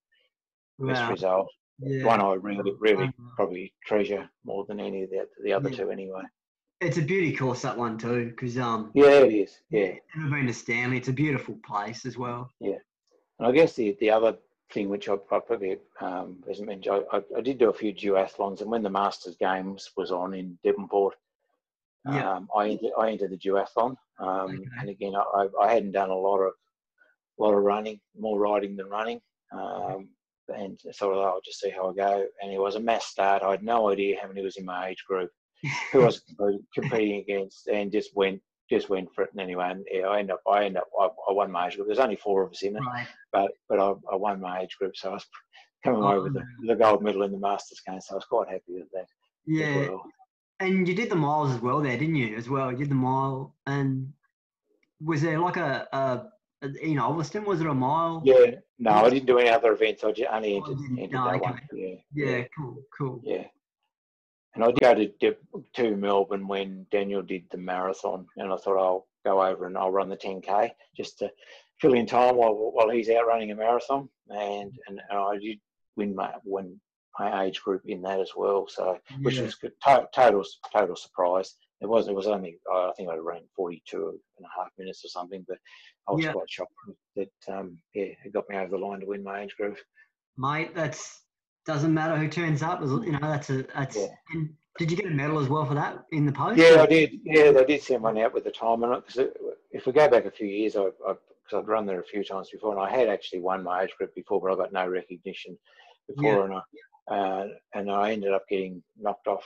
wow. 0.78 0.93
best 0.93 1.10
result. 1.10 1.48
Yeah. 1.80 2.06
One 2.06 2.22
I 2.22 2.34
really 2.34 2.74
really 2.80 3.12
probably 3.36 3.74
treasure 3.86 4.30
more 4.46 4.65
than 4.67 4.80
any 4.80 5.04
of 5.04 5.10
the 5.10 5.26
the 5.43 5.54
other 5.54 5.69
two 5.69 5.89
anyway. 5.89 6.22
It's 6.82 6.98
a 6.98 7.02
beauty 7.02 7.36
course 7.36 7.62
that 7.62 7.78
one 7.78 7.98
too, 7.98 8.30
because 8.30 8.58
um 8.58 8.91
yeah 8.93 9.22
it 9.22 9.34
is 9.34 9.58
yeah. 9.69 9.93
Never 10.15 10.36
been 10.36 10.48
to 10.48 10.54
Stanley. 10.54 10.98
It's 10.98 11.08
a 11.08 11.13
beautiful 11.13 11.58
place 11.65 12.06
as 12.06 12.17
well. 12.17 12.50
Yeah, 12.60 12.78
and 13.39 13.48
I 13.48 13.52
guess 13.52 13.74
the 13.74 13.98
the 14.00 14.12
other 14.12 14.38
thing 14.73 14.89
which 14.89 15.07
I, 15.07 15.13
I 15.13 15.39
probably 15.39 15.77
um, 16.01 16.43
hasn't 16.47 16.67
mentioned. 16.67 17.03
I, 17.12 17.21
I, 17.38 17.41
did 17.41 17.59
do 17.59 17.69
a 17.69 17.73
few 17.73 17.93
duathlons, 17.93 18.62
and 18.62 18.69
when 18.69 18.83
the 18.83 18.89
Masters 18.89 19.36
Games 19.38 19.91
was 19.95 20.12
on 20.12 20.33
in 20.33 20.57
Devonport, 20.63 21.15
yeah. 22.09 22.33
um, 22.33 22.49
I 22.55 22.69
entered, 22.69 22.91
I 22.97 23.12
entered 23.12 23.31
the 23.31 23.38
duathlon. 23.38 23.95
Um, 24.19 24.29
okay. 24.29 24.63
And 24.79 24.89
again, 24.89 25.13
I, 25.15 25.47
I 25.62 25.73
hadn't 25.73 25.91
done 25.91 26.09
a 26.09 26.15
lot 26.15 26.39
of 26.39 26.53
lot 27.38 27.53
of 27.53 27.63
running, 27.63 27.99
more 28.17 28.39
riding 28.39 28.75
than 28.75 28.89
running. 28.89 29.19
Um, 29.51 30.09
and 30.49 30.79
so 30.91 31.19
I'll 31.19 31.41
just 31.43 31.59
see 31.59 31.69
how 31.69 31.89
I 31.89 31.93
go. 31.93 32.25
And 32.41 32.51
it 32.51 32.59
was 32.59 32.75
a 32.75 32.79
mass 32.79 33.06
start. 33.06 33.43
I 33.43 33.52
had 33.52 33.63
no 33.63 33.89
idea 33.89 34.19
how 34.21 34.27
many 34.27 34.43
was 34.43 34.58
in 34.58 34.65
my 34.65 34.89
age 34.89 35.04
group, 35.08 35.31
who 35.91 36.02
I 36.02 36.06
was 36.06 36.21
competing 36.73 37.21
against, 37.21 37.67
and 37.67 37.91
just 37.91 38.15
went 38.15 38.41
just 38.76 38.90
went 38.90 39.13
for 39.13 39.24
it. 39.24 39.32
And 39.32 39.42
anyway, 39.42 39.69
and 39.71 39.86
yeah, 39.92 40.08
I 40.08 40.19
end 40.19 40.32
up, 40.32 40.42
I 40.50 40.65
end 40.65 40.78
up, 40.78 40.88
I, 41.00 41.06
I, 41.06 41.34
won 41.34 41.52
my 41.52 41.67
age 41.67 41.76
group. 41.76 41.88
There's 41.88 42.00
only 42.00 42.15
four 42.15 42.44
of 42.44 42.52
us 42.52 42.62
in 42.62 42.76
it, 42.76 42.82
right. 42.82 43.08
but 43.32 43.52
but 43.69 43.80
I, 43.80 43.94
I, 44.12 44.15
won 44.15 44.42
my 44.42 44.62
age 44.62 44.78
group, 44.78 44.96
so 44.96 45.12
I 45.12 45.13
was 45.13 45.26
coming 45.84 46.04
oh, 46.04 46.08
away 46.08 46.19
with 46.24 46.34
the, 46.34 46.42
oh. 46.42 46.67
the, 46.67 46.76
gold 46.76 47.04
medal 47.04 47.24
in 47.24 47.32
the 47.32 47.38
Masters 47.38 47.82
game. 47.88 48.02
So 48.02 48.13
I 48.13 48.15
was 48.15 48.26
quite 48.26 48.48
happy 48.48 48.74
with 48.74 48.92
that. 48.94 49.08
Yeah, 49.46 49.90
well. 49.90 50.04
and 50.60 50.88
you 50.88 50.96
did 50.96 51.10
the 51.10 51.15
miles 51.15 51.54
as 51.54 51.62
well 51.62 51.82
there, 51.82 51.98
didn't 51.98 52.15
you? 52.15 52.36
As 52.36 52.50
well, 52.50 52.71
you 52.71 52.78
did 52.78 52.90
the 52.90 52.96
mile, 52.96 53.56
and 53.65 54.12
was 55.02 55.21
there 55.21 55.40
like 55.40 55.58
a, 55.58 55.88
a 55.92 56.26
you 56.82 56.96
know, 56.96 57.12
Ulverstone, 57.12 57.46
was 57.46 57.62
it 57.62 57.67
a 57.67 57.74
mile? 57.74 58.21
Yeah, 58.24 58.56
no, 58.80 58.92
I 58.92 59.10
didn't 59.10 59.26
do 59.26 59.40
any 59.40 59.50
other 59.50 59.74
events. 59.74 60.04
I 60.04 60.12
just 60.12 60.32
only 60.32 60.56
entered, 60.56 60.78
oh, 60.80 60.96
entered 60.98 61.12
no, 61.12 61.26
that 61.26 61.36
okay. 61.36 61.40
one. 61.40 61.62
Yeah, 61.74 61.96
yeah, 62.13 62.44
cool, 62.58 62.84
cool. 62.98 63.21
Yeah. 63.24 63.44
And 64.56 64.63
I 64.63 64.67
did 64.71 65.13
go 65.19 65.31
to, 65.31 65.65
to 65.75 65.95
Melbourne 65.95 66.47
when 66.47 66.85
Daniel 66.91 67.21
did 67.21 67.45
the 67.49 67.58
marathon, 67.58 68.27
and 68.37 68.51
I 68.51 68.58
thought 68.58 68.77
I'll 68.77 69.08
go 69.25 69.41
over 69.41 69.65
and 69.65 69.77
I'll 69.77 69.91
run 69.91 70.10
the 70.10 70.17
10k 70.17 70.71
just 70.95 71.17
to 71.19 71.31
fill 71.79 71.93
in 71.93 72.06
time 72.06 72.35
while 72.35 72.54
while 72.54 72.89
he's 72.89 73.10
out 73.10 73.27
running 73.27 73.51
a 73.51 73.56
marathon. 73.56 74.10
And 74.29 74.71
and, 74.87 75.01
and 75.10 75.19
I 75.19 75.37
did 75.37 75.60
win 75.95 76.15
my 76.15 76.33
win 76.45 76.79
my 77.19 77.45
age 77.45 77.62
group 77.62 77.81
in 77.85 78.01
that 78.01 78.19
as 78.19 78.31
well. 78.35 78.67
So, 78.67 78.97
yeah. 79.10 79.17
which 79.21 79.39
was 79.39 79.56
good. 79.56 79.73
total 79.83 80.43
total 80.71 80.95
surprise. 80.95 81.56
It 81.81 81.87
was 81.87 82.08
it 82.08 82.15
was 82.15 82.27
only 82.27 82.58
I 82.71 82.91
think 82.95 83.10
I 83.10 83.15
ran 83.15 83.41
42 83.56 84.19
and 84.37 84.45
a 84.45 84.62
half 84.62 84.69
minutes 84.77 85.04
or 85.04 85.10
something, 85.10 85.43
but 85.47 85.58
I 86.08 86.13
was 86.13 86.23
yeah. 86.23 86.31
quite 86.31 86.49
shocked 86.49 86.73
that 87.15 87.54
um, 87.54 87.77
yeah 87.93 88.13
it 88.23 88.33
got 88.33 88.49
me 88.49 88.56
over 88.56 88.69
the 88.69 88.77
line 88.77 89.01
to 89.01 89.06
win 89.08 89.23
my 89.23 89.41
age 89.41 89.56
group. 89.58 89.77
Mate, 90.37 90.73
that's 90.73 91.23
doesn't 91.65 91.93
matter 91.93 92.17
who 92.17 92.27
turns 92.27 92.61
up. 92.61 92.81
You 92.81 93.11
know 93.11 93.19
that's 93.21 93.49
a 93.49 93.63
that's. 93.75 93.95
Yeah. 93.95 94.41
did 94.77 94.91
you 94.91 94.97
get 94.97 95.05
a 95.05 95.09
medal 95.09 95.39
as 95.39 95.47
well 95.47 95.65
for 95.65 95.75
that 95.75 96.05
in 96.11 96.25
the 96.25 96.31
post? 96.31 96.57
Yeah, 96.57 96.81
I 96.81 96.85
did. 96.85 97.19
Yeah, 97.23 97.51
they 97.51 97.65
did 97.65 97.81
send 97.81 98.03
one 98.03 98.17
out 98.17 98.33
with 98.33 98.43
the 98.43 98.51
time 98.51 98.83
on 98.83 98.93
it 98.93 99.05
because 99.05 99.31
if 99.71 99.85
we 99.85 99.93
go 99.93 100.07
back 100.09 100.25
a 100.25 100.31
few 100.31 100.47
years, 100.47 100.75
I, 100.75 100.89
because 101.07 101.63
I'd 101.63 101.67
run 101.67 101.85
there 101.85 101.99
a 101.99 102.05
few 102.05 102.23
times 102.23 102.49
before, 102.49 102.71
and 102.71 102.81
I 102.81 102.89
had 102.89 103.09
actually 103.09 103.41
won 103.41 103.63
my 103.63 103.83
age 103.83 103.91
group 103.97 104.13
before, 104.15 104.41
but 104.41 104.51
I 104.51 104.55
got 104.55 104.73
no 104.73 104.87
recognition 104.87 105.57
before, 106.07 106.37
yeah. 106.37 106.43
and 106.43 106.53
I 106.53 106.61
uh, 107.07 107.47
and 107.73 107.91
I 107.91 108.11
ended 108.11 108.33
up 108.33 108.47
getting 108.49 108.81
knocked 108.99 109.27
off 109.27 109.45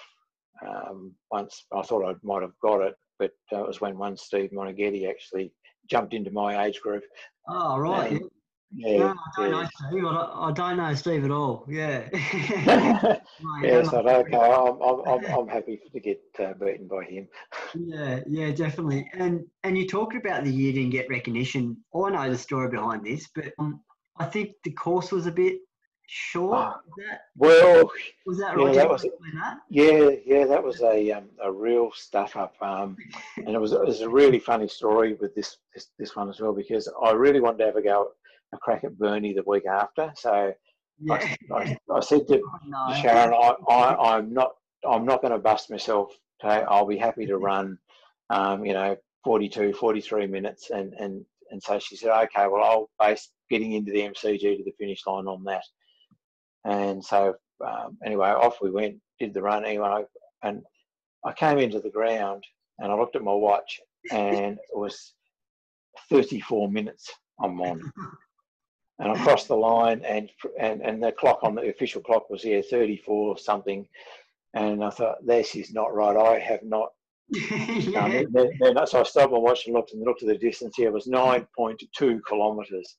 um, 0.66 1.14
once. 1.32 1.66
I 1.74 1.82
thought 1.82 2.08
I 2.08 2.16
might 2.24 2.42
have 2.42 2.58
got 2.62 2.82
it, 2.82 2.96
but 3.20 3.32
uh, 3.52 3.64
it 3.64 3.68
was 3.68 3.82
when 3.82 3.98
one 3.98 4.18
Steve 4.18 4.52
Moneghetti 4.52 5.10
actually 5.10 5.52
jumped 5.90 6.14
into 6.14 6.32
my 6.32 6.66
age 6.66 6.82
group. 6.82 7.04
Oh 7.48 7.78
right. 7.78 8.14
Um, 8.14 8.30
yeah, 8.74 8.98
no, 8.98 9.08
I 9.08 9.14
don't 9.38 9.52
yeah. 9.52 9.62
know 9.62 9.70
Steve. 9.76 10.06
I 10.06 10.14
don't, 10.14 10.30
I 10.34 10.52
don't, 10.52 10.78
know 10.78 10.96
Steve 10.96 11.24
at 11.26 11.32
all. 11.32 11.66
Yeah. 11.70 12.10
yeah, 13.64 13.84
so 13.84 14.00
okay, 14.00 14.36
I'm, 14.36 14.82
I'm, 15.08 15.26
I'm 15.26 15.48
happy 15.48 15.80
to 15.92 16.00
get 16.00 16.22
uh, 16.40 16.54
beaten 16.54 16.88
by 16.88 17.06
him. 17.06 17.28
yeah, 17.76 18.20
yeah, 18.28 18.52
definitely. 18.52 19.10
And 19.14 19.46
and 19.64 19.78
you 19.78 19.88
talked 19.88 20.16
about 20.16 20.44
the 20.44 20.52
year 20.52 20.74
didn't 20.74 20.90
get 20.90 21.10
recognition. 21.10 21.78
I 21.96 22.10
know 22.10 22.30
the 22.30 22.38
story 22.38 22.70
behind 22.70 23.06
this, 23.06 23.30
but 23.34 23.54
um, 23.58 23.82
I 24.18 24.26
think 24.26 24.52
the 24.64 24.72
course 24.72 25.12
was 25.12 25.28
a 25.28 25.32
bit 25.32 25.60
short. 26.08 26.58
Uh, 26.58 26.74
that, 26.98 27.22
well, 27.38 27.90
was 28.26 28.38
that 28.40 28.58
right? 28.58 28.74
Yeah, 28.74 28.82
that 28.82 28.90
was, 28.90 29.02
that? 29.04 29.58
yeah, 29.70 30.10
yeah, 30.26 30.46
that 30.46 30.64
was 30.64 30.82
a 30.82 31.12
um, 31.12 31.30
a 31.42 31.50
real 31.50 31.92
stuff 31.94 32.36
up, 32.36 32.56
um, 32.62 32.98
and 33.38 33.50
it 33.50 33.62
was 33.62 33.72
it 33.72 33.86
was 33.86 34.02
a 34.02 34.10
really 34.10 34.40
funny 34.40 34.68
story 34.68 35.14
with 35.14 35.34
this, 35.36 35.58
this 35.74 35.88
this 35.98 36.16
one 36.18 36.30
as 36.30 36.42
well 36.42 36.54
because 36.54 36.90
I 37.02 37.12
really 37.12 37.40
wanted 37.40 37.60
to 37.60 37.66
have 37.66 37.76
a 37.78 37.82
go 37.82 38.12
a 38.54 38.58
crack 38.58 38.84
at 38.84 38.98
Burnie 38.98 39.34
the 39.34 39.44
week 39.46 39.66
after. 39.66 40.12
So 40.16 40.54
yeah. 41.00 41.14
I, 41.14 41.56
I, 41.56 41.78
I, 41.94 42.00
said 42.00 42.28
to 42.28 42.42
no. 42.68 42.94
Sharon, 43.02 43.34
I, 43.34 43.54
I, 43.72 44.18
am 44.18 44.34
not 44.34 44.52
I'm 44.88 45.06
not 45.06 45.22
going 45.22 45.34
to 45.34 45.40
bust 45.40 45.70
myself. 45.70 46.14
Okay? 46.44 46.64
I'll 46.68 46.86
be 46.86 46.98
happy 46.98 47.26
to 47.26 47.38
run, 47.50 47.78
um, 48.30 48.66
you 48.66 48.74
know, 48.74 48.96
42, 49.24 49.74
43 49.74 50.28
minutes. 50.28 50.70
And, 50.70 50.94
and, 50.94 51.26
and 51.52 51.62
so 51.62 51.80
she 51.80 51.96
said, 51.96 52.12
okay, 52.12 52.48
well, 52.48 52.64
I'll 52.64 52.90
base 53.00 53.30
getting 53.50 53.74
into 53.74 53.92
the 53.92 54.02
MCG 54.02 54.40
to 54.40 54.64
the 54.64 54.74
finish 54.80 55.06
line 55.06 55.28
on 55.28 55.44
that. 55.46 55.64
And 56.66 57.04
so 57.04 57.36
um, 57.66 57.98
anyway, 58.06 58.30
off 58.30 58.62
we 58.62 58.72
went, 58.72 58.98
did 59.20 59.34
the 59.34 59.42
run 59.42 59.66
anyway. 59.66 60.04
And 60.44 60.62
I 61.26 61.34
came 61.34 61.58
into 61.58 61.80
the 61.80 61.90
ground 61.90 62.44
and 62.80 62.92
I 62.92 62.96
looked 62.96 63.16
at 63.16 63.24
my 63.24 63.34
watch 63.34 63.80
and 64.12 64.58
it 64.58 64.78
was 64.78 65.14
34 66.10 66.70
minutes 66.72 67.12
I'm 67.42 67.60
on. 67.62 67.82
and 69.00 69.12
I 69.12 69.24
crossed 69.24 69.48
the 69.48 69.56
line, 69.56 70.02
and 70.06 70.30
and 70.60 70.82
and 70.82 71.02
the 71.02 71.12
clock 71.12 71.40
on 71.44 71.56
the 71.56 71.70
official 71.70 72.02
clock 72.02 72.30
was 72.30 72.44
here 72.44 72.62
34 72.62 73.38
something, 73.38 73.88
and 74.54 74.84
I 74.84 74.90
thought 74.90 75.26
this 75.26 75.56
is 75.56 75.74
not 75.74 75.94
right. 75.94 76.18
I 76.18 76.40
have 76.40 76.64
not. 76.64 76.90
yeah. 77.30 78.06
um, 78.06 78.88
so 78.88 79.02
I 79.02 79.04
stopped 79.04 79.34
my 79.34 79.38
watch 79.38 79.66
and 79.66 79.76
looked 79.76 79.92
and 79.92 80.02
looked 80.04 80.24
at 80.24 80.30
the 80.30 80.38
distance. 80.38 80.76
Here 80.78 80.88
it 80.88 80.94
was 80.94 81.08
9.2 81.08 82.20
kilometres. 82.28 82.96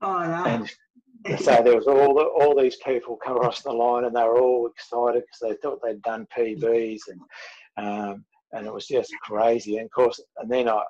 Oh 0.00 0.22
no. 0.24 0.44
And 1.26 1.40
so 1.40 1.62
there 1.62 1.76
was 1.76 1.86
all 1.86 2.14
the, 2.14 2.22
all 2.22 2.58
these 2.58 2.76
people 2.76 3.16
come 3.16 3.36
across 3.36 3.62
the 3.62 3.72
line, 3.72 4.04
and 4.04 4.16
they 4.16 4.22
were 4.22 4.40
all 4.40 4.66
excited 4.66 5.22
because 5.22 5.40
they 5.42 5.60
thought 5.60 5.80
they'd 5.82 6.02
done 6.02 6.26
PBs, 6.36 7.00
and 7.08 7.20
um, 7.76 8.24
and 8.52 8.66
it 8.66 8.72
was 8.72 8.86
just 8.86 9.12
crazy. 9.22 9.76
And 9.76 9.86
of 9.86 9.90
course, 9.92 10.20
and 10.38 10.50
then 10.50 10.68
I 10.68 10.82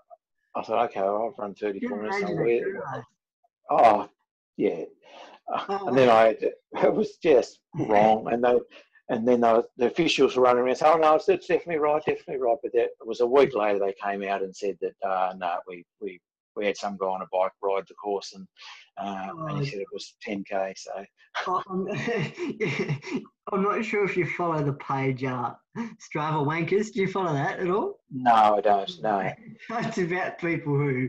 I 0.54 0.62
thought, 0.62 0.90
okay, 0.90 1.00
I've 1.00 1.38
run 1.38 1.54
34 1.54 2.02
minutes. 2.02 3.04
Oh, 3.70 4.08
yeah. 4.58 4.84
Oh, 5.50 5.88
and 5.88 5.96
then 5.96 6.10
I, 6.10 6.36
it 6.84 6.94
was 6.94 7.16
just 7.22 7.60
wrong. 7.74 8.30
And 8.30 8.44
they, 8.44 8.58
and 9.08 9.26
then 9.26 9.40
the, 9.40 9.64
the 9.78 9.86
officials 9.86 10.36
were 10.36 10.42
running 10.42 10.64
around 10.64 10.76
saying, 10.76 10.92
"Oh 10.94 10.98
no, 10.98 11.14
it's, 11.14 11.28
it's, 11.30 11.46
definitely 11.46 11.78
right, 11.78 12.04
definitely 12.04 12.42
right." 12.42 12.58
But 12.62 12.72
that 12.74 12.82
it 12.82 13.06
was 13.06 13.20
a 13.20 13.26
week 13.26 13.54
later 13.54 13.78
they 13.78 13.94
came 14.02 14.22
out 14.24 14.42
and 14.42 14.54
said 14.54 14.76
that 14.82 15.08
uh, 15.08 15.32
no, 15.38 15.56
we 15.66 15.86
we 16.02 16.20
we 16.58 16.66
had 16.66 16.76
some 16.76 16.96
guy 16.96 17.06
on 17.06 17.22
a 17.22 17.26
bike 17.32 17.52
ride 17.62 17.84
the 17.88 17.94
course 17.94 18.34
and 18.34 18.46
uh, 19.00 19.28
oh, 19.32 19.46
and 19.46 19.64
he 19.64 19.70
said 19.70 19.80
it 19.80 19.86
was 19.92 20.14
10k. 20.26 20.76
So 20.76 20.90
oh, 21.46 21.62
I'm, 21.70 21.86
I'm, 23.52 23.62
not 23.62 23.84
sure 23.84 24.04
if 24.04 24.16
you 24.16 24.26
follow 24.26 24.62
the 24.62 24.72
page 24.72 25.22
uh, 25.22 25.52
Strava 25.76 26.44
Wankers. 26.44 26.92
Do 26.92 27.00
you 27.00 27.08
follow 27.08 27.32
that 27.32 27.60
at 27.60 27.70
all? 27.70 28.00
No, 28.10 28.56
I 28.56 28.60
don't. 28.60 28.90
No. 29.02 29.32
it's 29.70 29.98
about 29.98 30.38
people 30.38 30.76
who, 30.76 31.08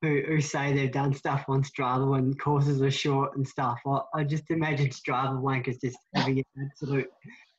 who 0.00 0.22
who 0.26 0.40
say 0.40 0.72
they've 0.72 0.90
done 0.90 1.12
stuff 1.12 1.44
on 1.48 1.62
Strava 1.62 2.10
when 2.10 2.32
courses 2.34 2.80
are 2.80 2.90
short 2.90 3.36
and 3.36 3.46
stuff. 3.46 3.78
I, 3.86 4.00
I 4.14 4.24
just 4.24 4.50
imagine 4.50 4.88
Strava 4.88 5.38
Wankers 5.38 5.80
just 5.80 5.98
having 6.14 6.38
an 6.38 6.70
absolute 6.70 7.10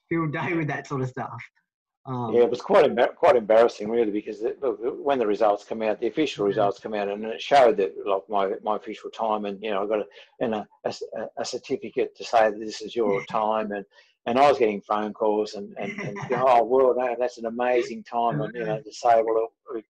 field 0.09 0.33
day 0.33 0.53
with 0.53 0.67
that 0.67 0.87
sort 0.87 1.01
of 1.01 1.09
stuff. 1.09 1.41
Um, 2.07 2.33
yeah, 2.33 2.43
it 2.43 2.49
was 2.49 2.61
quite 2.61 2.89
embar- 2.89 3.15
quite 3.15 3.35
embarrassing, 3.35 3.89
really, 3.89 4.11
because 4.11 4.41
it, 4.41 4.57
when 4.61 5.19
the 5.19 5.27
results 5.27 5.65
come 5.65 5.81
out, 5.81 5.99
the 5.99 6.07
official 6.07 6.45
results 6.45 6.79
come 6.79 6.93
out, 6.93 7.09
and 7.09 7.25
it 7.25 7.41
showed 7.41 7.75
that 7.77 7.93
like 8.05 8.21
my, 8.29 8.53
my 8.63 8.77
official 8.77 9.09
time, 9.09 9.43
and 9.43 9.61
you 9.61 9.71
know, 9.71 9.83
I 9.83 9.87
got 9.87 9.99
a, 9.99 10.05
and 10.39 10.55
a, 10.55 10.67
a, 10.85 10.93
a 11.37 11.45
certificate 11.45 12.15
to 12.15 12.23
say 12.23 12.49
that 12.49 12.59
this 12.59 12.81
is 12.81 12.95
your 12.95 13.25
time, 13.25 13.73
and 13.73 13.83
and 14.25 14.39
I 14.39 14.47
was 14.49 14.57
getting 14.57 14.81
phone 14.81 15.11
calls 15.13 15.55
and 15.55 15.75
and, 15.77 15.91
and 15.99 16.17
oh 16.31 16.63
well, 16.63 16.95
no, 16.97 17.13
that's 17.19 17.39
an 17.39 17.45
amazing 17.45 18.05
time, 18.05 18.39
and 18.39 18.55
you 18.55 18.63
know, 18.63 18.79
to 18.81 18.93
say 18.93 19.21
well, 19.21 19.49
it, 19.75 19.83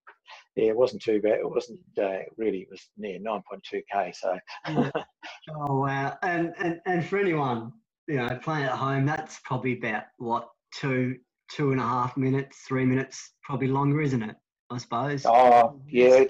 yeah, 0.55 0.70
it 0.70 0.76
wasn't 0.76 1.03
too 1.03 1.22
bad. 1.22 1.39
It 1.39 1.49
wasn't 1.49 1.80
uh, 2.01 2.20
really. 2.36 2.61
It 2.61 2.70
was 2.72 2.89
near 2.97 3.20
nine 3.20 3.43
point 3.47 3.61
two 3.61 3.84
k. 3.93 4.11
So. 4.11 4.39
oh 4.68 5.82
wow! 5.82 6.18
And 6.24 6.55
and 6.57 6.82
and 6.88 7.05
for 7.05 7.20
anyone 7.20 7.74
you 8.07 8.15
know 8.15 8.39
playing 8.41 8.65
at 8.65 8.72
home, 8.72 9.05
that's 9.05 9.39
probably 9.43 9.78
about 9.78 10.05
what 10.18 10.49
two 10.74 11.18
two 11.49 11.71
and 11.71 11.79
a 11.79 11.83
half 11.83 12.17
minutes, 12.17 12.59
three 12.67 12.85
minutes, 12.85 13.33
probably 13.43 13.67
longer, 13.67 14.01
isn't 14.01 14.23
it? 14.23 14.35
I 14.69 14.77
suppose. 14.77 15.25
Oh, 15.25 15.79
yeah. 15.87 16.25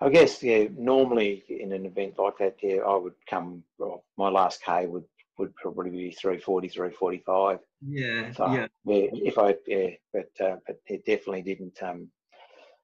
I 0.00 0.10
guess, 0.10 0.42
yeah, 0.42 0.66
normally 0.76 1.42
in 1.48 1.72
an 1.72 1.86
event 1.86 2.14
like 2.18 2.38
that, 2.38 2.56
yeah, 2.62 2.76
I 2.86 2.96
would 2.96 3.14
come, 3.28 3.62
well, 3.78 4.04
my 4.18 4.28
last 4.28 4.62
K 4.62 4.86
would, 4.86 5.04
would 5.38 5.54
probably 5.56 5.90
be 5.90 6.10
340, 6.10 6.68
345. 6.68 7.58
Yeah, 7.86 8.32
so, 8.32 8.52
yeah. 8.52 8.66
yeah. 8.84 9.08
If 9.12 9.38
I, 9.38 9.54
yeah, 9.66 9.88
but, 10.12 10.30
uh, 10.38 10.56
but 10.66 10.78
it 10.86 11.06
definitely 11.06 11.42
didn't, 11.42 11.82
um, 11.82 12.08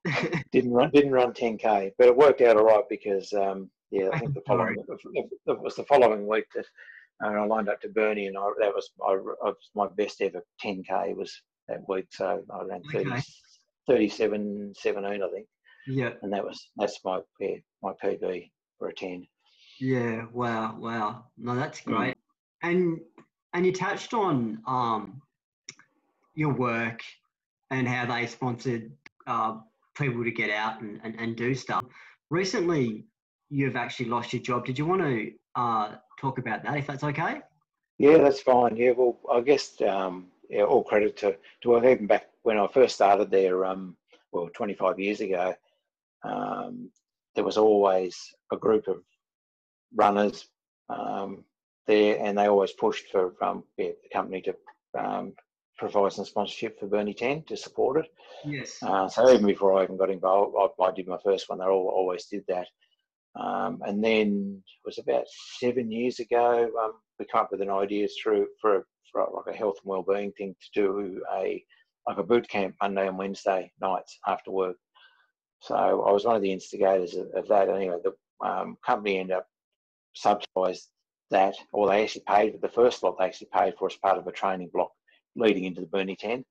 didn't 0.53 0.73
run, 0.73 0.91
didn't 0.91 1.13
run 1.13 1.33
10K, 1.33 1.93
but 1.99 2.09
it 2.09 2.17
worked 2.17 2.41
out 2.41 2.57
all 2.57 2.65
right 2.65 2.85
because, 2.89 3.33
um, 3.35 3.71
yeah, 3.91 4.09
I 4.13 4.19
think 4.19 4.35
the 4.35 4.41
following, 4.47 4.77
it 4.79 5.61
was 5.61 5.77
the 5.77 5.85
following 5.85 6.27
week 6.27 6.47
that 6.55 6.67
and 7.23 7.39
I 7.39 7.45
lined 7.45 7.69
up 7.69 7.81
to 7.83 7.89
Burnie, 7.89 8.27
and 8.27 8.37
I, 8.37 8.51
that 8.61 8.75
was, 8.75 8.91
I, 9.07 9.15
was 9.15 9.57
my 9.75 9.89
best 9.97 10.21
ever 10.21 10.43
10k 10.65 11.17
was 11.17 11.33
that 11.69 11.89
week. 11.89 12.07
So 12.11 12.43
I 12.51 12.63
ran 12.65 12.83
30, 12.93 13.11
okay. 13.11 13.23
37, 13.89 14.75
17, 14.77 15.23
I 15.23 15.29
think. 15.31 15.47
Yeah. 15.87 16.11
And 16.23 16.33
that 16.33 16.45
was 16.45 16.71
that's 16.77 16.99
my 17.05 17.21
yeah, 17.41 17.57
my 17.83 17.93
PB 18.03 18.51
for 18.79 18.89
a 18.89 18.95
10. 18.95 19.27
Yeah. 19.81 20.27
Wow. 20.33 20.77
Wow. 20.79 21.25
No, 21.37 21.57
that's 21.57 21.81
mm. 21.81 21.97
great. 21.97 22.15
Mm. 22.15 22.71
And 22.71 23.01
and 23.53 23.67
you 23.67 23.73
touched 23.73 24.15
on 24.15 24.63
um 24.67 25.23
your 26.35 26.53
work 26.55 27.03
and 27.71 27.89
how 27.89 28.07
they 28.07 28.27
sponsored 28.27 28.93
uh, 29.27 29.57
people 29.97 30.25
to 30.25 30.31
get 30.31 30.51
out 30.51 30.81
and, 30.81 31.01
and, 31.05 31.19
and 31.19 31.37
do 31.37 31.55
stuff. 31.55 31.85
Recently, 32.31 33.05
you've 33.51 33.77
actually 33.77 34.09
lost 34.09 34.33
your 34.33 34.43
job. 34.43 34.65
Did 34.65 34.79
you 34.79 34.87
want 34.87 35.03
to 35.03 35.31
uh, 35.55 35.95
talk 36.23 36.39
about 36.39 36.63
that, 36.63 36.79
if 36.79 36.87
that's 36.87 37.05
okay. 37.05 37.41
Yeah, 37.99 38.19
that's 38.19 38.41
fine. 38.41 38.77
Yeah, 38.77 38.93
well, 38.93 39.19
I 39.31 39.41
guess 39.41 39.81
um, 39.83 40.29
yeah, 40.49 40.63
all 40.63 40.85
credit 40.85 41.17
to 41.19 41.37
to 41.63 41.77
even 41.77 42.07
back 42.07 42.29
when 42.43 42.59
I 42.59 42.67
first 42.69 42.95
started 42.95 43.31
there, 43.31 43.65
um, 43.65 43.97
well, 44.33 44.49
25 44.55 44.99
years 44.99 45.21
ago. 45.21 45.55
Um, 46.25 46.91
there 47.35 47.45
was 47.45 47.57
always 47.57 48.17
a 48.53 48.57
group 48.57 48.87
of 48.89 49.03
runners 49.95 50.49
um, 50.89 51.45
there, 51.87 52.19
and 52.21 52.39
they 52.39 52.49
always 52.49 52.73
pushed 52.73 53.11
for 53.11 53.35
um, 53.43 53.65
yeah, 53.77 53.91
the 54.03 54.09
company 54.13 54.43
to 54.43 54.55
um, 54.99 55.33
provide 55.79 56.13
some 56.13 56.25
sponsorship 56.25 56.79
for 56.79 56.87
Burnie 56.87 57.15
10 57.15 57.45
to 57.45 57.57
support 57.57 58.05
it. 58.05 58.07
Yes. 58.45 58.79
Uh, 58.83 59.09
so 59.09 59.31
even 59.33 59.47
before 59.47 59.79
I 59.79 59.85
even 59.85 59.97
got 59.97 60.11
involved, 60.11 60.55
I, 60.59 60.85
I 60.85 60.93
did 60.93 61.09
my 61.09 61.19
first 61.25 61.49
one. 61.49 61.59
They 61.59 61.65
all 61.65 61.89
always 61.89 62.27
did 62.27 62.45
that. 62.49 62.69
Um, 63.35 63.81
and 63.87 64.05
then 64.05 64.63
it 64.67 64.87
was 64.87 64.99
about 64.99 65.25
seven 65.59 65.91
years 65.91 66.21
ago, 66.21 66.71
um, 66.83 66.93
we 67.19 67.25
came 67.27 67.41
up 67.41 67.51
with 67.51 67.63
an 67.63 67.71
idea 67.71 68.09
through 68.09 68.49
for, 68.61 68.87
for 69.11 69.27
like 69.35 69.55
a 69.55 69.57
health 69.57 69.77
and 69.83 69.91
well-being 69.91 70.33
thing 70.33 70.55
to 70.55 70.81
do 70.81 71.23
a 71.35 71.65
like 72.07 72.19
a 72.19 72.23
boot 72.23 72.49
camp 72.49 72.75
Monday 72.83 73.07
and 73.07 73.17
Wednesday 73.17 73.71
nights 73.81 74.19
after 74.27 74.51
work. 74.51 74.77
So 75.61 75.77
I 75.77 76.13
was 76.13 76.25
one 76.25 76.35
of 76.35 76.43
the 76.43 76.53
instigators 76.53 77.15
of, 77.15 77.29
of 77.35 77.47
that. 77.49 77.69
Anyway, 77.69 77.99
the 78.03 78.13
um, 78.45 78.77
company 78.85 79.19
ended 79.19 79.37
up 79.37 79.47
subsidised 80.15 80.89
that, 81.31 81.55
or 81.73 81.89
they 81.89 82.03
actually 82.03 82.25
paid 82.29 82.53
for 82.53 82.59
the 82.59 82.69
first 82.69 83.03
lot. 83.03 83.17
They 83.19 83.27
actually 83.27 83.49
paid 83.55 83.75
for 83.79 83.87
as 83.87 83.97
part 83.97 84.19
of 84.19 84.27
a 84.27 84.33
training 84.33 84.71
block 84.73 84.91
leading 85.37 85.65
into 85.65 85.81
the 85.81 85.87
Burnie 85.87 86.17
Ten. 86.17 86.45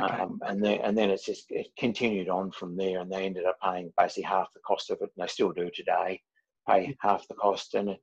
Okay. 0.00 0.22
Um, 0.22 0.40
and 0.42 0.62
then 0.62 0.80
and 0.80 0.98
then 0.98 1.10
it's 1.10 1.24
just 1.24 1.46
it 1.50 1.68
continued 1.78 2.28
on 2.28 2.50
from 2.50 2.76
there, 2.76 3.00
and 3.00 3.10
they 3.10 3.24
ended 3.24 3.44
up 3.44 3.56
paying 3.62 3.92
basically 3.96 4.24
half 4.24 4.52
the 4.52 4.60
cost 4.66 4.90
of 4.90 4.98
it, 5.00 5.10
and 5.16 5.24
they 5.24 5.28
still 5.28 5.52
do 5.52 5.70
today, 5.72 6.20
pay 6.68 6.96
half 7.00 7.28
the 7.28 7.34
cost, 7.34 7.74
and 7.74 7.96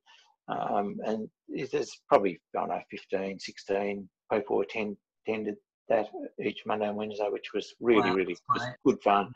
um, 0.48 0.98
and 1.06 1.30
there's 1.50 1.92
probably 2.08 2.39
I 2.56 2.60
don't 2.60 2.70
know 2.70 2.82
15, 2.89 3.39
16 3.39 4.10
people 4.32 4.62
attend, 4.62 4.98
attended 5.28 5.56
that 5.89 6.08
each 6.44 6.62
Monday 6.66 6.88
and 6.88 6.96
Wednesday, 6.96 7.28
which 7.30 7.54
was 7.54 7.74
really 7.82 8.10
wow, 8.10 8.16
really 8.16 8.38
good 8.86 9.02
fun, 9.04 9.34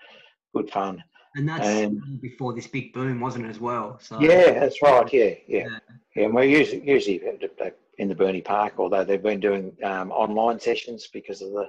good 0.55 0.69
fun. 0.69 1.03
And 1.35 1.49
that's 1.49 1.67
and, 1.67 2.21
before 2.21 2.53
this 2.53 2.67
big 2.67 2.93
boom, 2.93 3.19
wasn't 3.19 3.45
it, 3.45 3.49
as 3.49 3.59
well? 3.59 3.99
So 3.99 4.19
yeah, 4.21 4.59
that's 4.59 4.81
right. 4.81 5.11
Yeah, 5.11 5.23
yeah, 5.25 5.35
yeah. 5.47 5.79
yeah 6.15 6.25
and 6.25 6.33
we're 6.33 6.43
usually 6.43 6.87
usually 6.87 7.21
in 7.97 8.07
the 8.07 8.15
Burnie 8.15 8.41
Park, 8.41 8.75
although 8.77 9.03
they've 9.03 9.21
been 9.21 9.41
doing 9.41 9.75
um, 9.83 10.11
online 10.11 10.59
sessions 10.59 11.09
because 11.11 11.41
of 11.41 11.51
the 11.51 11.67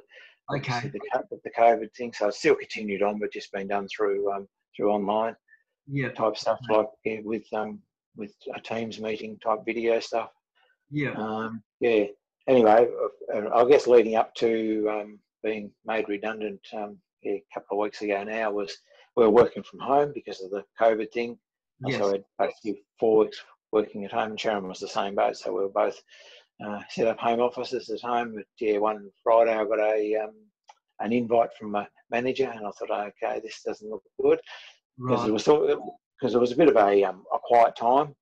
okay 0.54 0.88
the, 0.88 1.00
the 1.44 1.50
COVID 1.50 1.92
thing. 1.94 2.12
So 2.12 2.28
it's 2.28 2.38
still 2.38 2.54
continued 2.54 3.02
on, 3.02 3.18
but 3.18 3.32
just 3.32 3.52
been 3.52 3.68
done 3.68 3.88
through 3.88 4.32
um, 4.32 4.48
through 4.76 4.90
online 4.92 5.34
yeah 5.88 6.10
type 6.10 6.36
stuff 6.36 6.58
okay. 6.68 6.78
like 6.78 6.86
yeah, 7.04 7.18
with 7.22 7.44
um 7.52 7.80
with 8.16 8.32
a 8.54 8.60
Teams 8.60 8.98
meeting 9.00 9.38
type 9.38 9.60
video 9.64 10.00
stuff. 10.00 10.30
Yeah. 10.90 11.12
Um, 11.12 11.62
yeah. 11.80 12.04
Anyway, 12.48 12.88
uh, 13.34 13.48
I 13.54 13.68
guess 13.68 13.86
leading 13.86 14.14
up 14.14 14.34
to 14.36 14.88
um, 14.90 15.18
being 15.42 15.70
made 15.84 16.08
redundant 16.08 16.60
um, 16.72 16.96
yeah, 17.22 17.32
a 17.34 17.44
couple 17.52 17.76
of 17.76 17.82
weeks 17.82 18.00
ago 18.02 18.24
now 18.24 18.50
was 18.52 18.78
we 19.16 19.24
were 19.24 19.30
working 19.30 19.62
from 19.62 19.80
home 19.80 20.12
because 20.14 20.40
of 20.42 20.50
the 20.50 20.64
COVID 20.80 21.12
thing. 21.12 21.38
Yes. 21.84 21.98
So 21.98 22.08
I 22.08 22.12
had 22.12 22.24
basically 22.38 22.82
four 22.98 23.18
weeks 23.18 23.42
working 23.72 24.04
at 24.04 24.12
home, 24.12 24.30
and 24.30 24.40
Sharon 24.40 24.68
was 24.68 24.80
the 24.80 24.88
same 24.88 25.14
boat. 25.14 25.36
So 25.36 25.52
we 25.52 25.60
were 25.60 25.68
both 25.68 26.00
uh, 26.64 26.80
set 26.90 27.06
up 27.06 27.18
home 27.18 27.40
offices 27.40 27.90
at 27.90 28.00
home. 28.00 28.34
But 28.34 28.44
yeah, 28.60 28.78
one 28.78 29.10
Friday 29.22 29.52
I 29.52 29.64
got 29.64 29.80
a 29.80 30.16
um, 30.24 30.34
an 31.00 31.12
invite 31.12 31.50
from 31.58 31.74
a 31.74 31.88
manager, 32.10 32.50
and 32.50 32.66
I 32.66 32.70
thought, 32.70 32.90
okay, 33.22 33.40
this 33.42 33.62
doesn't 33.64 33.90
look 33.90 34.02
good 34.20 34.40
because 34.98 35.20
right. 35.20 35.28
it 35.28 35.32
was 35.32 35.44
because 36.18 36.34
it 36.34 36.40
was 36.40 36.52
a 36.52 36.56
bit 36.56 36.68
of 36.68 36.76
a 36.76 37.04
um, 37.04 37.24
a 37.32 37.38
quiet 37.42 37.76
time. 37.76 38.14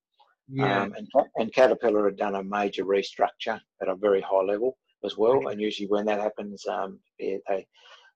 Yeah. 0.48 0.82
Um, 0.82 0.94
and, 0.96 1.08
and 1.36 1.54
Caterpillar 1.54 2.04
had 2.04 2.18
done 2.18 2.34
a 2.34 2.44
major 2.44 2.84
restructure 2.84 3.58
at 3.80 3.88
a 3.88 3.94
very 3.94 4.20
high 4.20 4.42
level 4.42 4.76
as 5.02 5.16
well. 5.16 5.36
Okay. 5.36 5.52
And 5.52 5.60
usually 5.60 5.88
when 5.88 6.04
that 6.04 6.20
happens, 6.20 6.66
um, 6.66 7.00
yeah, 7.18 7.38
they 7.48 7.66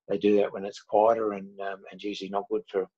they 0.09 0.19
do 0.19 0.37
that 0.37 0.53
when 0.53 0.65
it's 0.65 0.83
quieter 0.83 1.33
and 1.33 1.49
um, 1.61 1.83
and 1.91 2.03
usually 2.03 2.31
not 2.31 2.45
good 2.51 2.63
for 2.71 2.89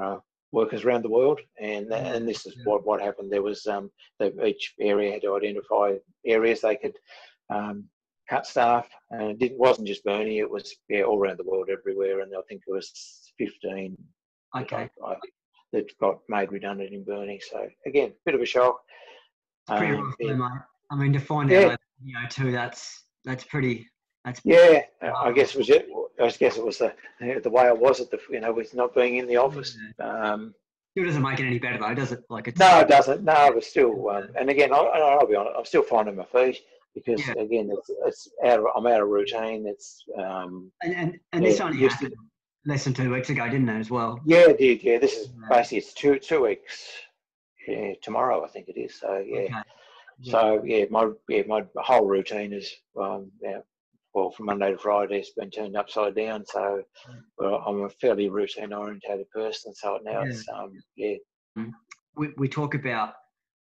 uh, 0.00 0.18
workers 0.58 0.84
around 0.84 1.02
the 1.04 1.16
world. 1.18 1.40
And 1.60 1.86
and 1.92 2.26
this 2.30 2.46
is 2.48 2.54
what 2.64 2.86
what 2.88 3.06
happened. 3.06 3.30
There 3.30 3.48
was 3.50 3.60
um, 3.74 3.90
each 4.50 4.64
area 4.80 5.12
had 5.12 5.22
to 5.22 5.36
identify 5.36 5.88
areas 6.24 6.60
they 6.60 6.76
could 6.82 6.96
um, 7.56 7.76
cut 8.30 8.44
staff, 8.46 8.86
and 9.10 9.30
it 9.32 9.38
didn't, 9.38 9.58
wasn't 9.66 9.88
just 9.92 10.04
Burnie. 10.04 10.40
It 10.44 10.50
was 10.56 10.66
yeah 10.88 11.02
all 11.02 11.20
around 11.20 11.38
the 11.38 11.50
world, 11.50 11.68
everywhere. 11.70 12.16
And 12.20 12.32
I 12.34 12.42
think 12.48 12.62
it 12.66 12.72
was 12.78 12.86
fifteen. 13.38 13.90
Okay. 14.60 14.84
I, 15.06 15.10
I, 15.12 15.14
that 15.72 15.98
got 16.00 16.16
made 16.28 16.50
redundant 16.52 16.92
in 16.96 17.04
Burnie. 17.04 17.42
So 17.50 17.58
again, 17.90 18.10
bit 18.24 18.34
of 18.34 18.40
a 18.40 18.46
shock. 18.46 18.76
Pretty 19.68 19.94
um, 19.94 20.04
rough, 20.04 20.14
yeah. 20.20 20.48
I 20.92 20.94
mean, 20.96 21.12
to 21.12 21.18
find 21.18 21.50
yeah. 21.50 21.72
out, 21.72 21.80
you 22.04 22.14
know, 22.14 22.26
too, 22.30 22.50
that's 22.52 22.82
that's 23.24 23.44
pretty. 23.44 23.86
That's 24.26 24.40
yeah. 24.42 24.82
I 25.00 25.30
guess 25.30 25.54
it 25.54 25.58
was 25.58 25.70
it. 25.70 25.88
I 26.20 26.28
guess 26.30 26.56
it 26.56 26.64
was 26.64 26.78
the 26.78 26.92
the 27.42 27.48
way 27.48 27.68
it 27.68 27.78
was 27.78 28.00
at 28.00 28.10
the 28.10 28.18
you 28.28 28.40
know 28.40 28.52
with 28.52 28.74
not 28.74 28.92
being 28.92 29.16
in 29.16 29.28
the 29.28 29.36
office. 29.36 29.78
Yeah. 30.00 30.32
Um, 30.32 30.52
it 30.96 31.04
doesn't 31.04 31.22
make 31.22 31.38
it 31.38 31.46
any 31.46 31.60
better 31.60 31.78
though, 31.78 31.94
does 31.94 32.10
it? 32.10 32.24
Like 32.28 32.48
it's 32.48 32.58
no, 32.58 32.80
it 32.80 32.88
doesn't. 32.88 33.22
No, 33.22 33.52
but 33.54 33.62
still. 33.62 34.10
Um, 34.10 34.28
and 34.36 34.50
again, 34.50 34.72
I, 34.72 35.16
will 35.20 35.28
be 35.28 35.36
honest. 35.36 35.54
I'm 35.56 35.64
still 35.64 35.84
finding 35.84 36.16
my 36.16 36.24
feet 36.24 36.58
because 36.92 37.24
yeah. 37.24 37.34
again, 37.34 37.70
it's, 37.70 37.88
it's 38.04 38.28
out 38.44 38.58
of 38.58 38.66
I'm 38.74 38.86
out 38.88 39.00
of 39.00 39.08
routine. 39.08 39.64
It's 39.68 40.02
um, 40.18 40.72
and 40.82 40.94
and, 40.94 41.18
and 41.32 41.44
this 41.44 41.60
only 41.60 41.78
happened 41.86 42.10
to, 42.10 42.16
less 42.64 42.82
than 42.82 42.94
two 42.94 43.12
weeks 43.12 43.30
ago, 43.30 43.44
didn't 43.44 43.68
it? 43.68 43.78
As 43.78 43.90
well. 43.90 44.20
Yeah, 44.24 44.48
it 44.48 44.58
did. 44.58 44.82
Yeah, 44.82 44.98
this 44.98 45.14
is 45.14 45.28
basically 45.48 45.78
it's 45.78 45.94
two 45.94 46.18
two 46.18 46.42
weeks. 46.42 46.90
Yeah, 47.68 47.92
tomorrow 48.02 48.44
I 48.44 48.48
think 48.48 48.68
it 48.68 48.76
is. 48.76 48.98
So 48.98 49.22
yeah. 49.24 49.38
Okay. 49.38 49.54
Yeah. 50.18 50.32
So 50.32 50.62
yeah, 50.64 50.86
my 50.90 51.10
yeah 51.28 51.42
my 51.46 51.62
whole 51.76 52.06
routine 52.06 52.52
is 52.52 52.74
um, 53.00 53.30
yeah, 53.40 53.60
well, 54.16 54.30
from 54.30 54.46
Monday 54.46 54.72
to 54.72 54.78
Friday, 54.78 55.18
it's 55.18 55.32
been 55.32 55.50
turned 55.50 55.76
upside 55.76 56.14
down. 56.16 56.46
So 56.46 56.82
well, 57.36 57.62
I'm 57.66 57.82
a 57.82 57.90
fairly 57.90 58.30
routine 58.30 58.72
orientated 58.72 59.30
person. 59.30 59.74
So 59.74 59.98
now 60.02 60.22
yeah. 60.22 60.30
it's, 60.30 60.48
um, 60.48 60.72
yeah. 60.96 61.16
Mm. 61.58 61.72
We, 62.16 62.28
we 62.38 62.48
talk 62.48 62.74
about 62.74 63.12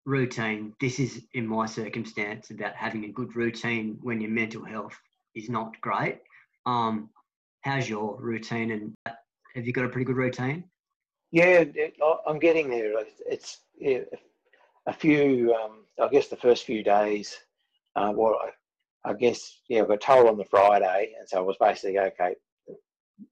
routine. 0.06 0.74
This 0.82 1.00
is, 1.00 1.22
in 1.34 1.48
my 1.48 1.66
circumstance, 1.68 2.52
about 2.52 2.76
having 2.76 3.06
a 3.06 3.08
good 3.08 3.34
routine 3.34 3.98
when 4.02 4.20
your 4.20 4.30
mental 4.30 4.66
health 4.66 4.94
is 5.36 5.50
not 5.50 5.80
great. 5.80 6.20
Um, 6.66 7.10
how's 7.62 7.88
your 7.88 8.20
routine 8.20 8.72
and 8.72 8.94
have 9.56 9.66
you 9.66 9.72
got 9.72 9.86
a 9.86 9.90
pretty 9.90 10.06
good 10.06 10.18
routine? 10.18 10.66
Yeah, 11.32 11.64
I'm 12.28 12.40
getting 12.40 12.70
there. 12.70 12.92
It's 13.26 13.62
yeah, 13.80 14.00
a 14.86 14.92
few, 14.92 15.56
um, 15.56 15.86
I 15.98 16.10
guess 16.10 16.28
the 16.28 16.36
first 16.36 16.66
few 16.66 16.84
days, 16.84 17.38
uh, 17.96 18.12
well, 18.14 18.38
I 19.04 19.14
guess, 19.14 19.62
yeah, 19.68 19.84
I 19.84 19.86
got 19.86 20.02
told 20.02 20.28
on 20.28 20.38
the 20.38 20.46
Friday, 20.46 21.14
and 21.18 21.28
so 21.28 21.38
I 21.38 21.42
was 21.42 21.58
basically 21.60 22.00
okay. 22.00 22.36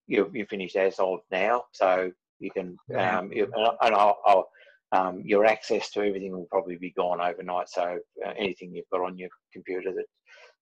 You 0.07 0.29
you 0.33 0.45
finished 0.45 0.75
as 0.75 0.99
of 0.99 1.19
now, 1.31 1.63
so 1.71 2.11
you 2.39 2.51
can 2.51 2.77
um, 2.97 3.31
you, 3.31 3.51
and 3.55 3.95
I'll, 3.95 4.19
I'll 4.25 4.49
um, 4.91 5.21
your 5.23 5.45
access 5.45 5.91
to 5.91 6.01
everything 6.01 6.31
will 6.31 6.47
probably 6.49 6.75
be 6.75 6.91
gone 6.91 7.21
overnight. 7.21 7.69
So 7.69 7.99
uh, 8.25 8.33
anything 8.37 8.73
you've 8.73 8.89
got 8.91 9.01
on 9.01 9.17
your 9.17 9.29
computer 9.53 9.93
that 9.93 10.05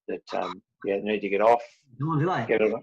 that 0.08 0.43
um, 0.43 0.62
yeah 0.86 0.97
need 1.01 1.22
to 1.22 1.30
get 1.30 1.41
off, 1.41 1.62
get 2.47 2.62
it 2.62 2.74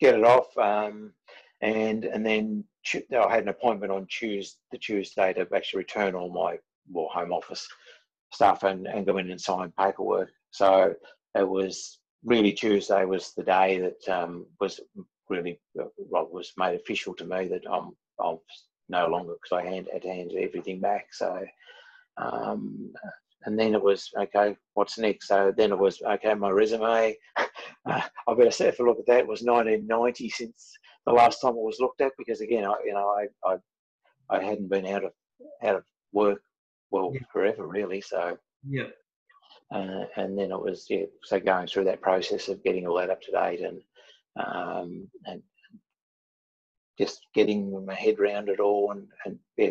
get 0.00 0.14
it 0.16 0.24
off, 0.24 0.56
um, 0.58 1.12
and 1.60 2.04
and 2.04 2.24
then 2.26 2.64
I 2.94 3.32
had 3.32 3.42
an 3.42 3.48
appointment 3.48 3.92
on 3.92 4.06
Tuesday, 4.06 4.58
the 4.72 4.78
Tuesday 4.78 5.32
to 5.34 5.46
actually 5.54 5.78
return 5.78 6.14
all 6.14 6.32
my 6.32 6.58
well, 6.90 7.08
home 7.12 7.32
office 7.32 7.68
stuff 8.32 8.62
and, 8.62 8.86
and 8.86 9.06
go 9.06 9.18
in 9.18 9.30
and 9.30 9.40
sign 9.40 9.72
paperwork. 9.78 10.30
So 10.50 10.94
it 11.34 11.48
was 11.48 11.98
really 12.24 12.52
Tuesday 12.52 13.04
was 13.04 13.32
the 13.36 13.44
day 13.44 13.78
that 13.78 14.22
um, 14.22 14.46
was 14.60 14.80
really 15.28 15.60
uh, 15.80 15.84
well, 15.96 16.28
was 16.30 16.52
made 16.56 16.74
official 16.74 17.14
to 17.14 17.24
me 17.24 17.48
that 17.48 17.62
I'm 17.70 17.92
I'm 18.22 18.38
no 18.88 19.06
longer 19.06 19.34
because 19.34 19.64
I 19.64 19.68
hand, 19.68 19.88
had 19.92 20.04
handed 20.04 20.36
everything 20.36 20.80
back. 20.80 21.06
So 21.12 21.44
um, 22.16 22.92
and 23.46 23.58
then 23.58 23.74
it 23.74 23.82
was 23.82 24.10
okay. 24.18 24.56
What's 24.74 24.98
next? 24.98 25.28
So 25.28 25.52
then 25.56 25.72
it 25.72 25.78
was 25.78 26.00
okay. 26.02 26.34
My 26.34 26.50
resume. 26.50 27.16
Uh, 27.86 28.02
I 28.28 28.34
better 28.34 28.50
say 28.50 28.68
if 28.68 28.78
I 28.78 28.84
look 28.84 28.98
at 28.98 29.06
that, 29.06 29.20
it 29.20 29.26
was 29.26 29.40
1990 29.42 30.28
since 30.28 30.72
the 31.06 31.12
last 31.12 31.40
time 31.40 31.52
it 31.52 31.56
was 31.56 31.78
looked 31.80 32.02
at 32.02 32.12
because 32.18 32.42
again, 32.42 32.64
I 32.64 32.74
you 32.84 32.92
know 32.92 33.08
I 33.08 33.26
I, 33.50 33.56
I 34.28 34.42
hadn't 34.42 34.68
been 34.68 34.86
out 34.86 35.04
of 35.04 35.12
out 35.62 35.76
of 35.76 35.84
work 36.12 36.42
well 36.90 37.10
yeah. 37.14 37.20
forever 37.32 37.66
really. 37.66 38.02
So 38.02 38.36
yeah. 38.68 38.88
Uh, 39.72 40.04
and 40.16 40.36
then 40.36 40.50
it 40.50 40.60
was 40.60 40.86
yeah, 40.90 41.04
so 41.22 41.38
going 41.38 41.66
through 41.66 41.84
that 41.84 42.00
process 42.00 42.48
of 42.48 42.62
getting 42.64 42.86
all 42.86 42.96
that 42.96 43.10
up 43.10 43.22
to 43.22 43.30
date 43.30 43.60
and 43.60 43.80
um, 44.36 45.08
and 45.26 45.42
just 46.98 47.20
getting 47.34 47.84
my 47.86 47.94
head 47.94 48.18
around 48.18 48.48
it 48.48 48.60
all 48.60 48.90
and 48.90 49.06
and 49.24 49.38
yeah, 49.56 49.70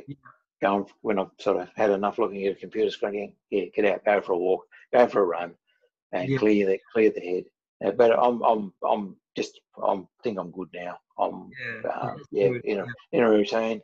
going 0.61 0.85
when 1.01 1.19
I've 1.19 1.31
sort 1.39 1.61
of 1.61 1.69
had 1.75 1.89
enough 1.89 2.17
looking 2.17 2.45
at 2.45 2.53
a 2.53 2.59
computer 2.59 2.91
screen, 2.91 3.33
yeah, 3.49 3.65
get 3.75 3.85
out, 3.85 4.05
go 4.05 4.21
for 4.21 4.33
a 4.33 4.37
walk, 4.37 4.65
go 4.93 5.07
for 5.07 5.21
a 5.21 5.25
run, 5.25 5.53
and 6.11 6.29
yeah. 6.29 6.37
clear 6.37 6.65
the 6.65 6.79
clear 6.93 7.11
the 7.11 7.21
head. 7.21 7.43
Uh, 7.85 7.91
but 7.91 8.11
I'm 8.11 8.41
I'm 8.41 8.73
I'm 8.87 9.15
just 9.35 9.59
I'm 9.81 10.07
think 10.23 10.39
I'm 10.39 10.51
good 10.51 10.69
now. 10.73 10.97
I'm 11.17 11.49
yeah, 11.83 11.89
uh, 11.89 12.15
yeah 12.31 12.51
in 12.63 12.79
a 12.79 12.85
in 13.11 13.23
a 13.23 13.29
routine. 13.29 13.81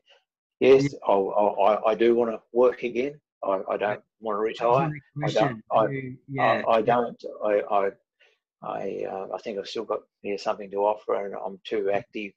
Yes, 0.60 0.94
I, 1.08 1.12
I 1.12 1.92
I 1.92 1.96
do 1.96 2.16
want 2.16 2.32
to 2.32 2.42
work 2.54 2.84
again. 2.84 3.20
I, 3.46 3.74
I 3.74 3.78
don't 3.78 4.02
want 4.20 4.38
to 4.38 4.42
retire. 4.42 4.92
I 5.24 5.32
don't. 5.32 5.64
I, 5.72 5.88
yeah. 6.28 6.64
I, 6.68 6.72
I, 6.72 6.82
don't. 6.82 7.24
I 7.44 7.62
I 7.70 7.90
I, 8.64 9.06
uh, 9.10 9.28
I 9.34 9.38
think 9.40 9.60
I've 9.60 9.68
still 9.68 9.86
got 9.86 10.02
something 10.38 10.72
to 10.72 10.78
offer, 10.78 11.26
and 11.26 11.36
I'm 11.36 11.60
too 11.64 11.92
active, 11.92 12.32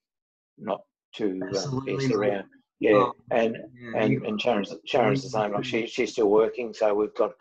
not 0.59 0.83
too 1.15 1.41
mess 1.41 1.67
around. 2.11 2.45
Yeah, 2.81 2.93
oh, 2.93 3.15
and 3.31 3.57
yeah, 3.75 4.01
and 4.01 4.27
and 4.27 4.41
Sharon's 4.41 4.75
Sharon's 4.85 5.23
the 5.23 5.31
same. 5.31 5.53
Like 5.53 5.65
she 5.65 5.87
she's 5.87 6.13
still 6.13 6.31
working, 6.31 6.73
so 6.73 6.95
we've 6.95 7.15
got 7.15 7.33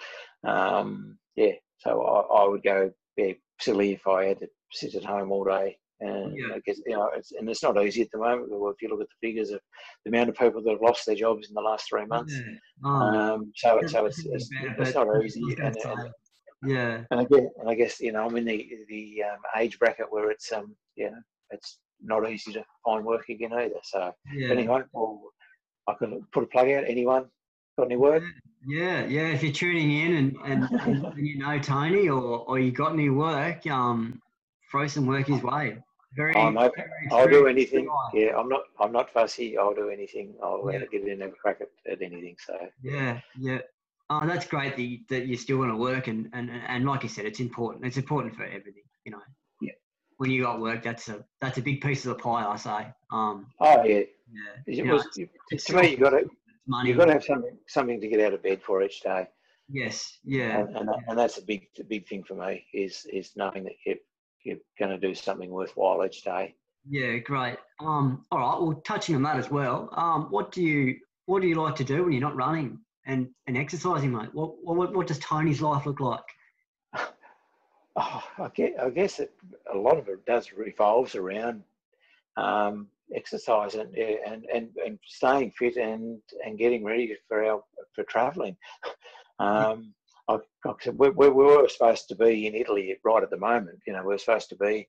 um 0.43 1.18
yeah. 1.36 1.53
So 1.80 2.01
I, 2.01 2.43
I 2.43 2.47
would 2.47 2.63
go 2.63 2.91
yeah, 3.18 3.34
silly 3.59 3.93
if 3.93 4.07
I 4.07 4.26
had 4.26 4.39
to 4.39 4.49
sit 4.72 4.95
at 4.95 5.03
home 5.03 5.32
all 5.32 5.43
day 5.43 5.78
and 5.99 6.37
yeah. 6.37 6.55
I 6.55 6.59
guess 6.65 6.79
you 6.85 6.93
know, 6.93 7.09
it's, 7.15 7.31
and 7.31 7.49
it's 7.49 7.63
not 7.63 7.81
easy 7.83 8.01
at 8.01 8.11
the 8.11 8.19
moment. 8.19 8.49
Well, 8.49 8.71
if 8.71 8.81
you 8.81 8.89
look 8.89 9.01
at 9.01 9.07
the 9.07 9.27
figures 9.27 9.49
of 9.49 9.59
the 10.05 10.11
amount 10.11 10.29
of 10.29 10.37
people 10.37 10.61
that 10.61 10.71
have 10.71 10.81
lost 10.81 11.05
their 11.05 11.15
jobs 11.15 11.49
in 11.49 11.55
the 11.55 11.61
last 11.61 11.87
three 11.89 12.05
months, 12.05 12.33
yeah. 12.33 12.53
oh, 12.85 12.89
um, 12.89 13.51
so 13.55 13.81
so 13.87 14.05
it's 14.05 14.25
it's, 14.25 14.49
it's 14.51 14.95
not 14.95 15.07
easy. 15.23 15.41
And, 15.61 15.75
and, 15.77 16.11
yeah, 16.65 17.03
and 17.11 17.19
I 17.19 17.23
guess 17.23 17.45
and 17.59 17.69
I 17.69 17.75
guess 17.75 17.99
you 17.99 18.11
know 18.11 18.25
I'm 18.25 18.37
in 18.37 18.45
the 18.45 18.69
the 18.89 19.23
um, 19.23 19.39
age 19.57 19.79
bracket 19.79 20.07
where 20.09 20.31
it's 20.31 20.51
um 20.51 20.75
yeah 20.95 21.09
it's 21.51 21.79
not 22.01 22.29
easy 22.29 22.53
to 22.53 22.63
find 22.85 23.05
work 23.05 23.29
again 23.29 23.53
either. 23.53 23.79
So 23.83 24.13
yeah. 24.33 24.49
anyway, 24.49 24.81
well, 24.93 25.21
I 25.87 25.93
can 25.93 26.21
put 26.31 26.43
a 26.43 26.47
plug 26.47 26.69
out. 26.69 26.83
Anyone 26.87 27.25
got 27.77 27.85
any 27.85 27.95
work? 27.95 28.23
Yeah, 28.67 29.05
yeah. 29.05 29.29
If 29.29 29.43
you're 29.43 29.51
tuning 29.51 29.91
in 29.91 30.15
and, 30.15 30.37
and, 30.45 30.81
and 30.81 31.17
you 31.17 31.37
know 31.39 31.57
Tony 31.59 32.09
or, 32.09 32.39
or 32.39 32.59
you 32.59 32.71
got 32.71 32.93
any 32.93 33.09
work, 33.09 33.65
um, 33.67 34.21
throw 34.71 34.87
some 34.87 35.05
work 35.05 35.27
his 35.27 35.41
way. 35.41 35.77
Very, 36.18 36.36
I'm 36.36 36.57
open. 36.57 36.84
I'll 37.11 37.30
do 37.30 37.45
anything. 37.45 37.88
Yeah, 38.11 38.36
I'm 38.36 38.49
not. 38.49 38.63
I'm 38.82 38.91
not 38.91 39.11
fussy. 39.11 39.55
I'll 39.55 39.76
do 39.76 39.89
anything. 39.89 40.34
I'll 40.43 40.68
yeah. 40.72 40.80
get 40.91 41.07
in 41.07 41.22
and 41.22 41.38
crack 41.38 41.61
at, 41.61 41.70
at 41.91 42.01
anything. 42.01 42.36
So 42.43 42.57
yeah, 42.82 43.20
yeah. 43.39 43.59
Oh, 44.09 44.26
that's 44.26 44.47
great 44.47 44.76
that 44.78 44.82
you, 44.82 44.99
that 45.09 45.28
you 45.28 45.38
still 45.38 45.59
want 45.59 45.72
to 45.72 45.78
work 45.78 46.07
and, 46.07 46.28
and 46.34 46.49
and 46.49 46.86
like 46.86 47.03
you 47.03 47.09
said, 47.09 47.26
it's 47.26 47.39
important. 47.39 47.86
It's 47.86 47.97
important 47.97 48.36
for 48.36 48.45
everything. 48.45 48.82
You 49.05 49.11
know. 49.11 49.22
Yeah. 49.61 49.74
When 50.18 50.32
you 50.32 50.41
got 50.41 50.59
work, 50.59 50.82
that's 50.82 51.07
a 51.07 51.24
that's 51.39 51.59
a 51.59 51.61
big 51.61 51.82
piece 51.82 52.03
of 52.05 52.18
the 52.18 52.24
pie. 52.24 52.45
I 52.45 52.55
say. 52.55 52.88
Um. 53.11 53.45
Oh 53.59 53.84
yeah. 53.84 54.01
Yeah. 54.34 54.55
It 54.65 54.91
was, 54.91 55.05
know, 55.15 55.57
to 55.57 55.76
me, 55.76 55.91
you 55.91 55.97
got 55.97 56.09
to 56.09 56.28
you 56.84 56.95
got 56.95 57.05
to 57.05 57.13
have 57.13 57.24
something 57.24 57.57
something 57.68 58.01
to 58.01 58.07
get 58.07 58.22
out 58.22 58.34
of 58.34 58.41
bed 58.41 58.63
for 58.65 58.82
each 58.82 59.01
day. 59.01 59.28
Yes. 59.70 60.18
Yeah. 60.24 60.61
And, 60.61 60.76
and, 60.78 60.89
and 61.09 61.20
that's 61.20 61.38
a 61.38 61.43
big 61.43 61.68
a 61.80 61.84
big 61.84 62.07
thing 62.07 62.24
for 62.24 62.34
me 62.34 62.65
is 62.74 63.05
is 63.13 63.34
knowing 63.36 63.65
that 63.65 63.74
you 63.86 63.97
you're 64.47 64.57
going 64.79 64.99
to 64.99 65.07
do 65.07 65.13
something 65.13 65.49
worthwhile 65.49 66.05
each 66.05 66.23
day. 66.23 66.55
Yeah, 66.89 67.17
great. 67.17 67.57
Um, 67.79 68.25
all 68.31 68.39
right. 68.39 68.61
Well, 68.61 68.81
touching 68.85 69.15
on 69.15 69.23
that 69.23 69.37
as 69.37 69.51
well. 69.51 69.89
Um, 69.91 70.27
what 70.29 70.51
do 70.51 70.63
you 70.63 70.95
what 71.25 71.41
do 71.41 71.47
you 71.47 71.55
like 71.55 71.75
to 71.75 71.83
do 71.83 72.03
when 72.03 72.13
you're 72.13 72.21
not 72.21 72.37
running 72.37 72.79
and, 73.05 73.27
and 73.47 73.57
exercising, 73.57 74.11
mate? 74.13 74.29
What, 74.33 74.55
what 74.63 74.93
what 74.95 75.07
does 75.07 75.19
Tony's 75.19 75.61
life 75.61 75.85
look 75.85 75.99
like? 75.99 76.23
Oh, 77.99 78.23
I 78.37 78.49
guess, 78.53 78.73
I 78.79 78.89
guess 78.91 79.19
it, 79.19 79.33
a 79.73 79.75
lot 79.75 79.97
of 79.97 80.07
it 80.07 80.23
does 80.27 80.53
revolves 80.53 81.15
around 81.15 81.63
um, 82.35 82.89
exercise 83.15 83.73
and, 83.73 83.91
and 83.95 84.45
and 84.53 84.69
and 84.85 84.99
staying 85.07 85.49
fit 85.57 85.77
and 85.77 86.19
and 86.45 86.59
getting 86.59 86.83
ready 86.83 87.17
for 87.27 87.43
our 87.43 87.63
for 87.93 88.03
travelling. 88.03 88.55
Um, 89.39 89.93
I, 90.30 90.38
we, 90.93 91.09
we, 91.09 91.30
were 91.30 91.69
supposed 91.69 92.07
to 92.09 92.15
be 92.15 92.47
in 92.47 92.55
Italy 92.55 92.97
right 93.03 93.23
at 93.23 93.30
the 93.30 93.38
moment. 93.38 93.80
You 93.88 93.93
know, 93.93 94.01
we 94.01 94.07
were 94.09 94.17
supposed 94.17 94.49
to 94.49 94.57
be 94.57 94.88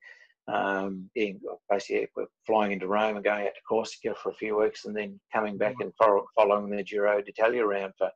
um, 0.49 1.09
being 1.14 1.41
basically 1.70 2.09
we're 2.16 2.26
flying 2.47 2.72
into 2.72 2.89
Rome 2.89 3.16
and 3.16 3.24
going 3.24 3.47
out 3.47 3.55
to 3.55 3.61
Corsica 3.68 4.14
for 4.14 4.30
a 4.30 4.34
few 4.34 4.59
weeks, 4.59 4.86
and 4.86 4.97
then 4.97 5.20
coming 5.32 5.59
back 5.59 5.76
and 5.80 5.93
follow, 5.97 6.24
following 6.34 6.70
the 6.70 6.82
Giro 6.82 7.20
d'Italia 7.22 7.64
around 7.64 7.93
for, 7.99 8.11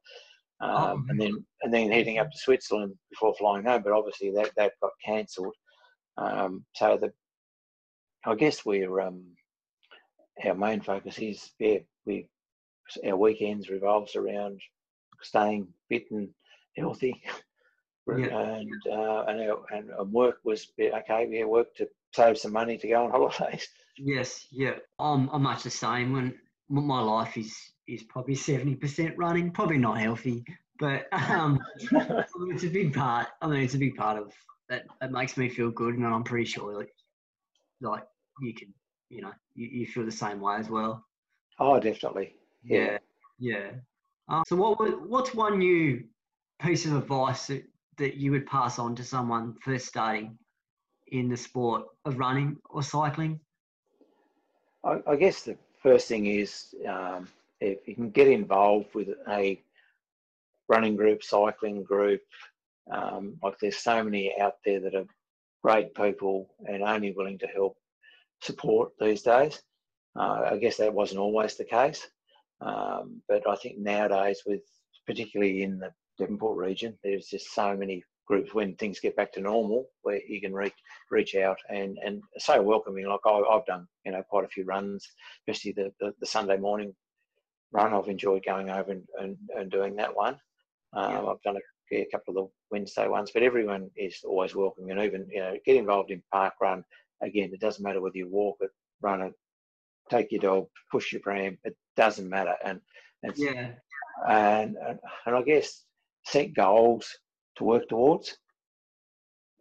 um, 0.61 0.70
oh, 0.70 1.03
and 1.11 1.20
then 1.20 1.45
and 1.62 1.73
then 1.73 1.93
heading 1.93 2.18
up 2.18 2.31
to 2.31 2.39
Switzerland 2.39 2.95
before 3.11 3.35
flying 3.35 3.64
home. 3.64 3.83
But 3.83 3.93
obviously 3.93 4.31
that 4.33 4.51
that 4.57 4.73
got 4.81 4.93
cancelled. 5.05 5.55
Um, 6.16 6.64
so 6.75 6.99
the, 7.01 7.12
I 8.25 8.35
guess 8.35 8.64
we're 8.64 9.01
um, 9.01 9.25
our 10.45 10.55
main 10.55 10.81
focus 10.81 11.18
is 11.18 11.51
yeah 11.59 11.79
we 12.07 12.29
our 13.07 13.16
weekends 13.16 13.68
revolves 13.68 14.16
around 14.16 14.61
staying 15.23 15.68
fit 15.89 16.05
and 16.11 16.29
healthy. 16.77 17.23
Yeah. 18.09 18.27
And 18.27 18.83
uh, 18.91 19.25
and, 19.29 19.41
and 19.70 20.12
work 20.12 20.39
was 20.45 20.73
okay. 20.79 21.27
We 21.29 21.39
had 21.39 21.47
work 21.47 21.75
to 21.77 21.89
save 22.12 22.37
some 22.39 22.53
money 22.53 22.77
to 22.79 22.89
go 22.89 23.05
on 23.05 23.11
holidays. 23.12 23.68
Yes, 23.97 24.47
yeah. 24.51 24.75
I'm 24.99 25.29
I'm 25.31 25.43
much 25.43 25.62
the 25.62 25.70
same. 25.70 26.12
When 26.12 26.35
my 26.68 27.01
life 27.01 27.37
is 27.37 27.55
is 27.87 28.03
probably 28.05 28.35
seventy 28.35 28.75
percent 28.75 29.16
running, 29.16 29.53
probably 29.53 29.79
not 29.79 29.99
healthy, 29.99 30.45
but 30.81 31.07
um, 31.31 31.61
it's 31.79 32.64
a 32.64 32.68
big 32.68 32.93
part. 32.93 33.29
I 33.41 33.47
mean, 33.47 33.62
it's 33.62 33.75
a 33.75 33.79
big 33.79 33.95
part 33.95 34.18
of 34.18 34.33
that. 34.68 34.85
It 35.01 35.12
makes 35.12 35.37
me 35.37 35.49
feel 35.49 35.70
good, 35.70 35.95
and 35.95 36.07
I'm 36.07 36.25
pretty 36.25 36.47
sure 36.47 36.77
like, 36.77 36.93
like 37.81 38.05
you 38.41 38.53
can, 38.53 38.75
you 39.11 39.23
know, 39.23 39.33
you, 39.55 39.68
you 39.68 39.87
feel 39.87 40.05
the 40.05 40.11
same 40.11 40.41
way 40.41 40.57
as 40.57 40.68
well. 40.68 41.05
Oh, 41.61 41.79
definitely. 41.79 42.35
Yeah, 42.64 42.99
yeah. 43.39 43.55
yeah. 43.55 43.70
Um, 44.29 44.43
so 44.47 44.57
what 44.57 45.09
what's 45.09 45.35
one 45.35 45.59
new 45.59 46.03
piece 46.63 46.87
of 46.87 46.95
advice 46.95 47.47
that, 47.49 47.65
that 47.99 48.15
you 48.17 48.31
would 48.31 48.47
pass 48.47 48.79
on 48.79 48.95
to 48.97 49.05
someone 49.05 49.55
first 49.63 49.87
starting 49.87 50.39
in 51.09 51.29
the 51.29 51.37
sport 51.37 51.85
of 52.05 52.19
running 52.19 52.57
or 52.71 52.83
cycling? 52.83 53.41
I, 54.85 55.01
I 55.07 55.17
guess 55.17 55.43
the 55.43 55.57
first 55.83 56.09
thing 56.09 56.27
is 56.27 56.75
um, 56.89 57.29
if 57.61 57.87
you 57.87 57.95
can 57.95 58.11
get 58.11 58.29
involved 58.29 58.95
with 58.95 59.09
a 59.29 59.61
running 60.69 60.97
group, 60.97 61.23
cycling 61.23 61.83
group, 61.83 62.21
um, 62.91 63.37
like 63.43 63.59
there's 63.59 63.79
so 63.79 64.03
many 64.03 64.35
out 64.41 64.55
there 64.65 64.81
that 64.81 64.95
are 64.95 65.07
great 65.63 65.95
people 65.95 66.49
and 66.67 66.83
only 66.83 67.13
willing 67.13 67.39
to 67.39 67.47
help 67.47 67.77
support 68.41 68.93
these 69.01 69.23
days. 69.23 69.63
Uh, 70.17 70.51
I 70.53 70.57
guess 70.57 70.77
that 70.77 70.93
wasn't 70.93 71.21
always 71.21 71.57
the 71.57 71.65
case, 71.65 72.07
um, 72.61 73.23
but 73.29 73.49
I 73.49 73.55
think 73.57 73.79
nowadays, 73.79 74.43
with 74.45 74.63
particularly 75.07 75.63
in 75.63 75.79
the 75.79 75.91
Devonport 76.19 76.57
region. 76.57 76.99
There's 77.03 77.27
just 77.27 77.55
so 77.55 77.77
many 77.77 78.03
groups 78.27 78.55
when 78.55 78.75
things 78.77 79.01
get 79.01 79.17
back 79.17 79.33
to 79.33 79.41
normal 79.41 79.89
where 80.03 80.21
you 80.27 80.41
can 80.41 80.55
reach 80.55 80.75
reach 81.11 81.35
out 81.35 81.59
and 81.69 81.99
and 82.05 82.23
so 82.39 82.63
welcoming. 82.63 83.07
Like 83.07 83.21
I, 83.27 83.43
have 83.53 83.67
done 83.67 83.87
you 84.05 84.13
know 84.13 84.23
quite 84.29 84.45
a 84.45 84.49
few 84.49 84.65
runs, 84.65 85.07
especially 85.41 85.73
the, 85.73 85.93
the, 86.01 86.15
the, 86.21 86.27
Sunday 86.27 86.57
morning 86.57 86.95
run. 87.73 87.93
I've 87.93 88.09
enjoyed 88.09 88.45
going 88.45 88.71
over 88.71 88.93
and, 88.93 89.05
and, 89.19 89.37
and 89.57 89.71
doing 89.71 89.97
that 89.97 90.15
one. 90.15 90.39
Um, 90.95 91.13
yeah. 91.13 91.27
I've 91.27 91.43
done 91.43 91.57
a, 91.57 91.97
a, 91.97 92.07
couple 92.13 92.31
of 92.31 92.45
the 92.45 92.51
Wednesday 92.71 93.09
ones, 93.09 93.31
but 93.33 93.43
everyone 93.43 93.91
is 93.97 94.21
always 94.25 94.55
welcoming. 94.55 94.91
And 94.93 95.01
even 95.01 95.27
you 95.31 95.41
know 95.41 95.57
get 95.65 95.77
involved 95.77 96.11
in 96.11 96.23
park 96.33 96.55
run. 96.61 96.85
Again, 97.23 97.51
it 97.53 97.61
doesn't 97.61 97.85
matter 97.85 98.01
whether 98.01 98.17
you 98.17 98.29
walk 98.29 98.57
it, 98.61 98.71
run 99.01 99.23
it, 99.23 99.33
take 100.11 100.33
your 100.33 100.41
dog, 100.41 100.67
push 100.91 101.13
your 101.13 101.21
pram. 101.21 101.59
It 101.65 101.77
doesn't 101.97 102.29
matter. 102.29 102.55
And 102.65 102.81
and 103.23 103.35
yeah. 103.37 103.73
And, 104.29 104.77
and 104.77 104.99
and 105.27 105.37
I 105.37 105.43
guess 105.43 105.85
set 106.25 106.55
goals 106.55 107.07
to 107.57 107.64
work 107.64 107.89
towards, 107.89 108.37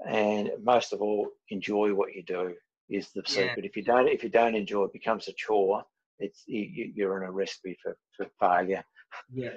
and 0.08 0.50
most 0.64 0.94
of 0.94 1.02
all, 1.02 1.28
enjoy 1.50 1.94
what 1.94 2.14
you 2.14 2.24
do 2.24 2.54
is 2.90 3.10
the 3.14 3.24
secret. 3.26 3.64
Yeah. 3.64 3.70
If 3.70 3.76
you 3.76 3.84
don't, 3.84 4.08
if 4.08 4.24
you 4.24 4.30
don't 4.30 4.56
enjoy, 4.56 4.86
it 4.86 4.94
becomes 4.94 5.28
a 5.28 5.34
chore. 5.34 5.84
It's 6.20 6.44
you, 6.46 7.10
are 7.10 7.24
in 7.24 7.30
a 7.30 7.32
recipe 7.32 7.78
for, 7.82 7.98
for 8.16 8.28
failure. 8.40 8.84
Yeah. 9.32 9.50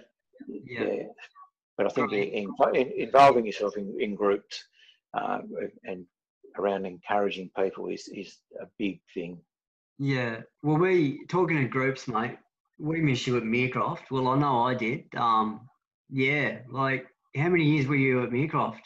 yeah. 0.49 0.85
yeah. 0.85 1.03
But 1.77 1.87
I 1.87 1.91
think 1.91 2.13
in, 2.13 2.55
in, 2.75 2.93
involving 2.97 3.47
yourself 3.47 3.77
in, 3.77 3.97
in 3.99 4.15
groups 4.15 4.65
uh, 5.13 5.41
and 5.85 6.07
around 6.57 6.87
encouraging 6.87 7.51
people 7.59 7.89
is 7.89 8.09
is 8.09 8.39
a 8.61 8.67
big 8.79 9.01
thing. 9.13 9.39
Yeah. 9.99 10.41
Well, 10.63 10.79
we 10.79 11.25
talking 11.29 11.59
in 11.59 11.69
groups, 11.69 12.09
mate. 12.09 12.39
We 12.79 13.01
miss 13.01 13.27
you 13.27 13.37
at 13.37 13.45
Meercroft. 13.45 14.11
Well, 14.11 14.29
I 14.29 14.39
know 14.39 14.63
I 14.63 14.75
did. 14.75 15.05
Um, 15.17 15.69
yeah, 16.11 16.59
like 16.71 17.07
how 17.37 17.49
many 17.49 17.65
years 17.65 17.87
were 17.87 17.97
you 17.97 18.23
at 18.23 18.31
Meercroft? 18.31 18.81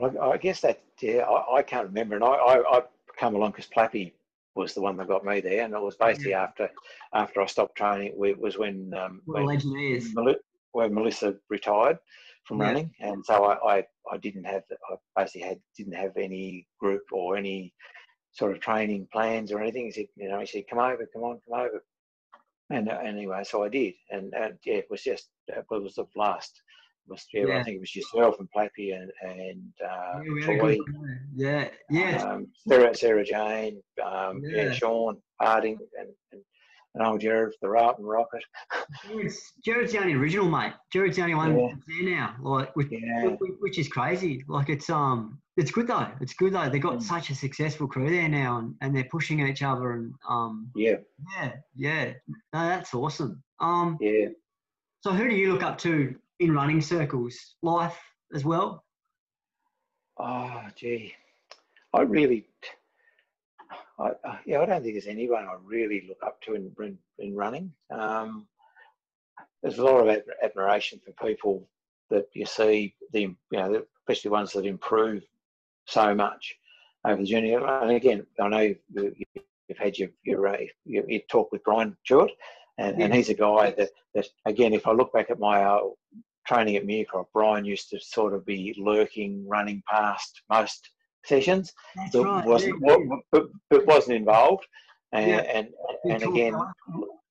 Oh, 0.00 0.30
I 0.30 0.36
guess 0.36 0.60
that 0.60 0.82
yeah, 1.00 1.22
I, 1.22 1.56
I 1.56 1.62
can't 1.62 1.88
remember, 1.88 2.16
and 2.16 2.24
I, 2.24 2.28
I, 2.28 2.78
I 2.78 2.82
come 3.18 3.34
along 3.34 3.52
because 3.52 3.66
Plappy 3.66 4.12
was 4.54 4.74
the 4.74 4.80
one 4.80 4.96
that 4.96 5.08
got 5.08 5.24
me 5.24 5.40
there, 5.40 5.64
and 5.64 5.72
it 5.72 5.80
was 5.80 5.96
basically 5.96 6.32
yeah. 6.32 6.42
after 6.42 6.70
after 7.14 7.40
I 7.40 7.46
stopped 7.46 7.76
training. 7.76 8.14
It 8.22 8.38
was 8.38 8.58
when 8.58 8.92
um, 8.94 9.22
well, 9.26 9.46
when, 9.46 10.36
when 10.72 10.94
Melissa 10.94 11.36
retired 11.48 11.98
from 12.44 12.58
yeah. 12.58 12.66
running, 12.66 12.90
and 13.00 13.24
so 13.24 13.44
I, 13.44 13.76
I, 13.76 13.84
I 14.12 14.16
didn't 14.18 14.44
have 14.44 14.62
I 14.90 14.96
basically 15.16 15.48
had 15.48 15.60
didn't 15.76 15.94
have 15.94 16.16
any 16.16 16.66
group 16.80 17.02
or 17.12 17.36
any 17.36 17.72
sort 18.32 18.52
of 18.52 18.60
training 18.60 19.08
plans 19.12 19.52
or 19.52 19.60
anything. 19.60 19.86
He 19.86 19.92
said, 19.92 20.06
you 20.16 20.28
know, 20.28 20.40
he 20.40 20.46
said, 20.46 20.64
come 20.68 20.78
over, 20.78 21.08
come 21.12 21.22
on, 21.22 21.40
come 21.48 21.60
over. 21.60 21.84
And 22.70 22.88
uh, 22.88 22.98
anyway, 23.04 23.42
so 23.44 23.64
I 23.64 23.68
did, 23.68 23.94
and, 24.10 24.32
and 24.34 24.58
yeah, 24.64 24.74
it 24.74 24.86
was 24.90 25.02
just 25.02 25.28
it 25.48 25.64
was 25.70 25.94
the 25.94 26.04
last. 26.16 26.60
Was, 27.08 27.26
yeah, 27.32 27.46
yeah. 27.46 27.58
I 27.58 27.62
think 27.62 27.76
it 27.76 27.80
was 27.80 27.96
yourself 27.96 28.36
and 28.38 28.48
Plappy 28.54 28.94
and 28.94 29.10
and 29.22 29.72
uh, 29.82 30.20
yeah, 30.22 30.44
Troy, 30.44 30.78
yeah, 31.34 31.68
yeah, 31.88 32.22
um, 32.22 32.48
Sarah, 32.68 32.94
Sarah 32.94 33.24
Jane, 33.24 33.82
um, 34.04 34.42
yeah. 34.44 34.64
yeah. 34.64 34.72
Sean 34.72 35.16
Harding, 35.40 35.78
and, 35.98 36.10
and 36.32 36.42
and 36.98 37.06
old 37.06 37.20
Jared 37.20 37.54
the 37.62 37.68
Rap 37.68 37.98
and 37.98 38.08
Rocket. 38.08 38.42
yes, 39.14 39.38
Jared's 39.64 39.92
the 39.92 40.00
only 40.00 40.14
original 40.14 40.48
mate. 40.48 40.72
Jared's 40.92 41.16
the 41.16 41.22
only 41.22 41.34
one 41.34 41.58
yeah. 41.58 41.74
there 41.86 42.10
now, 42.16 42.34
like 42.40 42.74
which, 42.76 42.88
yeah. 42.90 43.36
which 43.60 43.78
is 43.78 43.88
crazy. 43.88 44.44
Like 44.48 44.68
it's 44.68 44.90
um 44.90 45.40
it's 45.56 45.70
good 45.70 45.86
though. 45.86 46.08
It's 46.20 46.34
good 46.34 46.52
though. 46.52 46.68
They 46.68 46.78
got 46.78 46.94
mm. 46.94 47.02
such 47.02 47.30
a 47.30 47.34
successful 47.34 47.86
crew 47.86 48.10
there 48.10 48.28
now, 48.28 48.58
and, 48.58 48.74
and 48.80 48.94
they're 48.94 49.08
pushing 49.10 49.46
each 49.46 49.62
other 49.62 49.92
and 49.92 50.12
um. 50.28 50.70
Yeah. 50.74 50.96
Yeah, 51.36 51.52
yeah. 51.74 52.12
No, 52.52 52.66
that's 52.66 52.94
awesome. 52.94 53.42
Um. 53.60 53.96
Yeah. 54.00 54.28
So 55.00 55.12
who 55.12 55.28
do 55.28 55.34
you 55.34 55.52
look 55.52 55.62
up 55.62 55.78
to 55.78 56.14
in 56.40 56.52
running 56.52 56.80
circles? 56.80 57.36
Life 57.62 57.98
as 58.34 58.44
well. 58.44 58.84
Oh, 60.20 60.62
gee, 60.74 61.14
I 61.94 62.00
really, 62.00 62.48
I, 64.00 64.38
yeah, 64.46 64.60
I 64.60 64.66
don't 64.66 64.82
think 64.82 64.94
there's 64.94 65.06
anyone 65.06 65.44
I 65.44 65.56
really 65.64 66.04
look 66.08 66.22
up 66.24 66.40
to 66.42 66.54
in 66.54 66.72
in, 66.80 66.98
in 67.18 67.34
running. 67.34 67.72
Um, 67.90 68.46
there's 69.62 69.78
a 69.78 69.84
lot 69.84 70.06
of 70.06 70.22
admiration 70.42 71.00
for 71.04 71.26
people 71.26 71.68
that 72.10 72.26
you 72.32 72.46
see 72.46 72.94
the 73.12 73.20
you 73.20 73.36
know 73.52 73.82
especially 74.08 74.30
ones 74.30 74.52
that 74.52 74.64
improve 74.64 75.22
so 75.86 76.14
much 76.14 76.54
over 77.04 77.20
the 77.20 77.26
journey. 77.26 77.54
And 77.54 77.90
again, 77.90 78.26
I 78.40 78.48
know 78.48 78.74
you've, 78.94 79.14
had 79.78 79.98
your, 79.98 80.08
your, 80.22 80.48
uh, 80.48 80.56
your, 80.84 81.08
your 81.08 81.20
talk 81.30 81.52
with 81.52 81.62
Brian 81.64 81.96
Jewett, 82.04 82.30
and, 82.78 82.98
yeah. 82.98 83.04
and 83.04 83.14
he's 83.14 83.28
a 83.28 83.34
guy 83.34 83.74
that, 83.76 83.90
that, 84.14 84.26
again, 84.46 84.72
if 84.72 84.86
I 84.86 84.92
look 84.92 85.12
back 85.12 85.30
at 85.30 85.38
my 85.38 85.62
uh, 85.62 85.80
training 86.46 86.76
at 86.76 86.86
Muircrop, 86.86 87.26
Brian 87.34 87.64
used 87.64 87.90
to 87.90 88.00
sort 88.00 88.32
of 88.32 88.46
be 88.46 88.74
lurking, 88.78 89.46
running 89.46 89.82
past 89.88 90.40
most 90.48 90.90
sessions, 91.28 91.72
That's 91.94 92.12
but 92.12 92.24
right. 92.24 92.46
wasn't 92.46 92.82
yeah, 92.86 92.96
but, 93.30 93.44
but 93.70 93.86
wasn't 93.86 94.16
involved. 94.16 94.66
And 95.12 95.30
Yeah. 95.30 95.36
and, 95.38 95.68
and 96.04 96.22
again, 96.22 96.54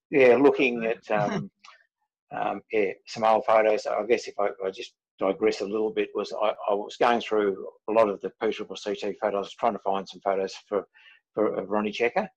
yeah, 0.10 0.38
looking 0.38 0.86
at 0.86 1.10
um, 1.12 1.50
um, 2.32 2.62
yeah 2.72 2.92
some 3.06 3.24
old 3.24 3.46
photos. 3.46 3.86
I 3.86 4.04
guess 4.06 4.28
if 4.28 4.36
I, 4.40 4.50
I 4.66 4.72
just 4.72 4.94
digress 5.20 5.62
a 5.62 5.66
little 5.66 5.92
bit, 5.92 6.10
was 6.16 6.34
I, 6.42 6.54
I 6.70 6.74
was 6.74 6.96
going 6.98 7.22
through 7.22 7.68
a 7.90 7.92
lot 7.92 8.10
of 8.10 8.22
the 8.22 8.32
P 8.42 8.52
Triple 8.52 8.78
CT 8.82 9.16
photos, 9.22 9.54
trying 9.54 9.74
to 9.74 9.80
find 9.80 10.08
some 10.08 10.22
photos 10.22 10.56
for 10.68 10.88
for 11.34 11.56
of 11.56 11.70
Ronnie 11.70 11.92
Checker. 11.92 12.30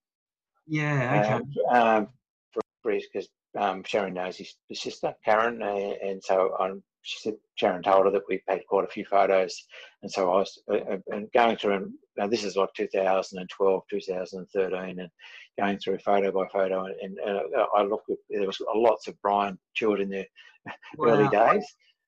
Yeah, 0.66 1.20
okay. 1.22 1.32
Um, 1.72 1.82
um, 1.82 2.08
for 2.52 2.62
because 2.84 3.28
um, 3.58 3.82
Sharon 3.84 4.14
knows 4.14 4.36
his, 4.36 4.54
his 4.68 4.80
sister 4.80 5.14
Karen, 5.24 5.62
and, 5.62 5.92
and 5.94 6.22
so 6.22 6.56
um, 6.61 6.82
she 7.03 7.18
said 7.20 7.34
Sharon 7.55 7.82
told 7.82 8.07
her 8.07 8.12
that 8.12 8.22
we've 8.28 8.42
had 8.48 8.66
quite 8.66 8.84
a 8.84 8.88
few 8.90 9.05
photos, 9.05 9.64
and 10.03 10.11
so 10.11 10.30
I 10.32 10.38
was 10.38 10.59
uh, 10.70 10.76
uh, 10.76 10.98
and 11.09 11.30
going 11.32 11.57
through 11.57 11.74
and 11.74 11.92
now 12.16 12.26
this 12.26 12.44
is 12.44 12.57
like 12.57 12.68
2012, 12.76 13.82
2013, 13.90 15.01
and 15.01 15.11
going 15.59 15.78
through 15.78 15.98
photo 15.98 16.30
by 16.30 16.46
photo, 16.53 16.84
and, 16.84 17.18
and 17.18 17.38
uh, 17.57 17.64
I 17.74 17.82
looked 17.82 18.11
there 18.28 18.46
was 18.46 18.61
lots 18.74 19.09
of 19.09 19.20
Brian 19.22 19.59
Stewart 19.74 20.01
in 20.01 20.11
the 20.11 20.26
early 21.03 21.28
days, 21.28 21.64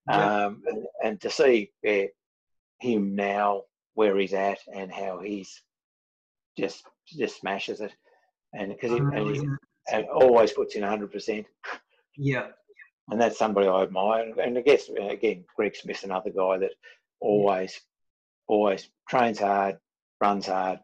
Yeah. 0.09 0.45
um, 0.47 0.62
and, 0.66 0.84
and 1.05 1.20
to 1.22 1.30
see 1.30 1.70
uh, 1.88 2.07
him 2.80 3.14
now 3.14 3.62
where 3.95 4.16
he's 4.18 4.34
at 4.34 4.59
and 4.74 4.93
how 4.93 5.20
he's 5.20 5.62
just 6.59 6.84
just 7.07 7.40
smashes 7.40 7.80
it, 7.80 7.93
and 8.53 8.68
because 8.72 8.90
he, 8.90 8.99
and, 8.99 9.36
he, 9.36 9.49
and 9.90 10.07
always 10.07 10.53
puts 10.53 10.74
in 10.74 10.82
100 10.82 11.11
percent. 11.11 11.47
Yeah, 12.16 12.49
and 13.11 13.20
that's 13.20 13.38
somebody 13.38 13.66
I 13.66 13.82
admire. 13.82 14.32
And 14.40 14.59
I 14.59 14.62
guess 14.62 14.88
again, 14.88 15.44
Greg 15.57 15.76
Smith's 15.76 16.05
another 16.05 16.30
guy 16.30 16.59
that 16.59 16.72
always, 17.20 17.80
always 18.46 18.88
trains 19.09 19.40
hard, 19.40 19.78
runs 20.20 20.46
hard, 20.46 20.80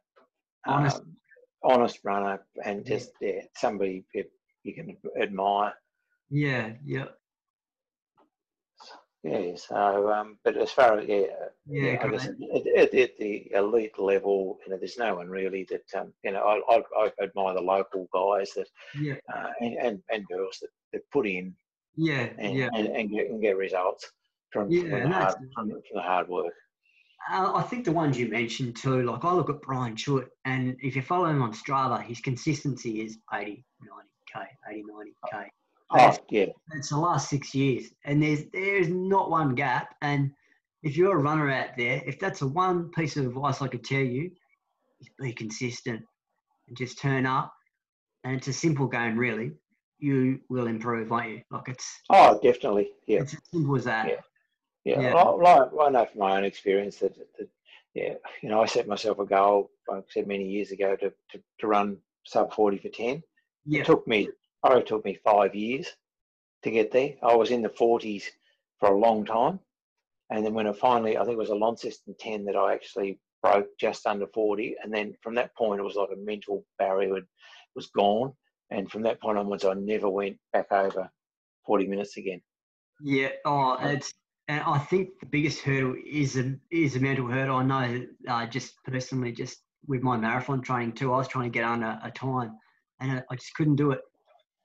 Honest. 0.67 0.99
um, 0.99 1.17
honest 1.63 1.99
runner, 2.05 2.45
and 2.65 2.85
just 2.85 3.11
yeah, 3.21 3.43
somebody 3.57 4.05
you 4.15 4.25
you 4.65 4.75
can 4.75 4.97
admire. 5.21 5.73
yeah, 6.31 6.73
yeah, 6.85 7.07
Yeah. 9.25 9.57
So, 9.57 10.11
um, 10.13 10.39
but 10.45 10.57
as 10.57 10.71
far 10.71 10.99
as 10.99 11.09
yeah, 11.09 11.27
yeah. 11.67 11.99
I 12.03 12.09
guess 12.09 12.27
at, 12.27 12.67
at, 12.77 12.95
at 12.95 13.19
the 13.19 13.51
elite 13.55 13.99
level, 13.99 14.59
you 14.65 14.71
know, 14.71 14.79
there's 14.79 14.99
no 14.99 15.17
one 15.17 15.29
really 15.29 15.67
that 15.71 16.01
um, 16.01 16.13
you 16.23 16.33
know. 16.33 16.43
I, 16.43 16.77
I, 16.77 16.83
I 17.05 17.11
admire 17.25 17.55
the 17.55 17.61
local 17.61 18.09
guys 18.13 18.53
that 18.55 18.69
Yeah, 19.01 19.15
uh, 19.35 19.51
and, 19.61 19.75
and 19.77 20.03
and 20.11 20.27
girls 20.29 20.59
that, 20.61 20.71
that 20.93 21.11
put 21.11 21.27
in 21.27 21.55
yeah, 21.99 22.29
and, 22.39 22.57
yeah. 22.57 22.69
and, 22.75 22.87
and, 22.87 23.11
get, 23.11 23.29
and 23.29 23.41
get 23.43 23.57
results 23.57 24.11
from, 24.53 24.71
Yeah, 24.71 24.83
from, 24.83 24.91
the 24.91 25.09
hard, 25.09 25.13
that's- 25.13 25.35
from, 25.55 25.71
from 25.71 25.81
the 25.95 26.03
hard 26.03 26.29
work. 26.29 26.55
Uh, 27.31 27.53
I 27.55 27.63
think 27.63 27.85
the 27.85 27.93
ones 27.93 28.17
you 28.17 28.29
mentioned 28.29 28.77
too, 28.77 29.03
like 29.03 29.23
I 29.25 29.33
look 29.35 29.51
at 29.51 29.61
Brian 29.61 29.97
Chute, 29.97 30.31
and 30.47 30.77
if 30.81 30.97
you 30.97 31.03
follow 31.03 31.27
him 31.27 31.43
on 31.43 31.53
Strava, 31.53 32.03
his 32.03 32.21
consistency 32.21 33.03
is 33.03 33.19
80, 33.35 33.65
90k, 33.83 34.47
80, 34.71 34.83
90k. 34.85 35.47
But 35.91 36.21
Oh, 36.21 36.25
yeah, 36.31 36.47
it's 36.75 36.91
the 36.91 36.99
last 36.99 37.29
six 37.29 37.55
years, 37.55 37.87
and 38.05 38.23
there's 38.23 38.45
there's 38.53 38.89
not 38.89 39.31
one 39.31 39.55
gap. 39.55 39.95
And 40.01 40.31
if 40.83 40.97
you're 40.97 41.19
a 41.19 41.23
runner 41.23 41.51
out 41.51 41.71
there, 41.77 42.03
if 42.07 42.19
that's 42.21 42.43
a 42.43 42.47
one 42.47 42.91
piece 42.91 43.17
of 43.17 43.27
advice 43.27 43.61
I 43.63 43.69
could 43.69 43.85
tell 43.85 44.01
you, 44.01 44.31
be 45.21 45.33
consistent 45.33 46.03
and 46.69 46.77
just 46.77 46.99
turn 46.99 47.27
up. 47.27 47.53
And 48.25 48.37
it's 48.37 48.49
a 48.49 48.53
simple 48.53 48.87
game, 48.87 49.19
really. 49.19 49.53
You 49.99 50.41
will 50.49 50.67
improve, 50.67 51.11
won't 51.11 51.29
you? 51.29 51.43
Like 51.51 51.69
it's 51.69 52.01
oh, 52.11 52.39
definitely, 52.43 52.91
yeah, 53.07 53.21
it's 53.21 53.35
as 53.35 53.41
simple 53.53 53.77
as 53.77 53.85
that. 53.85 54.09
Yeah. 54.09 54.15
yeah. 54.85 55.01
Yeah. 55.01 55.15
I, 55.15 55.31
like, 55.31 55.71
I 55.81 55.91
know 55.91 56.07
from 56.07 56.21
my 56.21 56.37
own 56.37 56.45
experience 56.45 56.97
that, 56.99 57.17
that, 57.17 57.49
yeah, 57.95 58.15
you 58.43 58.49
know, 58.49 58.63
I 58.63 58.67
set 58.67 58.87
myself 58.87 59.19
a 59.19 59.25
goal, 59.25 59.71
like 59.89 59.99
I 59.99 60.07
said 60.09 60.29
many 60.29 60.45
years 60.45 60.71
ago, 60.71 60.95
to, 60.97 61.11
to, 61.11 61.43
to 61.61 61.67
run 61.67 61.97
sub 62.25 62.53
40 62.53 62.79
for 62.79 62.89
10. 62.89 63.23
Yeah. 63.67 63.81
It 63.81 63.87
took 63.87 64.07
me, 64.07 64.29
probably 64.63 64.85
took 64.85 65.05
me 65.05 65.19
five 65.25 65.55
years 65.55 65.89
to 66.63 66.71
get 66.71 66.93
there. 66.93 67.15
I 67.23 67.35
was 67.35 67.51
in 67.51 67.63
the 67.63 67.69
40s 67.69 68.25
for 68.79 68.91
a 68.91 68.99
long 68.99 69.25
time. 69.25 69.59
And 70.31 70.45
then 70.45 70.55
when 70.55 70.67
I 70.67 70.73
finally, 70.73 71.17
I 71.17 71.21
think 71.21 71.35
it 71.35 71.39
was 71.39 71.51
a 71.51 71.55
Launceston 71.55 72.15
10 72.19 72.45
that 72.45 72.57
I 72.57 72.75
actually 72.75 73.19
broke 73.43 73.67
just 73.79 74.07
under 74.07 74.27
40. 74.27 74.77
And 74.83 74.93
then 74.93 75.15
from 75.23 75.35
that 75.37 75.57
point, 75.57 75.81
it 75.81 75.85
was 75.85 75.97
like 75.97 76.11
a 76.13 76.17
mental 76.17 76.65
barrier 76.79 77.21
was 77.75 77.87
gone. 77.89 78.33
And 78.71 78.91
from 78.91 79.03
that 79.03 79.21
point 79.21 79.39
onwards, 79.39 79.65
I 79.65 79.75
never 79.75 80.09
went 80.09 80.39
back 80.53 80.71
over 80.71 81.11
40 81.67 81.87
minutes 81.87 82.17
again. 82.17 82.41
Yeah. 83.03 83.31
Oh, 83.45 83.77
it's 83.81 84.13
and 84.49 84.63
I 84.63 84.79
think 84.79 85.11
the 85.21 85.27
biggest 85.27 85.61
hurdle 85.61 85.95
is 86.07 86.37
a 86.37 86.55
is 86.71 86.97
a 86.97 87.01
mental 87.01 87.27
hurdle. 87.27 87.57
I 87.57 87.63
know 87.63 88.07
uh, 88.29 88.47
just 88.47 88.75
personally, 88.85 89.31
just 89.33 89.63
with 89.87 90.03
my 90.03 90.17
marathon 90.17 90.63
training 90.63 90.93
too, 90.93 91.13
I 91.13 91.19
was 91.19 91.29
trying 91.29 91.45
to 91.45 91.51
get 91.51 91.65
under 91.65 91.99
a 92.03 92.11
time, 92.11 92.57
and 93.01 93.23
I, 93.31 93.35
just 93.35 93.55
couldn't 93.55 93.77
do 93.77 93.93
it. 93.93 94.01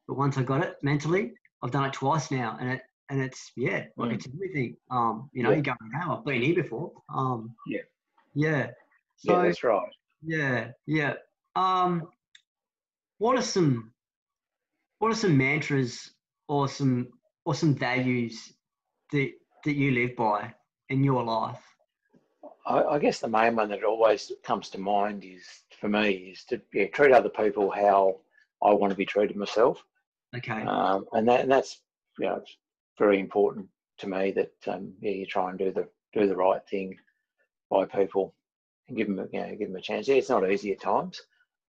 But 0.08 0.18
once 0.18 0.38
I 0.38 0.44
got 0.44 0.64
it 0.64 0.76
mentally, 0.82 1.34
I've 1.62 1.72
done 1.72 1.86
it 1.86 1.94
twice 1.94 2.32
now, 2.32 2.58
and 2.60 2.72
it 2.72 2.82
and 3.10 3.22
it's 3.22 3.52
yeah, 3.56 3.86
like 3.98 4.12
Mm. 4.12 4.16
it's 4.16 4.28
everything. 4.28 4.78
Um, 4.90 5.30
you 5.34 5.44
know, 5.44 5.52
Yeah. 5.52 5.58
you 5.58 5.62
go, 5.64 5.74
"Wow, 5.94 6.18
I've 6.20 6.26
been 6.26 6.42
here 6.42 6.56
before." 6.56 6.92
Um, 7.10 7.54
Yeah. 7.68 7.82
Yeah. 8.34 8.72
So 9.18 9.34
yeah, 9.34 9.42
that's 9.44 9.64
right. 9.64 9.90
yeah, 10.22 10.72
yeah. 10.86 11.14
Um, 11.56 12.10
what 13.18 13.38
are 13.38 13.42
some 13.44 13.93
what 15.04 15.12
are 15.12 15.16
some 15.16 15.38
mantras 15.38 16.12
or 16.48 16.70
some 16.70 17.10
or 17.44 17.54
some 17.54 17.76
values 17.76 18.54
that 19.12 19.32
that 19.66 19.76
you 19.76 19.92
live 19.92 20.16
by 20.16 20.54
in 20.88 21.04
your 21.04 21.22
life? 21.26 21.62
I, 22.66 22.84
I 22.84 23.00
guess 23.00 23.20
the 23.20 23.28
main 23.28 23.58
one 23.58 23.68
that 23.72 23.84
always 23.84 24.32
comes 24.46 24.70
to 24.70 24.80
mind 24.80 25.26
is 25.26 25.46
for 25.82 25.90
me 25.90 26.32
is 26.32 26.46
to 26.46 26.62
yeah, 26.72 26.88
treat 26.88 27.12
other 27.12 27.28
people 27.28 27.70
how 27.70 28.22
I 28.64 28.74
want 28.74 28.92
to 28.92 28.96
be 28.96 29.06
treated 29.06 29.36
myself, 29.36 29.84
Okay. 30.38 30.62
um, 30.62 31.06
and 31.12 31.28
that 31.28 31.42
and 31.42 31.52
that's 31.52 31.82
you 32.18 32.28
know 32.28 32.36
it's 32.36 32.56
very 32.98 33.20
important 33.20 33.68
to 33.98 34.08
me 34.08 34.32
that 34.32 34.54
um, 34.68 34.94
yeah 35.02 35.12
you 35.12 35.26
try 35.26 35.50
and 35.50 35.60
do 35.60 35.74
the 35.74 35.86
do 36.14 36.28
the 36.28 36.38
right 36.38 36.62
thing 36.72 36.96
by 37.70 37.84
people 37.84 38.34
and 38.88 38.96
give 38.96 39.08
them 39.08 39.20
a, 39.20 39.26
you 39.34 39.42
know 39.42 39.54
give 39.58 39.68
them 39.68 39.76
a 39.76 39.82
chance. 39.82 40.08
Yeah, 40.08 40.16
it's 40.16 40.30
not 40.30 40.50
easy 40.50 40.72
at 40.72 40.80
times 40.80 41.20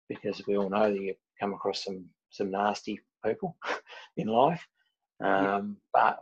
because 0.09 0.47
we 0.47 0.57
all 0.57 0.71
know 0.71 0.93
that 0.93 1.01
you 1.01 1.17
come 1.41 1.55
across 1.55 1.83
some 1.83 2.05
some 2.31 2.53
nasty 2.53 3.01
people 3.27 3.57
in 4.17 4.29
life, 4.29 4.67
Yeah. 5.21 5.57
um, 5.57 5.77
but 5.93 6.19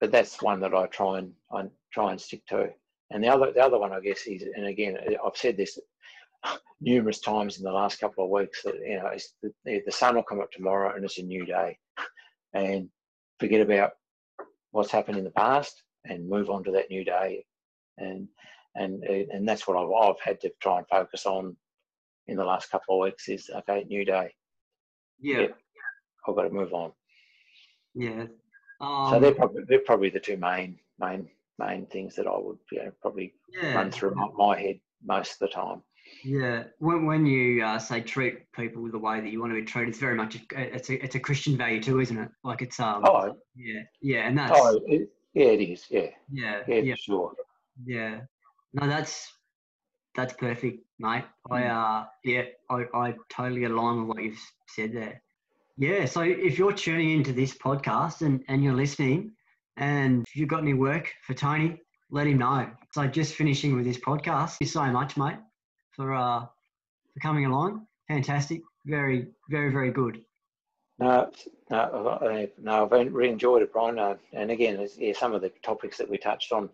but 0.00 0.12
that's 0.12 0.40
one 0.42 0.60
that 0.60 0.74
I 0.74 0.86
try 0.86 1.18
and 1.18 1.32
I 1.52 1.64
try 1.92 2.10
and 2.12 2.20
stick 2.20 2.46
to. 2.48 2.68
And 3.10 3.24
the 3.24 3.28
other, 3.28 3.52
the 3.52 3.64
other 3.64 3.78
one, 3.78 3.92
I 3.92 4.00
guess, 4.00 4.26
is, 4.26 4.42
and 4.54 4.66
again, 4.66 4.96
I've 5.24 5.36
said 5.36 5.56
this 5.56 5.78
numerous 6.80 7.20
times 7.20 7.58
in 7.58 7.64
the 7.64 7.72
last 7.72 7.98
couple 8.00 8.24
of 8.24 8.30
weeks 8.30 8.62
that 8.62 8.76
you 8.76 8.98
know, 8.98 9.08
it's 9.08 9.34
the, 9.42 9.82
the 9.86 9.92
sun 9.92 10.14
will 10.14 10.22
come 10.22 10.40
up 10.40 10.52
tomorrow 10.52 10.94
and 10.94 11.04
it's 11.04 11.18
a 11.18 11.22
new 11.22 11.44
day, 11.46 11.78
and 12.54 12.88
forget 13.40 13.60
about 13.60 13.92
what's 14.72 14.90
happened 14.92 15.18
in 15.18 15.24
the 15.24 15.30
past 15.30 15.82
and 16.04 16.28
move 16.28 16.50
on 16.50 16.62
to 16.64 16.70
that 16.72 16.90
new 16.90 17.04
day, 17.04 17.44
and 17.98 18.28
and 18.76 19.02
and 19.04 19.48
that's 19.48 19.66
what 19.66 19.76
I've, 19.76 20.10
I've 20.10 20.20
had 20.20 20.40
to 20.42 20.50
try 20.60 20.78
and 20.78 20.86
focus 20.88 21.26
on 21.26 21.56
in 22.28 22.36
the 22.36 22.44
last 22.44 22.70
couple 22.70 22.94
of 23.00 23.04
weeks 23.04 23.28
is 23.28 23.50
okay, 23.58 23.84
new 23.88 24.04
day, 24.04 24.32
yeah. 25.20 25.40
yeah. 25.40 25.46
I've 26.28 26.36
got 26.36 26.42
to 26.42 26.50
move 26.50 26.72
on. 26.72 26.92
Yeah. 27.94 28.26
so 28.80 28.86
Um, 28.86 29.22
they're 29.22 29.34
probably 29.34 29.62
they're 29.68 29.80
probably 29.80 30.10
the 30.10 30.20
two 30.20 30.36
main 30.36 30.78
main 31.00 31.28
main 31.58 31.86
things 31.86 32.14
that 32.16 32.26
I 32.26 32.36
would 32.38 32.58
you 32.70 32.84
know, 32.84 32.92
probably 33.00 33.34
yeah. 33.52 33.74
run 33.74 33.90
through 33.90 34.14
my, 34.14 34.28
my 34.36 34.60
head 34.60 34.80
most 35.04 35.32
of 35.32 35.38
the 35.40 35.48
time. 35.48 35.82
Yeah, 36.24 36.64
when 36.78 37.04
when 37.06 37.26
you 37.26 37.62
uh, 37.64 37.78
say 37.78 38.00
treat 38.00 38.50
people 38.52 38.90
the 38.90 38.98
way 38.98 39.20
that 39.20 39.30
you 39.30 39.40
want 39.40 39.52
to 39.52 39.60
be 39.60 39.64
treated, 39.66 39.90
it's 39.90 39.98
very 39.98 40.14
much 40.14 40.36
a, 40.36 40.40
it's 40.76 40.88
a 40.90 41.04
it's 41.04 41.14
a 41.16 41.20
Christian 41.20 41.56
value 41.56 41.82
too, 41.82 42.00
isn't 42.00 42.16
it? 42.18 42.30
Like 42.44 42.62
it's 42.62 42.80
um 42.80 43.02
Oh, 43.04 43.36
yeah 43.56 43.82
yeah, 44.00 44.28
and 44.28 44.38
that's 44.38 44.58
oh, 44.58 44.80
it, 44.86 45.10
yeah, 45.34 45.46
it 45.46 45.60
is. 45.60 45.84
Yeah, 45.90 46.10
yeah 46.30 46.62
yeah, 46.66 46.76
yeah 46.76 46.94
for 46.94 46.98
sure. 46.98 47.32
yeah. 47.84 48.20
No, 48.72 48.86
that's 48.86 49.32
that's 50.14 50.32
perfect, 50.34 50.84
mate. 50.98 51.24
I 51.50 51.62
Mm. 51.62 52.02
uh 52.02 52.06
yeah, 52.24 52.44
I 52.70 52.84
I 52.94 53.14
totally 53.28 53.64
align 53.64 53.98
with 54.00 54.08
what 54.08 54.22
you've 54.22 54.40
said 54.68 54.92
there. 54.92 55.22
Yeah, 55.80 56.06
so 56.06 56.22
if 56.22 56.58
you're 56.58 56.72
tuning 56.72 57.12
into 57.12 57.32
this 57.32 57.56
podcast 57.56 58.22
and 58.22 58.42
and 58.48 58.64
you're 58.64 58.74
listening, 58.74 59.30
and 59.76 60.26
you've 60.34 60.48
got 60.48 60.62
any 60.62 60.74
work 60.74 61.12
for 61.24 61.34
Tony, 61.34 61.80
let 62.10 62.26
him 62.26 62.38
know. 62.38 62.68
So 62.92 63.06
just 63.06 63.36
finishing 63.36 63.76
with 63.76 63.84
this 63.84 63.96
podcast. 63.96 64.56
Thank 64.58 64.62
you 64.62 64.66
so 64.66 64.84
much, 64.86 65.16
mate, 65.16 65.36
for 65.92 66.12
uh 66.14 66.40
for 66.40 67.20
coming 67.22 67.46
along. 67.46 67.86
Fantastic. 68.08 68.60
Very, 68.86 69.28
very, 69.50 69.70
very 69.70 69.92
good. 69.92 70.20
No, 70.98 71.30
no, 71.70 72.48
no, 72.60 72.84
I've 72.84 72.90
really 72.90 73.30
enjoyed 73.30 73.62
it, 73.62 73.72
Brian. 73.72 74.00
Uh, 74.00 74.16
and 74.32 74.50
again, 74.50 74.84
yeah, 74.96 75.12
some 75.12 75.32
of 75.32 75.42
the 75.42 75.52
topics 75.62 75.96
that 75.98 76.10
we 76.10 76.18
touched 76.18 76.50
on. 76.50 76.70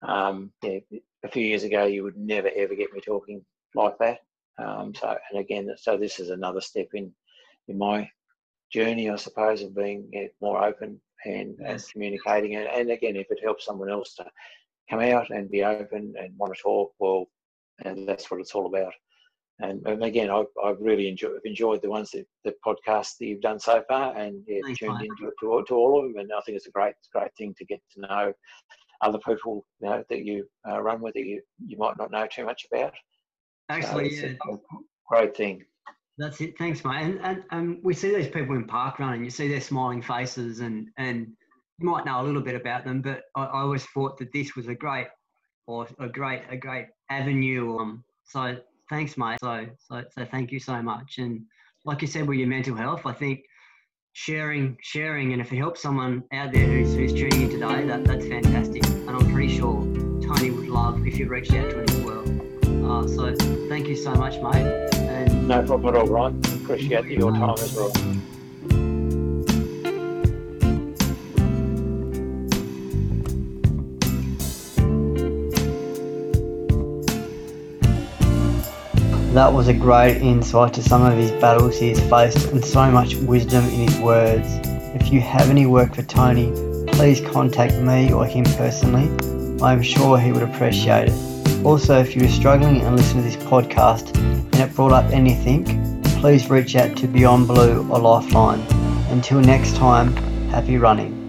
Um, 0.00 0.50
yeah, 0.62 0.78
a 1.24 1.28
few 1.28 1.44
years 1.44 1.64
ago, 1.64 1.84
you 1.84 2.04
would 2.04 2.16
never 2.16 2.50
ever 2.56 2.74
get 2.74 2.94
me 2.94 3.02
talking 3.02 3.44
like 3.74 3.98
that. 3.98 4.20
Um, 4.56 4.94
so, 4.94 5.14
and 5.30 5.40
again, 5.40 5.68
so 5.76 5.98
this 5.98 6.20
is 6.20 6.30
another 6.30 6.62
step 6.62 6.88
in 6.94 7.12
in 7.68 7.76
my 7.76 8.08
journey, 8.72 9.10
I 9.10 9.16
suppose, 9.16 9.62
of 9.62 9.74
being 9.74 10.10
more 10.40 10.64
open 10.64 11.00
and, 11.24 11.56
yes. 11.60 11.70
and 11.70 11.92
communicating. 11.92 12.56
And, 12.56 12.66
and 12.68 12.90
again, 12.90 13.16
if 13.16 13.26
it 13.30 13.40
helps 13.42 13.64
someone 13.64 13.90
else 13.90 14.14
to 14.14 14.26
come 14.90 15.00
out 15.00 15.30
and 15.30 15.50
be 15.50 15.64
open 15.64 16.14
and 16.18 16.36
want 16.36 16.54
to 16.54 16.62
talk, 16.62 16.92
well, 16.98 17.26
and 17.84 18.08
that's 18.08 18.30
what 18.30 18.40
it's 18.40 18.54
all 18.54 18.66
about. 18.66 18.92
And, 19.58 19.86
and 19.86 20.04
again, 20.04 20.30
I've, 20.30 20.46
I've 20.62 20.80
really 20.80 21.08
enjoyed, 21.08 21.40
enjoyed 21.44 21.80
the 21.80 21.88
ones 21.88 22.10
that 22.10 22.26
the 22.44 22.52
podcasts 22.66 23.16
that 23.18 23.26
you've 23.26 23.40
done 23.40 23.58
so 23.58 23.82
far, 23.88 24.14
and 24.14 24.42
yeah, 24.46 24.60
tuned 24.78 25.00
into 25.00 25.32
to, 25.40 25.64
to 25.66 25.74
all 25.74 25.98
of 25.98 26.12
them. 26.12 26.20
And 26.20 26.30
I 26.32 26.40
think 26.42 26.56
it's 26.56 26.66
a 26.66 26.72
great, 26.72 26.94
great 27.12 27.30
thing 27.38 27.54
to 27.58 27.64
get 27.64 27.80
to 27.94 28.00
know 28.02 28.32
other 29.00 29.18
people 29.26 29.66
you 29.80 29.88
know, 29.88 30.04
that 30.08 30.24
you 30.24 30.46
uh, 30.70 30.80
run 30.80 31.00
with 31.00 31.14
that 31.14 31.24
you, 31.24 31.40
you 31.66 31.78
might 31.78 31.96
not 31.98 32.10
know 32.10 32.26
too 32.30 32.44
much 32.44 32.66
about. 32.70 32.92
Actually, 33.68 34.14
so 34.16 34.26
yeah. 34.26 34.56
great 35.08 35.36
thing. 35.36 35.64
That's 36.18 36.40
it. 36.40 36.56
Thanks, 36.58 36.84
mate. 36.84 37.02
And, 37.02 37.20
and 37.22 37.42
and 37.50 37.78
we 37.82 37.92
see 37.92 38.14
these 38.14 38.28
people 38.28 38.56
in 38.56 38.66
park 38.66 38.98
running. 38.98 39.22
You 39.22 39.30
see 39.30 39.48
their 39.48 39.60
smiling 39.60 40.00
faces, 40.00 40.60
and 40.60 40.88
and 40.96 41.28
you 41.78 41.88
might 41.88 42.06
know 42.06 42.22
a 42.22 42.24
little 42.24 42.40
bit 42.40 42.54
about 42.54 42.84
them. 42.84 43.02
But 43.02 43.24
I, 43.34 43.44
I 43.44 43.60
always 43.60 43.84
thought 43.86 44.16
that 44.18 44.32
this 44.32 44.56
was 44.56 44.68
a 44.68 44.74
great, 44.74 45.08
or 45.66 45.86
a 45.98 46.08
great, 46.08 46.42
a 46.50 46.56
great 46.56 46.86
avenue. 47.10 47.78
Um. 47.78 48.04
So 48.24 48.56
thanks, 48.88 49.18
mate. 49.18 49.38
So 49.42 49.66
so 49.78 50.04
so 50.10 50.24
thank 50.24 50.52
you 50.52 50.58
so 50.58 50.80
much. 50.80 51.18
And 51.18 51.42
like 51.84 52.00
you 52.00 52.08
said, 52.08 52.26
with 52.26 52.38
your 52.38 52.48
mental 52.48 52.74
health, 52.74 53.04
I 53.04 53.12
think 53.12 53.40
sharing 54.14 54.78
sharing, 54.80 55.34
and 55.34 55.42
if 55.42 55.52
it 55.52 55.56
helps 55.56 55.82
someone 55.82 56.24
out 56.32 56.50
there 56.50 56.66
who's 56.66 56.94
who's 56.94 57.12
tuning 57.12 57.42
in 57.42 57.50
today, 57.50 57.86
that 57.86 58.04
that's 58.04 58.26
fantastic. 58.26 58.86
And 58.86 59.10
I'm 59.10 59.30
pretty 59.30 59.54
sure 59.54 59.82
Tony 60.22 60.50
would 60.50 60.68
love 60.68 61.06
if 61.06 61.18
you 61.18 61.28
reached 61.28 61.52
out 61.52 61.68
to 61.68 61.80
him 61.80 61.84
as 61.90 62.00
well. 62.00 62.24
Uh, 62.90 63.06
so 63.06 63.34
thank 63.68 63.86
you 63.86 63.96
so 63.96 64.14
much, 64.14 64.40
mate. 64.40 64.75
No 65.46 65.62
problem 65.64 65.94
at 65.94 66.00
all, 66.00 66.08
Ryan. 66.08 66.40
Appreciate 66.64 67.04
your 67.06 67.30
time 67.30 67.54
as 67.58 67.72
well. 67.76 67.92
That 79.34 79.52
was 79.52 79.68
a 79.68 79.72
great 79.72 80.16
insight 80.16 80.74
to 80.74 80.82
some 80.82 81.02
of 81.02 81.16
his 81.16 81.30
battles 81.30 81.78
he 81.78 81.90
has 81.90 82.00
faced 82.10 82.48
and 82.48 82.64
so 82.64 82.90
much 82.90 83.14
wisdom 83.14 83.64
in 83.66 83.86
his 83.86 84.00
words. 84.00 84.48
If 85.00 85.12
you 85.12 85.20
have 85.20 85.48
any 85.48 85.66
work 85.66 85.94
for 85.94 86.02
Tony, 86.02 86.50
please 86.88 87.20
contact 87.20 87.74
me 87.76 88.12
or 88.12 88.26
him 88.26 88.46
personally. 88.56 89.08
I 89.62 89.72
am 89.72 89.82
sure 89.82 90.18
he 90.18 90.32
would 90.32 90.42
appreciate 90.42 91.10
it. 91.10 91.35
Also, 91.64 91.98
if 91.98 92.14
you 92.14 92.24
are 92.24 92.28
struggling 92.28 92.80
and 92.82 92.96
listen 92.96 93.16
to 93.16 93.22
this 93.22 93.36
podcast 93.36 94.16
and 94.16 94.54
it 94.56 94.74
brought 94.74 94.92
up 94.92 95.04
anything, 95.12 95.64
please 96.20 96.48
reach 96.48 96.76
out 96.76 96.96
to 96.96 97.08
Beyond 97.08 97.46
Blue 97.48 97.88
or 97.90 97.98
Lifeline. 97.98 98.60
Until 99.10 99.40
next 99.40 99.76
time, 99.76 100.14
happy 100.48 100.78
running. 100.78 101.25